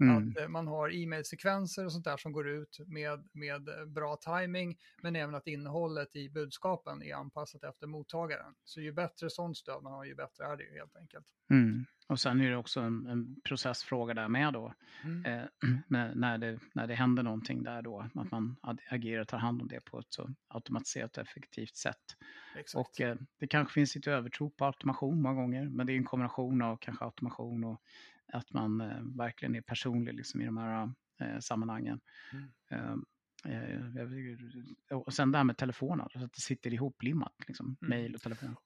Mm. 0.00 0.16
Att 0.16 0.38
eh, 0.38 0.48
man 0.48 0.66
har 0.66 0.94
e-mailsekvenser 0.94 1.84
och 1.84 1.92
sånt 1.92 2.04
där 2.04 2.16
som 2.16 2.32
går 2.32 2.48
ut 2.48 2.78
med, 2.86 3.28
med 3.32 3.68
eh, 3.68 3.84
bra 3.84 4.16
timing, 4.16 4.78
men 5.02 5.16
även 5.16 5.34
att 5.34 5.46
innehållet 5.46 6.16
i 6.16 6.30
budskapen 6.30 7.02
är 7.02 7.14
anpassat 7.14 7.64
efter 7.64 7.86
mottagaren. 7.86 8.54
Så 8.64 8.80
ju 8.80 8.92
bättre 8.92 9.30
sånt 9.30 9.56
stöd 9.56 9.82
man 9.82 9.92
har, 9.92 10.04
ju 10.04 10.14
bättre 10.14 10.44
är 10.44 10.56
det 10.56 10.64
ju 10.64 10.72
helt 10.72 10.96
enkelt. 10.96 11.26
Mm. 11.50 11.84
Och 12.12 12.20
sen 12.20 12.40
är 12.40 12.50
det 12.50 12.56
också 12.56 12.80
en, 12.80 13.06
en 13.06 13.40
processfråga 13.44 14.14
där 14.14 14.28
med 14.28 14.52
då. 14.52 14.74
Mm. 15.04 15.24
Eh, 15.24 15.46
när, 15.88 16.14
när, 16.14 16.38
det, 16.38 16.58
när 16.74 16.86
det 16.86 16.94
händer 16.94 17.22
någonting 17.22 17.62
där 17.62 17.82
då, 17.82 18.08
att 18.14 18.30
man 18.30 18.56
agerar 18.90 19.20
och 19.20 19.28
tar 19.28 19.38
hand 19.38 19.62
om 19.62 19.68
det 19.68 19.84
på 19.84 19.98
ett 19.98 20.06
så 20.08 20.30
automatiserat 20.48 21.16
och 21.16 21.22
effektivt 21.22 21.76
sätt. 21.76 22.16
Exakt. 22.56 22.86
Och 22.86 23.00
eh, 23.00 23.16
det 23.38 23.46
kanske 23.46 23.74
finns 23.74 23.94
lite 23.94 24.12
övertro 24.12 24.50
på 24.50 24.64
automation 24.64 25.22
många 25.22 25.40
gånger, 25.40 25.68
men 25.68 25.86
det 25.86 25.92
är 25.92 25.96
en 25.96 26.04
kombination 26.04 26.62
av 26.62 26.76
kanske 26.76 27.04
automation 27.04 27.64
och 27.64 27.82
att 28.32 28.52
man 28.52 28.80
eh, 28.80 29.02
verkligen 29.16 29.54
är 29.54 29.60
personlig 29.60 30.14
liksom, 30.14 30.40
i 30.40 30.44
de 30.44 30.56
här 30.56 30.92
eh, 31.20 31.38
sammanhangen. 31.38 32.00
Mm. 32.32 32.50
Eh, 32.70 32.94
eh, 34.90 34.96
och 34.98 35.12
sen 35.12 35.32
det 35.32 35.38
här 35.38 35.44
med 35.44 35.56
telefonen, 35.56 36.08
så 36.12 36.18
att 36.24 36.32
det 36.32 36.40
sitter 36.40 36.74
ihoplimmat, 36.74 37.34
liksom, 37.46 37.76
Mm. 37.82 37.90
mail 37.90 38.14
och 38.14 38.20
telefon. 38.20 38.56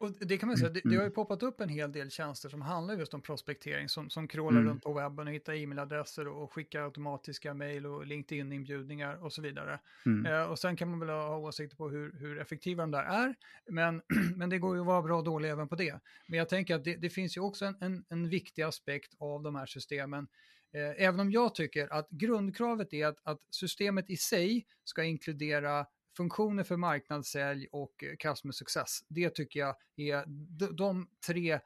Och, 0.00 0.12
det 0.20 0.38
kan 0.38 0.46
man 0.48 0.56
säga, 0.56 0.70
det, 0.70 0.80
det 0.80 0.84
Mm. 0.88 0.98
har 0.98 1.04
ju 1.04 1.10
poppat 1.10 1.42
upp 1.42 1.60
en 1.60 1.68
hel 1.68 1.92
del 1.92 2.10
tjänster 2.10 2.48
som 2.48 2.62
handlar 2.62 2.94
just 2.98 3.14
om 3.14 3.22
prospektering, 3.22 3.88
som, 3.88 4.10
som 4.10 4.28
crawlar 4.28 4.60
Mm. 4.60 4.70
runt 4.70 4.82
på 4.82 4.92
webben 4.92 5.26
och 5.28 5.34
hittar 5.34 5.52
e-mailadresser 5.54 6.28
och, 6.28 6.42
och 6.42 6.52
skickar 6.52 6.82
automatiska 6.82 7.54
mejl 7.54 7.86
och 7.86 8.06
LinkedIn-inbjudningar 8.06 9.24
och 9.24 9.32
så 9.32 9.42
vidare. 9.42 9.80
Mm. 10.06 10.26
Eh, 10.26 10.42
och 10.50 10.58
sen 10.58 10.76
kan 10.76 10.90
man 10.90 11.00
väl 11.00 11.08
ha 11.08 11.36
åsikter 11.36 11.76
på 11.76 11.88
hur, 11.88 12.12
hur 12.18 12.38
effektiva 12.40 12.82
de 12.82 12.90
där 12.90 13.02
är, 13.04 13.34
men, 13.70 14.02
men 14.36 14.50
det 14.50 14.58
går 14.58 14.74
ju 14.76 14.80
att 14.80 14.86
vara 14.86 15.02
bra 15.02 15.18
och 15.18 15.24
dålig 15.24 15.50
även 15.50 15.68
på 15.68 15.74
det. 15.76 16.00
Men 16.26 16.38
jag 16.38 16.48
tänker 16.48 16.74
att 16.74 16.84
det, 16.84 16.96
det 16.96 17.10
finns 17.10 17.36
ju 17.36 17.40
också 17.40 17.64
en, 17.64 17.76
en, 17.80 18.04
en 18.08 18.28
viktig 18.28 18.62
aspekt 18.62 19.14
av 19.18 19.42
de 19.42 19.54
här 19.54 19.66
systemen. 19.66 20.28
Eh, 20.74 21.04
även 21.06 21.20
om 21.20 21.30
jag 21.30 21.54
tycker 21.54 21.92
att 21.92 22.10
grundkravet 22.10 22.92
är 22.92 23.06
att, 23.06 23.18
att 23.22 23.40
systemet 23.50 24.10
i 24.10 24.16
sig 24.16 24.66
ska 24.84 25.04
inkludera 25.04 25.86
funktioner 26.16 26.64
för 26.64 26.76
marknadssälj 26.76 27.66
och 27.72 28.04
eh, 28.04 28.16
customer 28.16 28.52
success. 28.52 29.04
Det 29.08 29.30
tycker 29.30 29.60
jag 29.60 29.76
är 29.96 30.24
de, 30.72 31.08
tre 31.26 31.60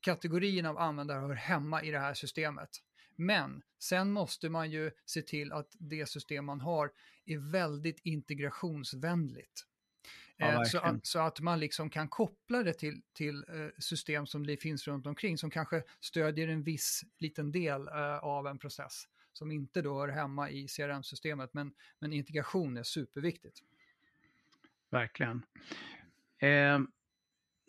kategorierna 0.00 0.70
av 0.70 0.78
användare 0.78 1.20
hör 1.20 1.34
hemma 1.34 1.82
i 1.82 1.90
det 1.90 1.98
här 1.98 2.14
systemet. 2.14 2.70
Men 3.16 3.62
sen 3.78 4.12
måste 4.12 4.48
man 4.48 4.70
ju 4.70 4.90
se 5.04 5.22
till 5.22 5.52
att 5.52 5.68
det 5.78 6.06
system 6.06 6.44
man 6.44 6.60
har 6.60 6.92
är 7.26 7.52
väldigt 7.52 8.00
integrationsvänligt. 8.02 9.66
Ja, 10.36 10.52
Eh, 10.52 10.62
så, 10.62 10.78
att, 10.78 11.06
så 11.06 11.18
att 11.18 11.40
man 11.40 11.60
liksom 11.60 11.90
kan 11.90 12.08
koppla 12.08 12.62
det 12.62 12.72
till, 12.72 13.02
till 13.12 13.44
eh, 13.48 13.68
system 13.78 14.26
som 14.26 14.46
det 14.46 14.56
finns 14.56 14.86
runt 14.86 15.06
omkring 15.06 15.38
som 15.38 15.50
kanske 15.50 15.82
stödjer 16.00 16.48
en 16.48 16.62
viss 16.62 17.02
liten 17.18 17.52
del 17.52 17.88
av 18.22 18.46
en 18.46 18.58
process 18.58 19.08
som 19.32 19.50
inte 19.50 19.82
då 19.82 19.98
hör 19.98 20.08
hemma 20.08 20.50
i 20.50 20.68
CRM-systemet. 20.68 21.54
Men, 21.54 21.72
men 21.98 22.12
integration 22.12 22.76
är 22.76 22.82
superviktigt. 22.82 23.62
Verkligen. 24.92 25.42
Eh, 26.38 26.78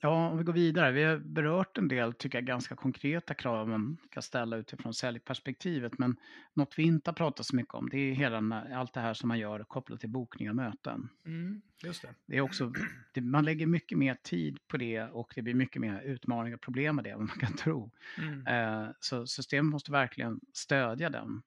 ja, 0.02 0.30
om 0.30 0.38
vi 0.38 0.44
går 0.44 0.54
vidare. 0.54 0.92
Vi 0.92 1.04
har 1.04 1.18
berört 1.18 1.78
en 1.78 1.88
del, 1.88 2.14
tycker 2.14 2.38
jag, 2.38 2.46
ganska 2.46 2.76
konkreta 2.76 3.34
krav 3.34 3.70
man 3.70 3.98
kan 4.12 4.24
ställa 4.24 4.58
utifrån 4.58 4.94
säljperspektivet. 4.94 5.98
Men 5.98 6.16
något 6.54 6.74
vi 6.78 6.84
inte 6.84 7.10
har 7.10 7.16
pratat 7.16 7.46
så 7.46 7.56
mycket 7.56 7.74
om, 7.74 7.90
det 7.90 7.98
är 7.98 8.14
hela 8.14 8.66
allt 8.74 8.94
det 8.94 9.00
här 9.00 9.14
som 9.14 9.28
man 9.28 9.40
gör 9.40 9.64
kopplat 9.64 10.00
till 10.00 10.10
bokning 10.10 10.50
av 10.50 10.56
möten. 10.56 11.10
Mm, 11.26 11.62
just 11.84 12.02
det. 12.02 12.16
Det 12.26 12.38
är 12.38 12.42
också, 12.42 12.74
det, 13.14 13.22
man 13.22 13.46
lägger 13.46 13.68
mycket 13.68 13.98
mer 13.98 14.16
tid 14.24 14.58
på 14.68 14.78
det 14.78 15.04
och 15.04 15.32
det 15.36 15.42
blir 15.42 15.54
mycket 15.54 15.82
mer 15.82 16.02
utmaningar 16.02 16.56
och 16.56 16.62
problem 16.62 16.96
med 16.96 17.04
det 17.04 17.10
än 17.10 17.20
man 17.20 17.28
kan 17.28 17.56
tro. 17.56 17.92
Mm. 18.18 18.48
Eh, 18.48 18.90
så 19.00 19.28
systemet 19.28 19.72
måste 19.72 19.92
verkligen 19.92 20.40
stödja 20.54 21.10
den. 21.10 21.42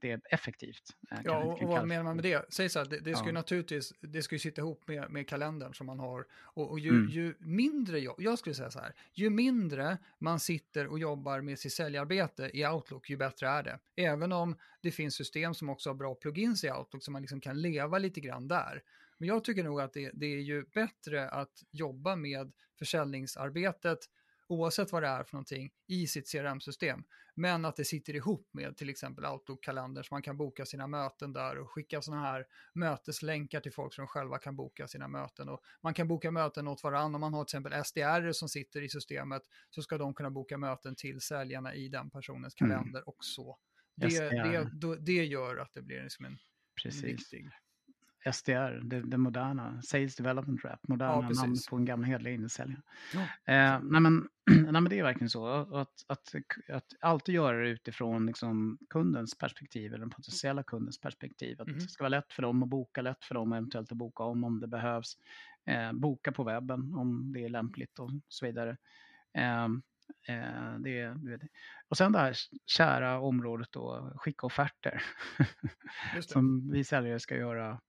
Det 0.00 0.10
är 0.10 0.20
effektivt. 0.30 0.96
eh, 1.10 1.18
Ja, 1.24 1.38
och, 1.44 1.62
och 1.62 1.68
vad 1.68 1.86
menar 1.88 2.02
man 2.04 2.16
med 2.16 2.24
det? 2.24 2.54
Säg 2.54 2.68
så 2.68 2.78
här, 2.78 2.86
det, 2.86 3.00
det 3.00 3.14
ska 3.14 3.24
ju 3.24 3.30
Ja. 3.30 3.32
naturligtvis, 3.32 3.92
det 4.00 4.22
ska 4.22 4.34
ju 4.34 4.38
sitta 4.38 4.60
ihop 4.60 4.88
med, 4.88 5.10
med 5.10 5.28
kalendern 5.28 5.74
som 5.74 5.86
man 5.86 5.98
har. 6.00 6.26
Och, 6.32 6.70
och 6.70 6.80
ju, 6.80 6.90
Mm. 6.90 7.10
ju 7.10 7.34
mindre, 7.38 8.00
jobb, 8.00 8.20
jag 8.20 8.38
skulle 8.38 8.54
säga 8.54 8.70
så 8.70 8.78
här, 8.78 8.92
ju 9.12 9.30
mindre 9.30 9.98
man 10.18 10.40
sitter 10.40 10.86
och 10.86 10.98
jobbar 10.98 11.40
med 11.40 11.58
sitt 11.58 11.72
säljarbete 11.72 12.50
i 12.54 12.66
Outlook, 12.66 13.10
ju 13.10 13.16
bättre 13.16 13.48
är 13.48 13.62
det. 13.62 13.78
Även 13.96 14.32
om 14.32 14.56
det 14.80 14.90
finns 14.90 15.14
system 15.14 15.54
som 15.54 15.68
också 15.68 15.90
har 15.90 15.94
bra 15.94 16.14
plugins 16.14 16.64
i 16.64 16.70
Outlook, 16.70 17.04
så 17.04 17.10
man 17.10 17.22
liksom 17.22 17.40
kan 17.40 17.60
leva 17.60 17.98
lite 17.98 18.20
grann 18.20 18.48
där. 18.48 18.82
Men 19.18 19.28
jag 19.28 19.44
tycker 19.44 19.64
nog 19.64 19.80
att 19.80 19.92
det, 19.92 20.10
det 20.14 20.26
är 20.26 20.40
ju 20.40 20.64
bättre 20.74 21.28
att 21.28 21.62
jobba 21.70 22.16
med 22.16 22.52
försäljningsarbetet, 22.78 23.98
oavsett 24.50 24.92
vad 24.92 25.02
det 25.02 25.08
är 25.08 25.24
för 25.24 25.34
någonting, 25.34 25.70
i 25.86 26.06
sitt 26.06 26.32
CRM-system. 26.32 27.04
Men 27.34 27.64
att 27.64 27.76
det 27.76 27.84
sitter 27.84 28.16
ihop 28.16 28.48
med 28.52 28.76
till 28.76 28.88
exempel 28.88 29.24
Outlook-kalendern 29.24 30.04
så 30.04 30.14
man 30.14 30.22
kan 30.22 30.36
boka 30.36 30.66
sina 30.66 30.86
möten 30.86 31.32
där 31.32 31.58
och 31.58 31.70
skicka 31.70 32.02
sådana 32.02 32.22
här 32.22 32.46
möteslänkar 32.74 33.60
till 33.60 33.72
folk 33.72 33.94
som 33.94 34.06
själva 34.06 34.38
kan 34.38 34.56
boka 34.56 34.88
sina 34.88 35.08
möten. 35.08 35.48
Och 35.48 35.60
man 35.80 35.94
kan 35.94 36.08
boka 36.08 36.30
möten 36.30 36.68
åt 36.68 36.82
varandra. 36.82 37.16
Om 37.16 37.20
man 37.20 37.34
har 37.34 37.44
till 37.44 37.58
exempel 37.58 37.84
SDR 37.84 38.32
som 38.32 38.48
sitter 38.48 38.82
i 38.82 38.88
systemet 38.88 39.42
så 39.70 39.82
ska 39.82 39.98
de 39.98 40.14
kunna 40.14 40.30
boka 40.30 40.58
möten 40.58 40.96
till 40.96 41.20
säljarna 41.20 41.74
i 41.74 41.88
den 41.88 42.10
personens 42.10 42.54
Mm. 42.60 42.70
kalender 42.70 43.08
och 43.08 43.24
så. 43.24 43.58
Det, 43.96 44.06
det, 44.80 44.96
det 45.00 45.24
gör 45.24 45.56
att 45.56 45.72
det 45.72 45.82
blir 45.82 46.02
liksom 46.02 46.24
en, 46.24 46.32
en 46.32 46.38
Precis. 46.82 47.04
viktig... 47.04 47.48
SDR, 48.32 48.80
det, 48.84 49.00
det 49.02 49.18
moderna, 49.18 49.82
Sales 49.82 50.16
Development 50.16 50.64
Rep, 50.64 50.88
moderna 50.88 51.28
precis. 51.28 51.42
namn 51.42 51.56
på 51.70 51.76
en 51.76 51.84
gamla 51.84 52.06
hederliga 52.06 52.34
insäljare. 52.34 52.82
Ja. 53.14 53.20
Eh, 53.54 53.80
nej, 53.82 54.00
men, 54.00 54.28
nej 54.50 54.72
men 54.72 54.84
det 54.84 54.98
är 54.98 55.02
verkligen 55.02 55.30
så, 55.30 55.46
att, 55.46 56.04
att, 56.06 56.34
att 56.68 56.84
alltid 57.00 57.34
göra 57.34 57.56
det 57.62 57.68
utifrån 57.68 58.26
liksom, 58.26 58.78
kundens 58.90 59.38
perspektiv 59.38 59.86
eller 59.94 60.00
den 60.00 60.10
potentiella 60.10 60.62
kundens 60.62 61.00
perspektiv. 61.00 61.60
Att 61.60 61.68
Mhm. 61.68 61.78
Det 61.78 61.88
ska 61.88 62.04
vara 62.04 62.08
lätt 62.08 62.32
för 62.32 62.42
dem 62.42 62.62
att 62.62 62.68
boka, 62.68 63.02
lätt 63.02 63.24
för 63.24 63.34
dem 63.34 63.52
eventuellt 63.52 63.92
att 63.92 63.98
boka 63.98 64.22
om 64.22 64.44
om 64.44 64.60
det 64.60 64.66
behövs. 64.66 65.16
Eh, 65.66 65.92
boka 65.92 66.32
på 66.32 66.44
webben 66.44 66.94
om 66.94 67.32
det 67.32 67.44
är 67.44 67.48
lämpligt 67.48 67.98
och 67.98 68.10
så 68.28 68.46
vidare. 68.46 68.76
Eh, 69.34 69.68
eh, 70.28 70.78
det, 70.78 71.00
är- 71.00 71.14
du 71.14 71.30
vet. 71.30 71.40
och 71.88 71.96
sen 71.96 72.12
det 72.12 72.18
här 72.18 72.36
kära 72.66 73.20
området 73.20 73.68
då, 73.72 74.12
skicka 74.16 74.46
offerter. 74.46 75.02
Som 76.20 76.70
vi 76.72 76.84
säljare 76.84 77.20
ska 77.20 77.36
göra. 77.36 77.80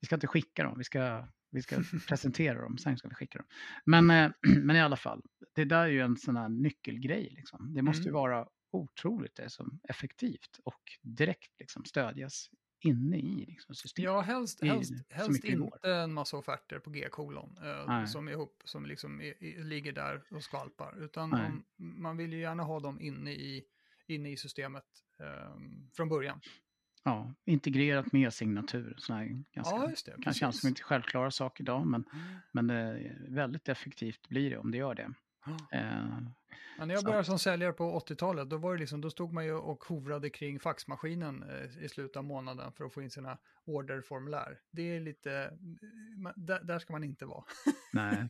Vi 0.00 0.06
ska 0.06 0.14
inte 0.14 0.26
skicka 0.26 0.64
dem, 0.64 0.74
vi 0.78 0.84
ska, 0.84 1.28
vi 1.50 1.62
ska 1.62 1.76
presentera 2.08 2.62
dem, 2.62 2.78
sen 2.78 2.96
ska 2.98 3.08
vi 3.08 3.14
skicka 3.14 3.38
dem. 3.38 3.46
Men, 3.84 4.10
eh, 4.10 4.30
men 4.62 4.76
i 4.76 4.80
alla 4.80 4.96
fall, 4.96 5.22
det 5.54 5.64
där 5.64 5.82
är 5.82 5.86
ju 5.86 6.00
en 6.00 6.16
sån 6.16 6.36
här 6.36 6.48
nyckelgrej. 6.48 7.28
Liksom. 7.36 7.74
Det 7.74 7.82
måste 7.82 8.02
ju 8.02 8.08
Mm. 8.08 8.20
vara 8.20 8.46
otroligt 8.72 9.34
det 9.34 9.50
som 9.50 9.80
effektivt 9.88 10.58
och 10.64 10.80
direkt 11.02 11.58
liksom, 11.58 11.84
stödjas 11.84 12.48
inne 12.84 13.16
i 13.18 13.44
liksom, 13.46 13.74
systemet. 13.74 14.04
Ja, 14.04 14.20
helst, 14.20 14.62
helst, 14.64 14.92
helst 15.10 15.42
går. 15.42 15.50
inte 15.50 15.92
en 15.92 16.12
massa 16.12 16.36
offerter 16.36 16.78
på 16.78 16.90
G-kolon 16.90 17.58
eh, 17.62 18.04
som, 18.04 18.28
ihop, 18.28 18.62
som 18.64 18.86
liksom 18.86 19.20
är, 19.20 19.64
ligger 19.64 19.92
där 19.92 20.22
och 20.30 20.42
skvalpar. 20.42 21.04
Utan 21.04 21.32
om, 21.34 21.64
man 21.76 22.16
vill 22.16 22.32
ju 22.32 22.40
gärna 22.40 22.62
ha 22.62 22.80
dem 22.80 23.00
inne 23.00 23.32
i, 23.32 23.64
inne 24.06 24.30
i 24.32 24.36
systemet 24.36 24.84
eh, 25.20 25.56
från 25.96 26.08
början. 26.08 26.40
Ja, 27.04 27.34
integrerat 27.44 28.12
med 28.12 28.32
signatur. 28.32 28.94
Såna 28.98 29.24
ganska, 29.24 29.76
ja, 29.76 29.92
det. 30.04 30.22
kan 30.22 30.34
kännas 30.34 30.36
precis. 30.36 30.60
som 30.60 30.68
inte 30.68 30.82
självklara 30.82 31.30
sak 31.30 31.60
idag, 31.60 31.86
men, 31.86 32.04
Mm. 32.12 32.36
men 32.52 32.70
eh, 32.70 33.12
väldigt 33.28 33.68
effektivt 33.68 34.28
blir 34.28 34.50
det 34.50 34.58
om 34.58 34.70
det 34.70 34.78
gör 34.78 34.94
det. 34.94 35.12
Ja. 35.46 35.56
Ja, 36.78 36.84
när 36.84 36.94
jag 36.94 37.04
började 37.04 37.24
som 37.24 37.38
säljare 37.38 37.72
på 37.72 37.98
80-talet, 38.00 38.50
då, 38.50 38.56
var 38.56 38.74
det 38.74 38.80
liksom, 38.80 39.00
då 39.00 39.10
stod 39.10 39.32
man 39.32 39.44
ju 39.44 39.52
och 39.52 39.84
hovrade 39.84 40.30
kring 40.30 40.60
faxmaskinen 40.60 41.42
eh, 41.42 41.84
i 41.84 41.88
slutet 41.88 42.16
av 42.16 42.24
månaden 42.24 42.72
för 42.72 42.84
att 42.84 42.92
få 42.92 43.02
in 43.02 43.10
sina 43.10 43.38
orderformulär. 43.64 44.58
Det 44.70 44.82
är 44.96 45.00
lite, 45.00 45.58
man- 46.16 46.32
där, 46.36 46.60
där 46.64 46.78
ska 46.78 46.92
man 46.92 47.04
inte 47.04 47.24
vara. 47.26 47.44
Nej. 47.92 48.28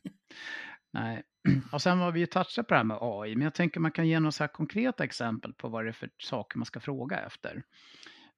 Nej. 0.91 1.23
Och 1.71 1.81
sen 1.81 1.99
var 1.99 2.11
vi 2.11 2.19
ju 2.19 2.25
touchat 2.25 2.67
på 2.67 2.73
det 2.73 2.77
här 2.77 2.83
med 2.83 2.97
AI, 3.01 3.35
men 3.35 3.43
jag 3.43 3.53
tänker 3.53 3.79
man 3.79 3.91
kan 3.91 4.07
ge 4.07 4.19
några 4.19 4.31
så 4.31 4.43
här 4.43 4.47
konkreta 4.47 5.03
exempel 5.03 5.53
på 5.53 5.67
vad 5.69 5.85
det 5.85 5.89
är 5.89 5.93
för 5.93 6.09
saker 6.17 6.57
man 6.57 6.65
ska 6.65 6.79
fråga 6.79 7.19
efter. 7.19 7.63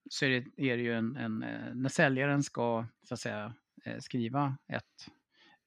Så 0.09 0.25
är 0.25 0.29
det, 0.29 0.71
är 0.71 0.77
det 0.77 0.83
ju 0.83 0.93
en, 0.93 1.15
en, 1.15 1.43
eh, 1.43 1.73
när 1.75 1.89
säljaren 1.89 2.43
ska 2.43 2.85
så 3.03 3.13
att 3.13 3.19
säga 3.19 3.53
eh, 3.85 3.97
skriva 3.99 4.57
ett 4.67 5.07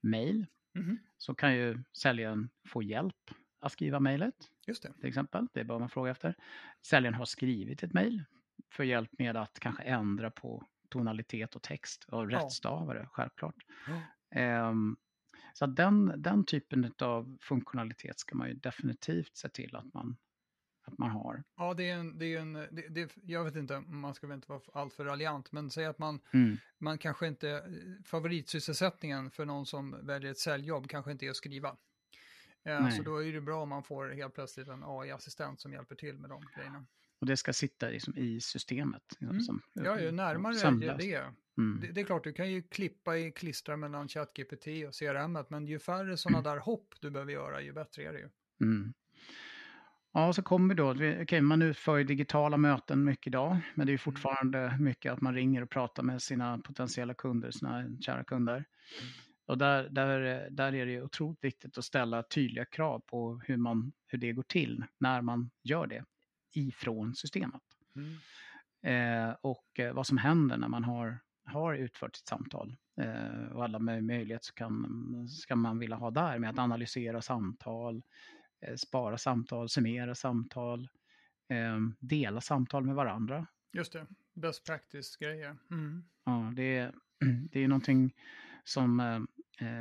mejl 0.01 0.47
Mhm. 0.75 0.99
så 1.17 1.35
kan 1.35 1.55
ju 1.57 1.83
säljaren 1.93 2.49
få 2.69 2.83
hjälp 2.83 3.31
att 3.61 3.73
skriva 3.73 4.01
mejlet 4.01 4.35
Just 4.67 4.83
det. 4.83 4.93
till 4.93 5.09
exempel. 5.09 5.47
Det 5.53 5.65
bör 5.65 5.79
man 5.79 5.89
fråga 5.89 6.11
efter. 6.11 6.35
Säljaren 6.87 7.15
har 7.15 7.25
skrivit 7.25 7.83
ett 7.83 7.93
mejl 7.93 8.25
för 8.73 8.85
hjälp 8.85 9.11
med 9.19 9.37
att 9.37 9.59
kanske 9.61 9.83
ändra 9.83 10.31
på 10.31 10.67
tonalitet 10.89 11.55
och 11.57 11.63
text 11.63 12.05
och 12.09 12.33
Ja. 12.33 12.39
rättstavare, 12.39 13.09
självklart. 13.13 13.55
Ja. 13.87 14.03
Ehm, 14.41 14.97
så 15.55 15.67
den, 15.67 16.13
den 16.23 16.45
typen 16.45 16.93
av 17.03 17.39
funktionalitet 17.41 18.19
ska 18.19 18.37
man 18.37 18.49
ju 18.49 18.55
definitivt 18.55 19.37
se 19.37 19.49
till 19.49 19.77
att 19.77 19.95
man, 19.95 20.17
att 20.87 20.99
man 20.99 21.11
har. 21.11 21.45
Ja, 21.57 21.75
det 21.75 21.91
är 21.91 21.95
en, 21.95 22.19
det 22.19 22.27
är 22.35 22.41
en 22.41 22.53
det, 22.53 22.89
det, 22.91 23.17
jag 23.23 23.45
vet 23.45 23.57
inte, 23.57 23.81
man 23.81 24.15
ska 24.15 24.27
väl 24.27 24.35
inte 24.35 24.49
vara 24.49 24.61
alltför 24.73 25.05
raljant, 25.05 25.53
men 25.53 25.71
säg 25.71 25.87
att 25.87 25.99
man, 25.99 26.21
Mm. 26.33 26.57
man 26.79 26.99
kanske 26.99 27.27
inte, 27.27 27.63
favoritsysselsättningen 28.05 29.31
för 29.31 29.45
någon 29.45 29.67
som 29.67 30.07
väljer 30.07 30.31
ett 30.31 30.39
säljjobb 30.39 30.89
kanske 30.89 31.13
inte 31.13 31.27
är 31.27 31.31
att 31.31 31.37
skriva. 31.37 31.77
Eh, 32.69 32.81
Nej. 32.83 32.93
så 32.93 33.03
då 33.03 33.25
är 33.25 33.33
det 33.33 33.41
bra 33.41 33.63
om 33.63 33.69
man 33.69 33.83
får 33.83 34.09
helt 34.09 34.35
plötsligt 34.35 34.69
en 34.69 34.83
AI-assistent 34.85 35.61
som 35.61 35.73
hjälper 35.73 35.95
till 35.95 36.19
med 36.19 36.31
de 36.31 36.43
grejerna. 36.57 36.87
Och 37.21 37.27
det 37.27 37.37
ska 37.37 37.53
sitta 37.53 37.89
liksom 37.89 38.17
i 38.17 38.41
systemet. 38.41 39.03
Liksom, 39.11 39.29
Mm. 39.31 39.41
som, 39.41 39.61
Ja, 39.73 40.01
ju 40.01 40.11
närmare 40.13 40.55
sömlöst. 40.55 40.99
det. 40.99 41.25
Mm. 41.59 41.81
Det, 41.81 41.87
det 41.93 42.01
är 42.01 42.05
klart, 42.05 42.25
du 42.25 42.33
kan 42.33 42.51
ju 42.51 42.63
klippa 42.63 43.17
i 43.19 43.33
klistra 43.33 43.77
mellan 43.77 44.09
ChatGPT 44.09 44.67
och 44.89 44.95
CRM, 44.95 45.39
men 45.49 45.67
ju 45.67 45.79
färre 45.79 46.17
sådana 46.17 46.43
där 46.51 46.57
hopp 46.59 46.95
du 47.01 47.11
behöver 47.11 47.33
göra, 47.33 47.61
ju 47.63 47.73
bättre 47.73 48.03
är 48.03 48.13
det 48.13 48.19
ju. 48.19 48.29
Mm. 48.61 48.93
Ja, 50.13 50.33
så 50.33 50.43
kommer 50.43 50.75
då, 50.75 50.91
okej, 51.23 51.41
man 51.41 51.63
utför 51.63 52.05
digitala 52.05 52.57
möten 52.57 53.05
mycket 53.05 53.27
idag, 53.27 53.59
men 53.75 53.87
det 53.87 53.91
är 53.91 53.95
ju 53.95 53.99
fortfarande 53.99 54.77
mycket 54.81 55.13
att 55.13 55.21
man 55.21 55.35
ringer 55.35 55.63
och 55.63 55.71
pratar 55.71 56.03
med 56.03 56.23
sina 56.23 56.59
potentiella 56.59 57.15
kunder, 57.15 57.51
sina 57.51 57.85
kära 58.01 58.25
kunder. 58.25 58.65
Och 59.49 59.59
där, 59.59 59.89
där, 59.89 60.49
där 60.51 60.75
är 60.75 60.87
det 60.87 61.03
otroligt 61.03 61.45
viktigt 61.45 61.79
att 61.79 61.85
ställa 61.85 62.23
tydliga 62.23 62.65
krav 62.65 63.01
på 63.07 63.41
hur, 63.45 63.57
man, 63.57 63.93
hur 64.07 64.19
det 64.19 64.33
går 64.33 64.43
till 64.43 64.85
när 64.99 65.23
man 65.23 65.51
gör 65.63 65.87
det 65.87 66.05
ifrån 66.55 67.15
systemet. 67.15 67.63
Eh, 68.83 69.31
och 69.41 69.81
eh, 69.81 69.93
vad 69.95 70.07
som 70.07 70.19
händer 70.19 70.57
när 70.57 70.69
man 70.69 70.85
har, 70.85 71.19
har 71.45 71.75
utfört 71.75 72.17
sitt 72.17 72.27
samtal. 72.27 72.77
Eh, 73.01 73.53
och 73.53 73.65
alla 73.65 73.79
möj- 73.79 74.01
möjligheter 74.01 74.45
så 74.47 74.55
kan, 74.55 75.29
ska 75.29 75.57
man 75.57 75.79
vilja 75.79 75.97
ha 75.97 76.11
där 76.11 76.39
med 76.39 76.51
att 76.51 76.59
analysera 76.59 77.23
samtal, 77.23 78.03
eh, 78.61 78.75
spara 78.75 79.19
samtal, 79.19 79.69
summera 79.69 80.15
samtal, 80.15 80.89
eh, 81.49 81.79
dela 81.99 82.41
samtal 82.41 82.85
med 82.85 82.95
varandra. 82.95 83.47
Just 83.73 83.93
det, 83.93 84.07
best 84.35 84.67
practice-grejer. 84.67 85.57
Mm. 85.71 86.05
Ja, 86.25 86.53
det, 86.57 86.77
är, 86.77 86.95
det 87.51 87.61
är 87.61 87.69
någonting 87.69 88.15
som, 88.65 89.01
eh, 89.01 89.07
eh, 89.07 89.21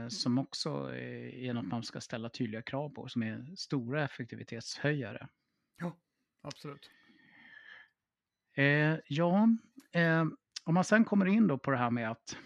som 0.09 0.38
också 0.38 0.69
är 0.69 1.36
är 1.36 1.53
något 1.53 1.65
man 1.65 1.84
ska 1.84 2.01
ställa 2.01 2.30
tydliga 2.30 2.61
krav 2.61 2.89
på, 2.89 3.07
som 3.07 3.23
är 3.23 3.55
stora 3.55 4.03
effektivitetshöjare. 4.03 5.28
Absolut. 6.41 6.89
Eh, 8.55 8.97
ja, 9.07 9.49
eh, 9.91 10.25
om 10.63 10.73
man 10.73 10.84
sen 10.84 11.05
kommer 11.05 11.25
in 11.25 11.47
då 11.47 11.57
på 11.57 11.71
det 11.71 11.78
här 11.78 11.91
med 11.91 12.11
att 12.11 12.38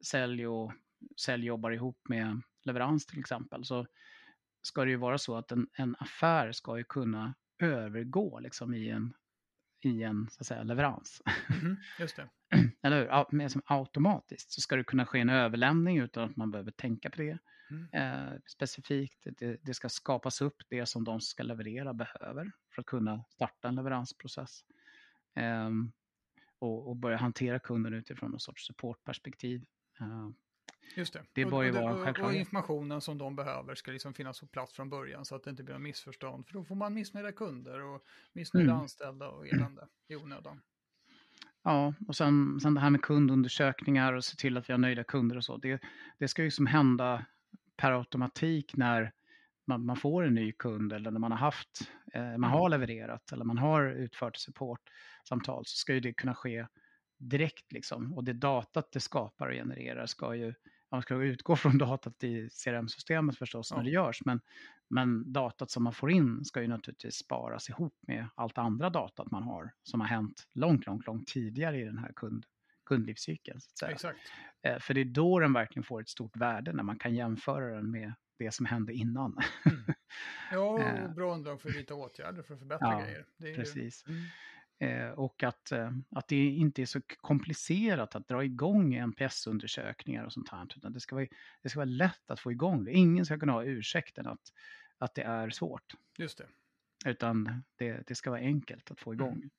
sälj, 0.00 0.46
och, 0.46 0.72
sälj 1.20 1.46
jobbar 1.46 1.70
ihop 1.70 2.08
med 2.08 2.42
leverans 2.64 3.06
till 3.06 3.18
exempel, 3.18 3.64
så 3.64 3.86
ska 4.62 4.84
det 4.84 4.90
ju 4.90 4.96
vara 4.96 5.18
så 5.18 5.36
att 5.36 5.52
en, 5.52 5.68
en 5.72 5.96
affär 5.98 6.52
ska 6.52 6.78
ju 6.78 6.84
kunna 6.84 7.34
övergå 7.58 8.40
liksom 8.40 8.74
i 8.74 8.88
en, 8.88 9.14
i 9.84 10.02
en 10.02 10.28
så 10.30 10.40
att 10.40 10.46
säga, 10.46 10.62
leverans. 10.62 11.22
Mhm, 11.48 11.76
Just 11.98 12.16
det. 12.16 12.28
Eller 12.82 13.00
hur? 13.00 13.06
Ja, 13.06 13.28
men 13.32 13.50
som 13.50 13.62
automatiskt 13.64 14.52
så 14.52 14.60
ska 14.60 14.76
det 14.76 14.84
kunna 14.84 15.06
ske 15.06 15.20
en 15.20 15.30
överlämning 15.30 15.98
utan 15.98 16.30
att 16.30 16.36
man 16.36 16.50
behöver 16.50 16.70
tänka 16.70 17.10
på 17.10 17.16
det. 17.16 17.38
Mm. 17.70 17.88
Eh, 17.92 18.38
specifikt, 18.46 19.26
det, 19.38 19.56
det 19.62 19.74
ska 19.74 19.88
skapas 19.88 20.40
upp 20.40 20.56
det 20.70 20.86
som 20.86 21.04
de 21.04 21.20
ska 21.20 21.42
leverera 21.42 21.94
behöver 21.94 22.52
för 22.74 22.82
att 22.82 22.86
kunna 22.86 23.24
starta 23.28 23.68
en 23.68 23.74
leveransprocess. 23.74 24.64
Ehm, 25.34 25.92
och, 26.58 26.88
och 26.88 26.96
börja 26.96 27.16
hantera 27.16 27.58
kunden 27.58 27.94
utifrån 27.94 28.30
någon 28.30 28.40
sorts 28.40 28.66
supportperspektiv. 28.66 29.64
Eh, 30.00 30.28
Just 30.96 31.12
det. 31.12 31.24
Det 31.32 31.44
Och- 31.44 31.52
och, 31.52 32.18
och, 32.24 32.34
informationen 32.34 33.00
som 33.00 33.18
de 33.18 33.36
behöver 33.36 33.74
ska 33.74 33.90
liksom 33.92 34.14
finnas 34.14 34.40
på 34.40 34.46
plats 34.46 34.72
från 34.72 34.90
början 34.90 35.24
så 35.24 35.34
att 35.36 35.44
det 35.44 35.50
inte 35.50 35.62
blir 35.62 35.74
något 35.74 35.82
missförstånd. 35.82 36.46
För 36.46 36.52
då 36.54 36.64
får 36.64 36.74
man 36.74 36.94
missnöjda 36.94 37.32
kunder 37.32 37.82
och 37.82 38.04
missnöjda 38.32 38.70
Mm. 38.70 38.82
anställda 38.82 39.28
och 39.28 39.46
elände 39.48 39.88
i 40.08 40.16
onödan. 40.16 40.60
Ja, 41.62 41.94
och 42.08 42.16
sen, 42.16 42.60
sen 42.60 42.74
det 42.74 42.80
här 42.80 42.90
med 42.90 43.02
kundundersökningar 43.02 44.12
och 44.12 44.24
se 44.24 44.36
till 44.36 44.56
att 44.56 44.68
vi 44.68 44.72
har 44.72 44.78
nöjda 44.78 45.04
kunder 45.04 45.36
och 45.36 45.44
så. 45.44 45.56
Det, 45.56 45.82
det 46.18 46.28
ska 46.28 46.42
ju 46.42 46.50
som 46.50 46.66
hända 46.66 47.26
per 47.76 47.92
automatik 47.92 48.76
när 48.76 49.12
man, 49.66 49.86
man 49.86 49.96
får 49.96 50.24
en 50.24 50.34
ny 50.34 50.52
kund 50.52 50.92
eller 50.92 51.10
när 51.10 51.20
man 51.20 51.30
har 51.32 51.38
haft, 51.38 51.90
eh, 52.14 52.36
man 52.38 52.50
har 52.50 52.68
levererat 52.68 53.32
eller 53.32 53.44
man 53.44 53.58
har 53.58 53.84
utfört 53.90 54.36
supportsamtal 54.36 55.62
så 55.66 55.76
ska 55.76 55.94
ju 55.94 56.00
det 56.00 56.12
kunna 56.12 56.34
ske 56.34 56.66
direkt 57.18 57.72
liksom. 57.72 58.14
Och 58.14 58.24
det 58.24 58.32
datat 58.32 58.92
det 58.92 59.00
skapar 59.00 59.46
och 59.48 59.54
genererar 59.54 60.06
ska 60.06 60.34
ju, 60.34 60.54
man 60.90 61.02
ska 61.02 61.14
utgå 61.22 61.56
från 61.56 61.78
datat 61.78 62.24
i 62.24 62.48
CRM-systemet 62.64 63.38
förstås 63.38 63.70
när 63.72 63.78
Ja. 63.78 63.84
det 63.84 63.90
görs, 63.90 64.24
men, 64.24 64.40
men 64.90 65.32
datat 65.32 65.70
som 65.70 65.84
man 65.84 65.92
får 65.92 66.10
in 66.10 66.44
ska 66.44 66.62
ju 66.62 66.68
naturligtvis 66.68 67.14
sparas 67.14 67.68
ihop 67.70 67.94
med 68.06 68.26
allt 68.34 68.58
andra 68.58 68.90
datat 68.90 69.30
man 69.30 69.42
har 69.42 69.72
som 69.82 70.00
har 70.00 70.08
hänt 70.08 70.48
långt, 70.54 70.86
långt, 70.86 71.06
långt 71.06 71.26
tidigare 71.28 71.80
i 71.80 71.84
den 71.84 71.98
här 71.98 72.12
kund, 72.16 72.46
kundlivscykeln. 72.86 73.60
Eh, 74.62 74.78
För 74.78 74.94
det 74.94 75.00
är 75.00 75.04
då 75.04 75.38
den 75.38 75.52
verkligen 75.52 75.84
får 75.84 76.00
ett 76.00 76.08
stort 76.08 76.36
värde 76.36 76.72
när 76.72 76.82
man 76.82 76.98
kan 76.98 77.14
jämföra 77.14 77.74
den 77.74 77.90
med 77.90 78.12
det 78.38 78.50
som 78.54 78.66
hände 78.66 78.92
innan. 78.94 79.36
Ja, 80.50 80.80
Eh. 80.82 81.14
bra 81.14 81.34
underlag 81.34 81.60
för 81.62 81.68
att 81.68 81.76
vidta 81.76 81.94
åtgärder 81.94 82.42
för 82.42 82.54
att 82.54 82.60
förbättra 82.60 82.88
Ja, 82.92 83.00
grejer. 83.04 83.26
Är 83.38 83.46
ju- 83.46 83.54
Precis. 83.54 84.04
Mm. 84.08 84.20
Och 85.16 85.42
att, 85.42 85.72
eh, 85.72 85.90
att 86.10 86.28
det 86.28 86.46
inte 86.46 86.82
är 86.82 86.86
så 86.86 87.00
komplicerat 87.20 88.14
att 88.14 88.28
dra 88.28 88.44
igång 88.44 88.94
NPS-undersökningar 88.94 90.24
och 90.24 90.32
sånt 90.32 90.48
här. 90.48 90.66
Utan 90.76 90.92
det 90.92 91.00
ska, 91.00 91.14
vara, 91.14 91.26
det 91.62 91.68
ska 91.68 91.78
vara 91.78 91.84
lätt 91.84 92.30
att 92.30 92.40
få 92.40 92.52
igång 92.52 92.84
det. 92.84 92.92
Ingen 92.92 93.26
ska 93.26 93.38
kunna 93.38 93.52
ha 93.52 93.64
ursäkten 93.64 94.26
att, 94.26 94.52
att 94.98 95.14
det 95.14 95.22
är 95.22 95.50
svårt. 95.50 95.94
Just 96.18 96.38
det. 96.38 96.46
Utan 97.06 97.64
det, 97.76 98.06
det 98.06 98.14
ska 98.14 98.30
vara 98.30 98.40
enkelt 98.40 98.90
att 98.90 99.00
få 99.00 99.14
igång. 99.14 99.36
Mm. 99.36 99.50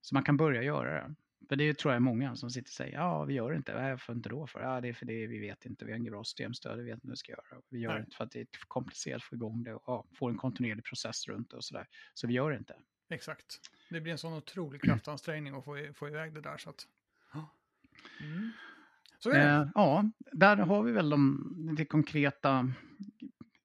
Så 0.00 0.14
man 0.14 0.24
kan 0.24 0.36
börja 0.36 0.62
göra 0.62 0.94
det. 0.94 1.14
För 1.48 1.56
det 1.56 1.78
tror 1.78 1.92
jag 1.92 1.96
är 1.96 2.00
många 2.00 2.36
som 2.36 2.50
sitter 2.50 2.68
och 2.68 2.72
säger, 2.72 2.94
ja 2.94 3.24
vi 3.24 3.34
gör 3.34 3.50
det 3.50 3.56
inte, 3.56 3.74
varför 3.74 4.12
inte 4.12 4.28
då 4.28 4.46
för? 4.46 4.60
Ja 4.60 4.80
det 4.80 4.88
är 4.88 4.92
för 4.92 5.06
det 5.06 5.26
vi 5.26 5.38
vet 5.38 5.66
inte, 5.66 5.84
vi 5.84 5.92
har 5.92 5.98
inget 5.98 6.12
bra 6.12 6.24
systemstöd, 6.24 6.78
vi 6.78 6.84
vet 6.84 6.94
inte 6.94 7.06
vad 7.06 7.12
vi 7.12 7.16
ska 7.16 7.32
göra. 7.32 7.62
Vi 7.68 7.78
gör 7.78 7.94
det 7.94 8.00
inte 8.00 8.16
för 8.16 8.24
att 8.24 8.30
det 8.30 8.40
är 8.40 8.46
komplicerat 8.68 9.16
att 9.16 9.22
få 9.22 9.34
igång 9.34 9.62
det 9.62 9.74
och 9.74 9.82
ja, 9.86 10.06
få 10.14 10.28
en 10.28 10.36
kontinuerlig 10.36 10.84
process 10.84 11.28
runt 11.28 11.50
det 11.50 11.56
och 11.56 11.64
sådär. 11.64 11.86
Så 12.14 12.26
vi 12.26 12.34
gör 12.34 12.50
det 12.50 12.58
inte. 12.58 12.74
Exakt. 13.08 13.60
Det 13.88 14.00
blir 14.00 14.12
en 14.12 14.18
sån 14.18 14.32
otrolig 14.32 14.82
kraftansträngning 14.82 15.54
att 15.54 15.64
få, 15.64 15.78
få 15.94 16.08
iväg 16.08 16.34
det 16.34 16.40
där. 16.40 16.58
Så 16.58 16.70
att... 16.70 16.86
Mm. 18.20 18.52
Så. 19.18 19.32
Eh, 19.32 19.68
ja, 19.74 20.10
där 20.32 20.56
har 20.56 20.82
vi 20.82 20.92
väl 20.92 21.10
de, 21.10 21.74
de 21.76 21.84
konkreta 21.84 22.72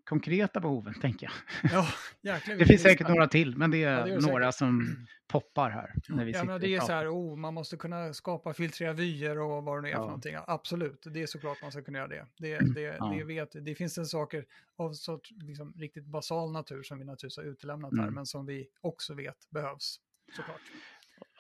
konkreta 0.03 0.59
behoven, 0.59 0.93
tänker 0.93 1.27
jag. 1.27 1.71
Ja, 1.71 1.87
jäklar, 2.21 2.55
det 2.55 2.65
finns 2.65 2.81
säkert 2.81 3.07
några 3.07 3.27
till, 3.27 3.57
men 3.57 3.71
det 3.71 3.83
är, 3.83 3.97
ja, 3.99 4.05
det 4.05 4.11
är 4.11 4.21
några 4.21 4.51
säkert. 4.51 4.57
som 4.57 5.05
poppar 5.27 5.69
här. 5.69 5.93
När 6.09 6.25
vi 6.25 6.31
ja, 6.31 6.43
men 6.43 6.61
det 6.61 6.75
är 6.75 6.79
så 6.79 6.91
här, 6.91 7.07
oh, 7.07 7.35
man 7.35 7.53
måste 7.53 7.77
kunna 7.77 8.13
skapa, 8.13 8.53
filtrera 8.53 8.93
vyer 8.93 9.39
och 9.39 9.63
vad 9.63 9.77
det 9.77 9.81
nu 9.81 9.87
är 9.87 9.91
ja. 9.91 9.97
för 9.97 10.05
någonting. 10.05 10.35
Absolut, 10.47 11.03
det 11.05 11.21
är 11.21 11.27
såklart 11.27 11.61
man 11.61 11.71
ska 11.71 11.81
kunna 11.81 11.97
göra 11.97 12.07
det. 12.07 12.25
Det, 12.37 12.59
det, 12.73 12.81
ja. 12.81 13.13
det, 13.17 13.23
vet, 13.23 13.65
det 13.65 13.75
finns 13.75 13.97
en 13.97 14.05
saker 14.05 14.45
av 14.75 14.93
sorts 14.93 15.31
liksom, 15.31 15.73
riktigt 15.77 16.05
basal 16.05 16.51
natur 16.51 16.83
som 16.83 16.99
vi 16.99 17.05
naturligtvis 17.05 17.37
har 17.37 17.43
utelämnat 17.43 17.91
mm. 17.91 18.03
här, 18.03 18.11
men 18.11 18.25
som 18.25 18.45
vi 18.45 18.67
också 18.81 19.13
vet 19.13 19.49
behövs, 19.49 19.99
såklart. 20.35 20.61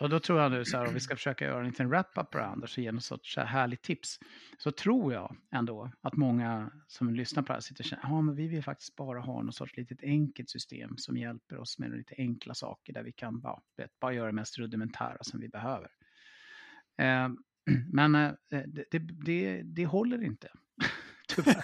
Och 0.03 0.09
då 0.09 0.19
tror 0.19 0.41
jag 0.41 0.51
nu 0.51 0.65
så 0.65 0.77
här, 0.77 0.87
om 0.87 0.93
vi 0.93 0.99
ska 0.99 1.15
försöka 1.15 1.45
göra 1.45 1.59
en 1.59 1.65
liten 1.65 1.89
wrap-up 1.89 2.31
på 2.31 2.37
det 2.37 2.45
Anders 2.45 2.77
och 2.77 2.83
ge 2.83 2.91
något 2.91 3.03
sorts 3.03 3.37
eh, 3.37 3.45
härligt 3.45 3.81
tips. 3.81 4.19
Så 4.57 4.71
tror 4.71 5.13
jag 5.13 5.35
ändå 5.51 5.91
att 6.01 6.15
många 6.15 6.71
som 6.87 7.15
lyssnar 7.15 7.43
på 7.43 7.47
det 7.47 7.53
här 7.53 7.61
sitter 7.61 7.83
och 7.83 7.85
känner, 7.85 8.03
ja 8.03 8.21
men 8.21 8.35
vi 8.35 8.47
vill 8.47 8.63
faktiskt 8.63 8.95
bara 8.95 9.19
ha 9.19 9.41
något 9.41 9.55
sorts 9.55 9.77
litet 9.77 10.03
enkelt 10.03 10.49
system 10.49 10.97
som 10.97 11.17
hjälper 11.17 11.57
oss 11.57 11.79
med 11.79 11.91
lite 11.91 12.15
enkla 12.17 12.53
saker 12.53 12.93
där 12.93 13.03
vi 13.03 13.11
kan 13.11 13.39
bara, 13.39 13.59
vet, 13.77 13.99
bara 13.99 14.13
göra 14.13 14.27
det 14.27 14.33
mest 14.33 14.57
rudimentära 14.57 15.17
som 15.21 15.39
vi 15.39 15.49
behöver. 15.49 15.89
Eh, 16.97 17.29
men 17.93 18.15
eh, 18.15 18.31
det, 18.49 18.85
det, 18.91 18.99
det, 18.99 19.61
det 19.63 19.85
håller 19.85 20.23
inte, 20.23 20.47
tyvärr. 21.27 21.63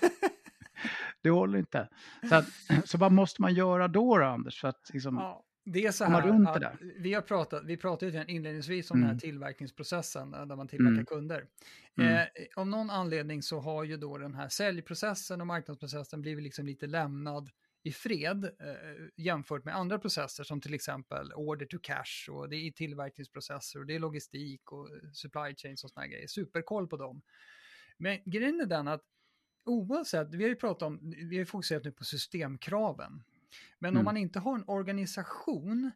det 1.21 1.29
håller 1.29 1.59
inte. 1.59 1.89
Så, 2.29 2.35
att, 2.35 2.47
så 2.85 2.97
vad 2.97 3.11
måste 3.11 3.41
man 3.41 3.53
göra 3.53 3.87
då, 3.87 4.17
då 4.17 4.25
Anders? 4.25 4.59
För 4.61 4.67
att 4.67 4.89
liksom, 4.93 5.15
ja 5.15 5.45
det 5.71 5.85
är 5.85 5.91
så 5.91 6.05
här 6.05 6.57
att 6.57 6.75
vi 6.97 7.13
har 7.13 7.21
pratat, 7.21 7.63
vi 7.65 7.77
pratade 7.77 8.25
inledningsvis 8.27 8.91
om 8.91 8.97
mm. 8.97 9.01
den 9.01 9.07
här 9.07 9.13
mm. 9.13 9.19
tillverkningsprocessen 9.19 10.31
där 10.31 10.55
man 10.55 10.67
tillverkar 10.67 10.91
mm. 10.91 11.05
kunder. 11.05 11.45
Mm. 11.97 12.13
Eh, 12.13 12.25
av 12.55 12.67
någon 12.67 12.89
anledning 12.89 13.41
så 13.41 13.59
har 13.59 13.83
ju 13.83 13.97
då 13.97 14.17
den 14.17 14.33
här 14.33 14.49
säljprocessen 14.49 15.41
och 15.41 15.47
marknadsprocessen 15.47 16.21
blivit 16.21 16.43
liksom 16.43 16.65
lite 16.65 16.87
lämnad 16.87 17.49
i 17.83 17.91
fred 17.91 18.43
eh, 18.45 19.07
jämfört 19.15 19.65
med 19.65 19.75
andra 19.75 19.99
processer 19.99 20.43
som 20.43 20.61
till 20.61 20.73
exempel 20.73 21.33
order 21.33 21.65
to 21.65 21.77
cash 21.81 22.29
och 22.29 22.49
det 22.49 22.55
är 22.55 22.71
tillverkningsprocesser 22.71 23.79
och 23.79 23.85
det 23.85 23.95
är 23.95 23.99
logistik 23.99 24.71
och 24.71 24.89
supply 25.13 25.55
chains 25.55 25.83
och 25.83 25.89
sådana 25.89 26.07
grejer. 26.07 26.27
Superkoll 26.27 26.87
på 26.87 26.97
dem. 26.97 27.21
Men 27.97 28.17
grejen 28.25 28.61
är 28.61 28.65
den 28.65 28.87
att 28.87 29.03
oavsett, 29.65 30.33
vi 30.33 30.43
har 30.43 30.49
ju 30.49 30.55
pratat 30.55 30.81
om, 30.87 31.13
vi 31.29 31.37
har 31.37 31.45
fokuserat 31.45 31.83
nu 31.83 31.91
på 31.91 32.03
systemkraven. 32.03 33.23
Men 33.79 33.89
mm. 33.89 33.99
om 33.99 34.05
man 34.05 34.17
inte 34.17 34.39
har 34.39 34.55
en 34.55 34.63
organisation 34.67 35.91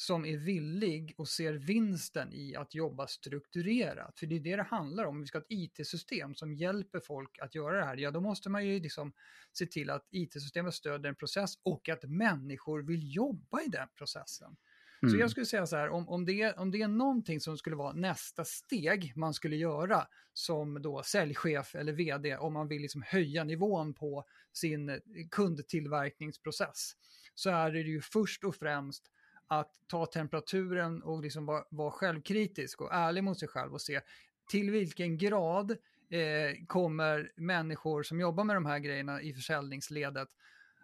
som 0.00 0.24
är 0.24 0.36
villig 0.36 1.14
och 1.16 1.28
ser 1.28 1.52
vinsten 1.52 2.32
i 2.32 2.56
att 2.56 2.74
jobba 2.74 3.06
strukturerat, 3.06 4.18
för 4.18 4.26
det 4.26 4.36
är 4.36 4.40
det 4.40 4.56
det 4.56 4.62
handlar 4.62 5.04
om, 5.04 5.16
om 5.16 5.20
vi 5.20 5.26
ska 5.26 5.38
ha 5.38 5.42
ett 5.42 5.46
IT-system 5.50 6.34
som 6.34 6.54
hjälper 6.54 7.00
folk 7.00 7.38
att 7.38 7.54
göra 7.54 7.76
det 7.76 7.84
här, 7.84 7.96
ja 7.96 8.10
då 8.10 8.20
måste 8.20 8.50
man 8.50 8.66
ju 8.66 8.80
liksom 8.80 9.12
se 9.52 9.66
till 9.66 9.90
att 9.90 10.06
IT-systemet 10.10 10.74
stöder 10.74 11.08
en 11.08 11.16
process 11.16 11.54
och 11.62 11.88
att 11.88 12.04
människor 12.04 12.82
vill 12.82 13.14
jobba 13.14 13.62
i 13.62 13.68
den 13.68 13.88
processen. 13.98 14.56
Mm. 15.02 15.12
Så 15.12 15.18
jag 15.18 15.30
skulle 15.30 15.46
säga 15.46 15.66
så 15.66 15.76
här, 15.76 15.88
om, 15.88 16.08
om, 16.08 16.24
det, 16.24 16.52
om 16.52 16.70
det 16.70 16.82
är 16.82 16.88
någonting 16.88 17.40
som 17.40 17.58
skulle 17.58 17.76
vara 17.76 17.92
nästa 17.92 18.44
steg 18.44 19.12
man 19.16 19.34
skulle 19.34 19.56
göra 19.56 20.06
som 20.32 20.82
då 20.82 21.02
säljchef 21.02 21.74
eller 21.74 21.92
vd, 21.92 22.36
om 22.36 22.52
man 22.52 22.68
vill 22.68 22.82
liksom 22.82 23.02
höja 23.02 23.44
nivån 23.44 23.94
på 23.94 24.24
sin 24.52 25.00
kundtillverkningsprocess, 25.30 26.92
så 27.34 27.50
är 27.50 27.72
det 27.72 27.80
ju 27.80 28.00
först 28.00 28.44
och 28.44 28.54
främst 28.54 29.04
att 29.46 29.70
ta 29.86 30.06
temperaturen 30.06 31.02
och 31.02 31.22
liksom 31.22 31.46
vara, 31.46 31.64
vara 31.70 31.90
självkritisk 31.90 32.80
och 32.80 32.94
ärlig 32.94 33.24
mot 33.24 33.38
sig 33.38 33.48
själv 33.48 33.72
och 33.72 33.80
se 33.80 34.00
till 34.50 34.70
vilken 34.70 35.18
grad 35.18 35.70
eh, 36.10 36.66
kommer 36.66 37.32
människor 37.36 38.02
som 38.02 38.20
jobbar 38.20 38.44
med 38.44 38.56
de 38.56 38.66
här 38.66 38.78
grejerna 38.78 39.22
i 39.22 39.34
försäljningsledet 39.34 40.28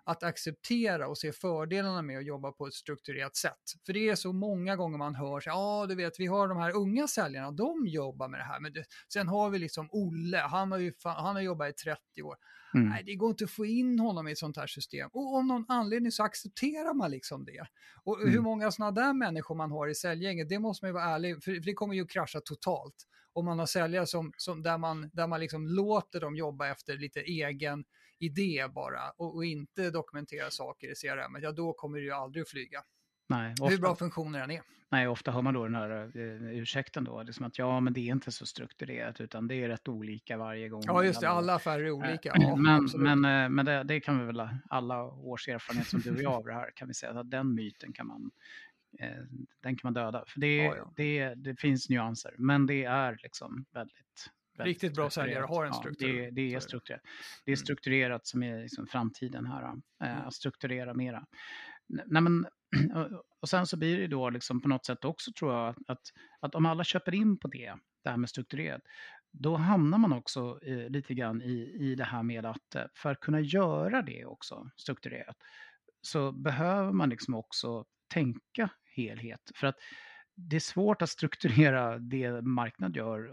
att 0.05 0.23
acceptera 0.23 1.09
och 1.09 1.19
se 1.19 1.33
fördelarna 1.33 2.03
med 2.03 2.19
att 2.19 2.27
jobba 2.27 2.53
på 2.53 2.67
ett 2.67 2.75
strukturerat 2.75 3.37
sätt. 3.37 3.63
För 3.87 3.93
det 3.93 4.09
är 4.09 4.15
så 4.15 4.33
många 4.33 4.77
gånger 4.77 4.99
man 4.99 5.15
hör, 5.15 5.43
ja 5.47 5.53
ah, 5.55 5.87
du 5.87 5.95
vet 5.95 6.21
vi 6.21 6.27
har 6.27 6.49
de 6.49 6.59
här 6.59 6.77
unga 6.77 7.09
säljarna, 7.09 7.51
de 7.51 7.87
jobbar 7.87 8.29
med 8.29 8.41
det 8.41 8.45
här. 8.45 8.61
Men 8.61 8.73
det, 8.73 8.85
sen 9.13 9.29
har 9.29 9.51
vi 9.51 9.59
liksom 9.59 9.89
Olle, 9.93 10.39
han 10.39 10.73
har, 10.73 10.79
ju, 10.79 10.93
han 11.03 11.37
har 11.37 11.43
jobbat 11.43 11.71
i 11.71 11.73
30 11.73 12.23
år. 12.23 12.37
Mm. 12.75 12.89
Nej, 12.89 13.03
det 13.07 13.15
går 13.15 13.31
inte 13.31 13.45
att 13.45 13.51
få 13.51 13.67
in 13.67 13.99
honom 13.99 14.29
i 14.29 14.33
ett 14.33 14.39
sånt 14.39 14.57
här 14.57 14.67
system. 14.67 15.11
Och 15.13 15.37
av 15.37 15.45
någon 15.45 15.65
anledning 15.69 16.13
så 16.13 16.23
accepterar 16.23 16.95
man 16.95 17.11
liksom 17.11 17.45
det. 17.45 17.67
Och 18.05 18.21
mm. 18.21 18.33
hur 18.33 18.41
många 18.41 18.71
sådana 18.71 18.93
där 18.93 19.13
människor 19.13 19.55
man 19.55 19.71
har 19.71 19.89
i 19.89 19.95
säljgänget, 19.95 20.49
det 20.49 20.59
måste 20.59 20.85
man 20.85 20.89
ju 20.89 20.93
vara 20.93 21.05
ärlig, 21.05 21.45
för 21.45 21.53
det 21.53 21.75
kommer 21.75 21.95
ju 21.95 22.03
att 22.03 22.11
krascha 22.11 22.41
totalt. 22.45 22.95
Om 23.33 23.45
man 23.45 23.59
har 23.59 23.67
säljare 23.67 24.07
som, 24.07 24.33
som, 24.37 24.63
där 24.63 24.79
man, 24.79 25.11
där 25.13 25.27
man 25.27 25.41
liksom 25.41 25.67
låter 25.67 26.21
dem 26.21 26.37
jobba 26.37 26.69
efter 26.69 26.97
lite 26.97 27.21
egen 27.21 27.85
idé 28.25 28.69
bara 28.75 29.11
och, 29.11 29.37
och 29.37 29.45
inte 29.45 29.91
dokumentera 29.91 30.51
saker 30.51 30.89
i 30.93 30.95
CRM, 30.95 31.43
ja 31.43 31.53
då 31.53 31.73
kommer 31.73 31.99
det 31.99 32.05
ju 32.05 32.13
aldrig 32.13 32.43
att 32.43 32.49
flyga. 32.49 32.83
Nej, 33.29 33.53
ofta, 33.53 33.67
Hur 33.67 33.79
bra 33.79 33.97
funktioner 33.97 34.41
den 34.41 34.51
är. 34.51 34.63
Nej, 34.91 35.09
ofta 35.09 35.33
hör 35.33 35.43
man 35.43 35.55
då 35.55 35.65
den 35.65 35.75
här 35.75 36.17
uh, 36.17 36.59
ursäkten 36.59 37.05
då, 37.05 37.23
liksom 37.23 37.47
att 37.47 37.59
ja, 37.59 37.81
men 37.81 37.93
det 37.93 38.01
är 38.01 38.13
inte 38.13 38.33
så 38.33 38.47
strukturerat 38.47 39.21
utan 39.21 39.49
det 39.49 39.55
är 39.55 39.69
rätt 39.69 39.89
olika 39.89 40.37
varje 40.37 40.69
gång. 40.69 40.83
Ja, 40.87 41.05
just 41.05 41.21
det, 41.21 41.29
alla 41.29 41.55
affärer 41.55 41.85
är 41.85 41.91
olika. 41.91 42.31
Uh, 42.31 42.43
ja, 42.43 42.57
men 42.57 42.89
men, 42.97 43.25
uh, 43.25 43.49
men 43.49 43.67
det, 43.67 43.83
det, 43.83 44.01
kan 44.01 44.19
vi 44.19 44.27
väl, 44.27 44.49
alla 44.71 45.05
års 45.05 45.49
erfarenhet 45.49 45.87
som 45.87 46.01
du 46.01 46.15
och 46.15 46.23
jag 46.23 46.33
av 46.33 46.45
det 46.45 46.53
här, 46.53 46.71
kan 46.75 46.89
vi 46.89 46.95
säga 46.95 47.21
att 47.21 47.31
den 47.31 47.55
myten 47.55 47.93
kan 47.93 48.07
man 48.07 48.31
den 49.63 49.77
kan 49.77 49.81
man 49.83 49.95
döda. 49.95 50.25
För 50.27 50.41
det, 50.41 50.57
ja, 50.57 50.77
ja. 50.77 50.93
Det, 50.97 51.35
det 51.35 51.61
finns 51.61 51.89
nyanser, 51.89 52.35
men 52.39 52.67
det 52.67 52.85
är 52.85 53.19
liksom 53.23 53.65
väldigt 53.73 54.31
Riktigt 54.59 54.95
bra 54.95 55.11
säljare 55.11 55.45
har 55.45 55.65
en 55.65 55.75
struktur. 55.75 56.15
Ja, 56.15 56.25
det, 56.25 56.31
det, 56.31 56.55
är 56.55 56.61
strukturerat. 56.61 57.03
Det 57.45 57.51
är 57.51 57.57
mm. 57.57 57.65
strukturerat 57.65 58.27
som 58.27 58.43
är 58.43 58.63
liksom 58.63 58.87
framtiden 58.87 59.47
här, 59.47 59.75
äh, 60.05 60.27
att 60.27 60.35
strukturera 60.35 60.95
mera. 60.95 61.27
Nej, 61.89 62.23
men, 62.23 62.47
och 63.41 63.49
sen 63.49 63.67
så 63.67 63.77
blir 63.77 63.99
det 63.99 64.07
då 64.07 64.31
liksom 64.31 64.61
på 64.61 64.69
något 64.69 64.87
sätt 64.87 65.05
också 65.05 65.33
tror 65.39 65.55
jag 65.55 65.75
att, 65.87 66.03
att 66.41 66.55
om 66.55 66.67
alla 66.67 66.85
köper 66.85 67.15
in 67.15 67.39
på 67.39 67.49
det, 67.49 67.75
det 68.05 68.11
här 68.11 68.17
med 68.17 68.31
strukturerat, 68.31 68.83
då 69.33 69.57
hamnar 69.57 69.99
man 69.99 70.13
också 70.13 70.59
eh, 70.63 70.89
lite 70.89 71.15
grann 71.15 71.43
i, 71.43 71.77
i 71.81 71.95
det 71.95 72.05
här 72.05 72.23
med 72.23 72.47
att 72.47 72.75
eh, 72.75 72.85
för 72.95 73.11
att 73.11 73.21
kunna 73.21 73.41
göra 73.41 74.03
det 74.03 74.25
också 74.25 74.71
strukturerat 74.77 75.37
så 76.03 76.33
behöver 76.33 76.93
man 76.93 77.11
liksom 77.11 77.35
också 77.35 77.85
tänka 78.09 78.69
helhet. 78.97 79.41
För 79.55 79.67
att 79.67 79.77
det 80.35 80.57
är 80.57 80.61
svårt 80.61 81.03
att 81.03 81.11
strukturera 81.11 81.99
det 81.99 82.43
marknad 82.43 82.97
gör 82.97 83.31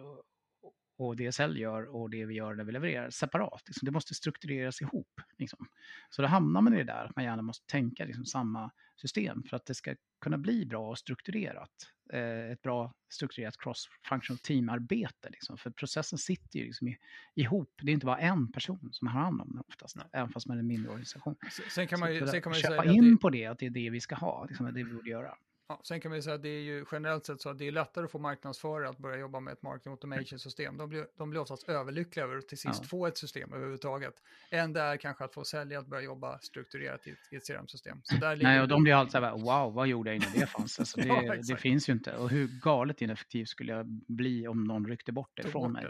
och 1.01 1.15
det 1.15 1.31
SL 1.31 1.57
gör 1.57 1.95
och 1.95 2.09
det 2.09 2.25
vi 2.25 2.33
gör 2.33 2.55
när 2.55 2.63
vi 2.63 2.71
levererar 2.71 3.09
separat. 3.09 3.63
Liksom. 3.65 3.85
Det 3.85 3.91
måste 3.91 4.13
struktureras 4.13 4.81
ihop. 4.81 5.21
Liksom. 5.37 5.67
Så 6.09 6.21
då 6.21 6.27
hamnar 6.27 6.61
man 6.61 6.73
i 6.73 6.77
det 6.77 6.83
där 6.83 7.05
att 7.05 7.15
man 7.15 7.25
gärna 7.25 7.41
måste 7.41 7.67
tänka 7.67 8.05
liksom, 8.05 8.25
samma 8.25 8.71
system 8.95 9.43
för 9.43 9.57
att 9.57 9.65
det 9.65 9.73
ska 9.73 9.95
kunna 10.21 10.37
bli 10.37 10.65
bra 10.65 10.89
och 10.89 10.97
strukturerat. 10.97 11.71
Eh, 12.13 12.51
ett 12.51 12.61
bra 12.61 12.93
strukturerat 13.09 13.55
cross-functional 13.57 14.37
teamarbete. 14.37 15.29
Liksom. 15.29 15.57
För 15.57 15.69
processen 15.69 16.17
sitter 16.17 16.59
ju 16.59 16.65
liksom 16.65 16.87
i, 16.87 16.97
ihop. 17.35 17.73
Det 17.81 17.91
är 17.91 17.93
inte 17.93 18.05
bara 18.05 18.19
en 18.19 18.51
person 18.51 18.89
som 18.91 19.07
har 19.07 19.21
hand 19.21 19.41
om 19.41 19.47
den 19.47 19.63
oftast, 19.67 19.95
Nej. 19.95 20.05
även 20.13 20.29
fast 20.29 20.47
man 20.47 20.57
är 20.57 20.61
en 20.61 20.67
mindre 20.67 20.89
organisation. 20.91 21.35
Sen 21.69 21.87
kan 21.87 21.99
man 21.99 22.13
ju, 22.13 22.27
sen 22.27 22.41
kan 22.41 22.49
man 22.49 22.57
ju 22.57 22.63
köpa 22.63 22.85
in 22.85 23.11
det... 23.11 23.17
på 23.17 23.29
det, 23.29 23.45
att 23.45 23.59
det 23.59 23.65
är 23.65 23.69
det 23.69 23.89
vi 23.89 24.01
ska 24.01 24.15
ha, 24.15 24.45
liksom, 24.45 24.65
det 24.65 24.83
vi 24.83 24.93
borde 24.93 25.09
göra. 25.09 25.37
Ja, 25.71 25.79
sen 25.83 26.01
kan 26.01 26.09
man 26.09 26.17
ju 26.17 26.21
säga 26.21 26.35
att 26.35 26.41
det 26.41 26.49
är 26.49 26.61
ju 26.61 26.85
generellt 26.91 27.25
sett 27.25 27.41
så 27.41 27.49
att 27.49 27.57
det 27.57 27.67
är 27.67 27.71
lättare 27.71 28.05
att 28.05 28.11
få 28.11 28.19
marknadsförare 28.19 28.89
att 28.89 28.97
börja 28.97 29.17
jobba 29.17 29.39
med 29.39 29.51
ett 29.51 29.61
marketing 29.61 29.91
automation-system. 29.91 30.77
De 30.77 30.89
blir, 30.89 31.07
de 31.17 31.29
blir 31.29 31.41
oftast 31.41 31.69
överlyckliga 31.69 32.25
över 32.25 32.37
att 32.37 32.47
till 32.47 32.57
sist 32.57 32.79
ja. 32.81 32.87
få 32.87 33.07
ett 33.07 33.17
system 33.17 33.53
överhuvudtaget. 33.53 34.13
Än 34.51 34.73
det 34.73 34.81
är 34.81 34.97
kanske 34.97 35.23
att 35.23 35.33
få 35.33 35.43
sälja 35.43 35.79
att 35.79 35.87
börja 35.87 36.03
jobba 36.03 36.39
strukturerat 36.39 37.07
i 37.07 37.09
ett, 37.09 37.17
i 37.31 37.35
ett 37.35 37.47
CRM-system. 37.47 38.01
Nej, 38.41 38.61
och 38.61 38.67
de 38.67 38.83
blir 38.83 38.93
alltid 38.93 39.11
så 39.11 39.19
här, 39.19 39.31
wow, 39.31 39.73
vad 39.73 39.87
gjorde 39.87 40.09
jag 40.09 40.15
innan 40.15 40.31
det 40.33 40.45
fanns? 40.45 40.79
Alltså, 40.79 40.99
det, 41.01 41.07
ja, 41.07 41.35
det, 41.47 41.57
finns 41.57 41.89
ju 41.89 41.93
inte. 41.93 42.15
Och 42.15 42.29
hur 42.29 42.47
galet 42.61 43.01
ineffektiv 43.01 43.45
skulle 43.45 43.71
jag 43.71 43.85
bli 44.07 44.47
om 44.47 44.63
någon 44.63 44.87
ryckte 44.87 45.11
bort 45.11 45.31
det 45.33 45.43
från 45.43 45.71
mig? 45.71 45.87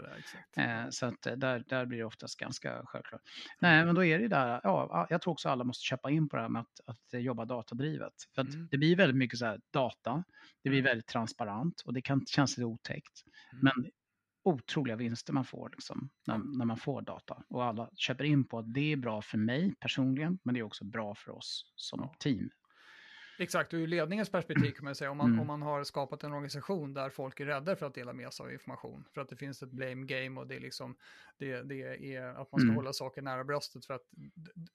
Det 0.54 0.62
eh, 0.62 0.86
så 0.90 1.06
att 1.06 1.26
eh, 1.26 1.32
där, 1.32 1.64
där 1.68 1.86
blir 1.86 1.98
det 1.98 2.04
oftast 2.04 2.38
ganska 2.38 2.82
självklart. 2.84 3.22
Nej, 3.60 3.84
men 3.84 3.94
då 3.94 4.04
är 4.04 4.18
det 4.18 4.22
ju 4.22 4.28
där, 4.28 4.60
ja, 4.62 5.06
jag 5.10 5.22
tror 5.22 5.32
också 5.32 5.48
alla 5.48 5.64
måste 5.64 5.84
köpa 5.84 6.10
in 6.10 6.28
på 6.28 6.36
det 6.36 6.42
här 6.42 6.48
med 6.48 6.60
att, 6.60 6.80
att 7.12 7.22
jobba 7.22 7.44
datadrivet. 7.44 8.12
För 8.34 8.42
att 8.42 8.54
mm. 8.54 8.68
det 8.70 8.78
blir 8.78 8.96
väldigt 8.96 9.16
mycket 9.16 9.38
så 9.38 9.46
här, 9.46 9.60
data. 9.72 10.24
Det 10.62 10.70
blir 10.70 10.80
mm. 10.80 10.90
väldigt 10.90 11.06
transparent 11.06 11.82
och 11.84 11.92
det 11.92 12.02
kan 12.02 12.26
kännas 12.26 12.56
lite 12.56 12.66
otäckt. 12.66 13.24
Mm. 13.52 13.62
Men 13.62 13.90
otroliga 14.44 14.96
vinster 14.96 15.32
man 15.32 15.44
får 15.44 15.70
liksom, 15.72 16.10
när, 16.26 16.38
när, 16.38 16.64
man 16.64 16.76
får 16.76 17.02
data. 17.02 17.44
Och 17.48 17.64
alla 17.64 17.90
köper 17.94 18.24
in 18.24 18.48
på 18.48 18.58
att 18.58 18.74
det 18.74 18.92
är 18.92 18.96
bra 18.96 19.22
för 19.22 19.38
mig 19.38 19.74
personligen, 19.80 20.38
men 20.42 20.54
det 20.54 20.60
är 20.60 20.64
också 20.64 20.84
bra 20.84 21.14
för 21.14 21.32
oss 21.32 21.72
som 21.76 22.14
team. 22.18 22.50
Exakt, 23.38 23.72
och 23.72 23.76
ur 23.76 23.86
ledningens 23.86 24.30
perspektiv 24.30 24.70
kan 24.70 24.84
man 24.84 24.94
säga, 24.94 25.10
om 25.10 25.16
man, 25.16 25.26
mm. 25.26 25.40
om 25.40 25.46
man 25.46 25.62
har 25.62 25.84
skapat 25.84 26.24
en 26.24 26.32
organisation 26.32 26.94
där 26.94 27.10
folk 27.10 27.40
är 27.40 27.46
rädda 27.46 27.76
för 27.76 27.86
att 27.86 27.94
dela 27.94 28.12
med 28.12 28.32
sig 28.32 28.44
av 28.44 28.52
information, 28.52 29.04
för 29.14 29.20
att 29.20 29.28
det 29.28 29.36
finns 29.36 29.62
ett 29.62 29.70
blame 29.70 30.06
game 30.06 30.40
och 30.40 30.46
det 30.46 30.56
är 30.56 30.60
liksom, 30.60 30.96
det, 31.38 31.62
det 31.62 32.14
är 32.14 32.22
att 32.22 32.52
man 32.52 32.60
ska 32.60 32.66
mm. 32.66 32.76
hålla 32.76 32.92
saker 32.92 33.22
nära 33.22 33.44
bröstet, 33.44 33.86
för 33.86 33.94
att 33.94 34.02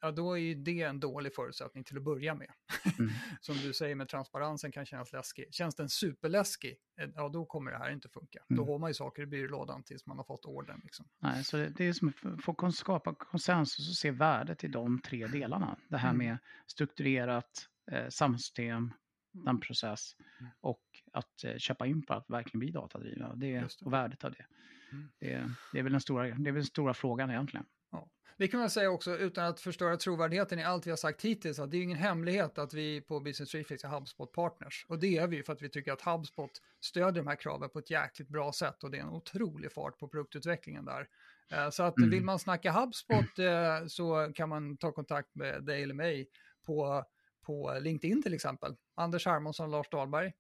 ja, 0.02 0.12
då 0.12 0.34
är 0.34 0.42
ju 0.42 0.56
det 0.56 0.82
en 0.82 1.00
dålig 1.00 1.36
förutsättning 1.36 1.84
till 1.84 1.98
att 1.98 2.04
börja 2.04 2.36
med. 2.36 2.52
Mm. 3.00 3.12
Som 3.42 3.56
du 3.56 3.74
säger 3.74 3.96
med 3.96 4.10
transparensen 4.10 4.72
kan 4.72 4.86
kännas 4.86 5.14
läskig. 5.14 5.54
Känns 5.54 5.76
den 5.76 5.90
superläskig, 5.90 6.78
eh, 7.02 7.10
ja 7.16 7.30
då 7.30 7.46
kommer 7.46 7.72
det 7.72 7.78
här 7.78 7.92
inte 7.92 8.10
funka. 8.10 8.40
Då 8.50 8.62
mm. 8.62 8.68
har 8.68 8.80
man 8.80 8.90
ju 8.90 8.94
saker 8.94 9.22
i 9.22 9.26
byrålådan 9.26 9.84
tills 9.84 10.06
man 10.06 10.18
har 10.18 10.24
fått 10.24 10.46
orden. 10.46 10.82
Liksom. 10.84 11.06
Nej, 11.20 11.44
så 11.44 11.58
det, 11.58 11.70
det 11.70 11.88
är 11.88 11.94
som 11.94 12.08
att 12.08 12.44
få 12.44 12.72
skapa 12.72 13.16
konsensus 13.16 13.90
och 13.90 13.96
se 13.96 14.12
värdet 14.12 14.64
i 14.64 14.68
de 14.68 15.02
tre 15.02 15.28
delarna. 15.28 15.78
Det 15.88 15.98
här 15.98 16.10
mm. 16.10 16.28
med 16.28 16.38
strukturerat, 16.68 17.68
eh, 17.92 18.10
samhällssystem, 18.10 18.94
den 19.32 19.60
process 19.60 20.16
mm. 20.40 20.52
och 20.62 20.82
att 21.14 21.44
eh, 21.44 21.58
köpa 21.58 21.86
in 21.86 22.06
på 22.06 22.14
att 22.14 22.30
verkligen 22.30 22.60
bli 22.60 22.72
datadrivna 22.72 23.36
det, 23.36 23.60
det. 23.60 23.86
och 23.86 23.94
värdet 23.94 24.24
av 24.24 24.32
det. 24.32 24.46
Mm. 24.92 25.10
Det, 25.20 25.54
det, 25.74 25.80
är 25.80 25.84
väl 25.84 25.92
den 25.92 26.02
stora, 26.02 26.24
det 26.24 26.30
är 26.30 26.36
väl 26.36 26.54
den 26.54 26.66
stora 26.66 26.94
frågan 26.94 27.30
egentligen. 27.30 27.66
Ja. 27.92 28.10
Det 28.38 28.48
kan 28.48 28.60
man 28.60 28.70
säga 28.70 28.90
också 28.90 29.18
utan 29.18 29.46
att 29.46 29.60
förstöra 29.60 29.98
trovärdigheten 29.98 30.60
i 30.60 30.64
allt 30.64 30.88
vi 30.88 30.90
har 30.90 30.98
sagt 30.98 31.26
hittills, 31.26 31.60
att 31.60 31.72
det 31.72 31.78
är 31.78 31.82
ingen 31.82 31.98
hemlighet 31.98 32.58
att 32.58 32.74
vi 32.74 33.02
på 33.02 33.20
Business 33.20 33.56
Reflex 33.56 33.84
är 33.84 33.90
HubSpot-partners. 33.90 34.86
Och 34.88 35.00
det 35.00 35.18
är 35.18 35.28
vi 35.28 35.44
för 35.44 35.54
att 35.54 35.62
vi 35.62 35.70
tycker 35.70 35.92
att 35.92 36.02
HubSpot 36.02 36.52
stödjer 36.82 37.24
de 37.24 37.28
här 37.28 37.36
kraven 37.36 37.70
på 37.70 37.80
ett 37.80 37.90
jäkligt 37.90 38.30
bra 38.30 38.54
sätt 38.54 38.84
och 38.84 38.92
det 38.92 38.98
är 38.98 39.02
en 39.02 39.10
otrolig 39.10 39.72
fart 39.72 40.00
på 40.00 40.08
produktutvecklingen 40.08 40.86
där. 40.86 41.08
Eh, 41.52 41.70
så 41.70 41.84
att 41.84 41.98
mm. 41.98 42.10
vill 42.10 42.24
man 42.24 42.40
snacka 42.40 42.72
HubSpot 42.72 43.40
eh, 43.40 43.88
så 43.88 44.32
kan 44.36 44.50
man 44.50 44.78
ta 44.78 44.92
kontakt 44.92 45.36
med 45.36 45.64
dig 45.64 45.84
eller 45.84 45.94
mig 45.94 46.30
på 46.66 47.06
på 47.48 47.80
LinkedIn 47.82 48.22
till 48.22 48.34
exempel. 48.34 48.76
Anders 48.96 49.26
Hermansson, 49.26 49.72
Lars 49.72 49.90
Dahlberg 49.90 50.34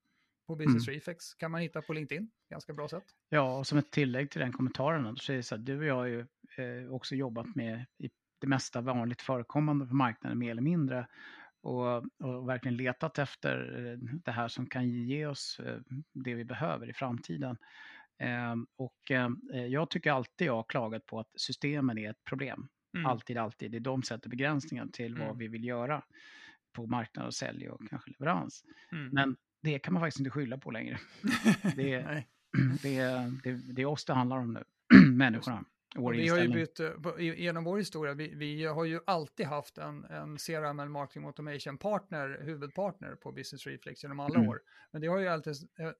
på 0.47 0.55
Business 0.55 0.88
mm. 0.88 0.95
Reflex 0.95 1.34
kan 1.34 1.51
man 1.51 1.62
hitta 1.62 1.82
på 1.82 1.93
LinkedIn. 1.93 2.32
Ganska 2.49 2.74
bra 2.74 2.88
sätt. 2.88 3.03
Ja, 3.30 3.58
och 3.58 3.68
som 3.68 3.78
ett 3.78 3.91
tillägg 3.91 4.32
till 4.32 4.41
den 4.41 4.53
kommentaren, 4.53 5.03
då 5.03 5.16
säger 5.16 5.41
så 5.41 5.55
att 5.55 5.66
du 5.66 5.78
och 5.78 5.86
jag 5.86 5.95
har 5.95 6.05
ju 6.05 6.20
eh, 6.58 6.91
också 6.91 7.16
jobbat 7.16 7.55
med 7.55 7.86
i 7.97 8.10
det 8.41 8.47
mesta 8.47 8.82
vanligt 8.82 9.22
förekommande 9.22 9.86
på 9.86 9.95
marknaden 9.95 10.39
mer 10.39 10.51
eller 10.51 10.62
mindre 10.62 11.08
och, 11.62 11.95
och 11.97 12.49
verkligen 12.49 12.78
letat 12.78 13.20
efter 13.20 13.86
eh, 13.86 13.97
det 14.26 14.32
här 14.32 14.47
som 14.47 14.68
kan 14.68 14.89
ge 14.89 15.26
oss 15.26 15.60
eh, 15.66 15.80
det 16.14 16.34
vi 16.34 16.45
behöver 16.45 16.89
i 16.89 16.93
framtiden. 16.93 17.58
Eh, 18.20 18.55
och 18.78 19.12
eh, 19.12 19.30
jag 19.66 19.89
tycker 19.89 20.12
alltid 20.12 20.47
jag 20.47 20.55
har 20.55 20.64
klagat 20.64 21.05
på 21.05 21.20
att 21.20 21.32
systemen 21.36 21.97
är 21.97 22.10
ett 22.10 22.24
problem. 22.24 22.68
Mm. 22.93 23.05
Alltid, 23.05 23.38
alltid. 23.38 23.72
Det 23.72 23.78
är 23.78 23.80
de 23.80 24.03
sätter 24.03 24.30
begränsningar 24.30 24.88
till 24.88 25.16
mm. 25.16 25.28
vad 25.28 25.38
vi 25.38 25.47
vill 25.47 25.66
göra 25.66 26.03
på 26.78 26.88
marknad 26.88 27.25
och 27.25 27.34
sälj 27.34 27.69
och 27.69 27.82
kanske 27.89 28.11
leverans. 28.11 28.63
Mm. 28.91 29.09
Men 29.09 29.36
det 29.61 29.80
kan 29.80 29.93
man 29.93 30.01
faktiskt 30.01 30.19
inte 30.19 30.30
skylla 30.30 30.57
på 30.57 30.71
längre. 30.71 30.99
Det 31.75 31.93
är, 31.93 32.25
det, 32.82 32.99
det, 33.43 33.73
det 33.73 33.82
är 33.82 33.86
oss 33.86 34.05
det 34.05 34.13
handlar 34.13 34.38
om 34.38 34.53
nu, 34.53 34.63
människorna. 35.11 35.65
vi 35.95 36.28
har 36.28 36.39
ju 36.39 36.47
bytt, 36.47 36.80
eh, 36.80 36.91
genom 37.19 37.63
vår 37.63 37.78
historia, 37.78 38.13
vi, 38.13 38.36
vi, 38.36 38.65
har 38.65 38.86
ju 38.86 38.99
alltid 39.07 39.45
haft 39.45 39.78
en, 39.78 40.03
en 40.03 40.38
CRM 40.38 40.80
eller 40.80 40.89
Marketing 40.89 41.25
Automation 41.25 41.78
partner, 41.78 42.41
huvudpartner 42.43 43.15
på 43.15 43.32
Business 43.32 43.67
Reflex 43.67 44.03
genom 44.03 44.19
alla 44.19 44.36
mm. 44.36 44.49
år. 44.49 44.61
Men 44.91 45.01
det 45.01 45.07
har 45.07 45.19
ju 45.19 45.28
alltid 45.28 45.53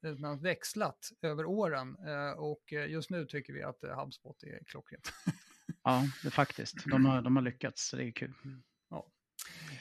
eh, 0.04 0.42
växlat 0.42 1.12
över 1.22 1.46
åren 1.46 1.98
eh, 2.08 2.40
och 2.40 2.74
just 2.88 3.10
nu 3.10 3.26
tycker 3.26 3.54
vi 3.54 3.64
att 3.64 3.84
HubSpot 3.96 4.44
är 4.44 4.64
klockrent. 4.66 5.14
ja, 5.84 6.04
det 6.24 6.32
faktiskt. 6.32 6.86
De 6.86 7.06
har, 7.06 7.22
de 7.22 7.36
har 7.36 7.44
lyckats, 7.44 7.92
det 7.92 8.04
är 8.04 8.12
kul. 8.12 8.34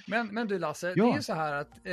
Men, 0.09 0.27
men 0.27 0.47
du 0.47 0.59
Lasse, 0.59 0.93
ja. 0.97 1.05
det 1.05 1.11
är 1.11 1.15
ju 1.15 1.23
så 1.23 1.35
här 1.35 1.53
att 1.53 1.71
eh, 1.85 1.93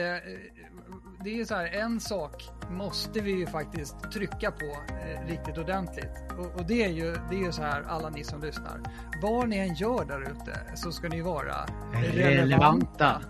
det 1.23 1.29
är 1.29 1.35
ju 1.35 1.45
så 1.45 1.55
här, 1.55 1.65
en 1.65 1.99
sak 1.99 2.43
måste 2.69 3.19
vi 3.19 3.31
ju 3.31 3.47
faktiskt 3.47 4.11
trycka 4.11 4.51
på 4.51 4.65
eh, 4.65 5.27
riktigt 5.27 5.57
ordentligt. 5.57 6.11
Och, 6.39 6.59
och, 6.59 6.65
det, 6.67 6.83
är 6.83 6.89
ju, 6.89 7.11
det 7.29 7.35
är 7.35 7.45
ju 7.45 7.51
så 7.51 7.61
här, 7.61 7.83
alla 7.87 8.09
ni 8.09 8.23
som 8.23 8.41
lyssnar. 8.41 8.81
Vad 9.21 9.49
ni 9.49 9.57
än 9.57 9.73
gör 9.75 10.05
där 10.05 10.21
ute 10.21 10.59
så 10.75 10.91
ska 10.91 11.09
ni 11.09 11.21
vara 11.21 11.65
relevanta. 11.93 12.29
relevanta. 12.29 13.21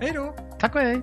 Hej 0.00 0.12
då! 0.14 0.36
Tack 0.58 0.74
och 0.74 0.80
hej! 0.80 1.02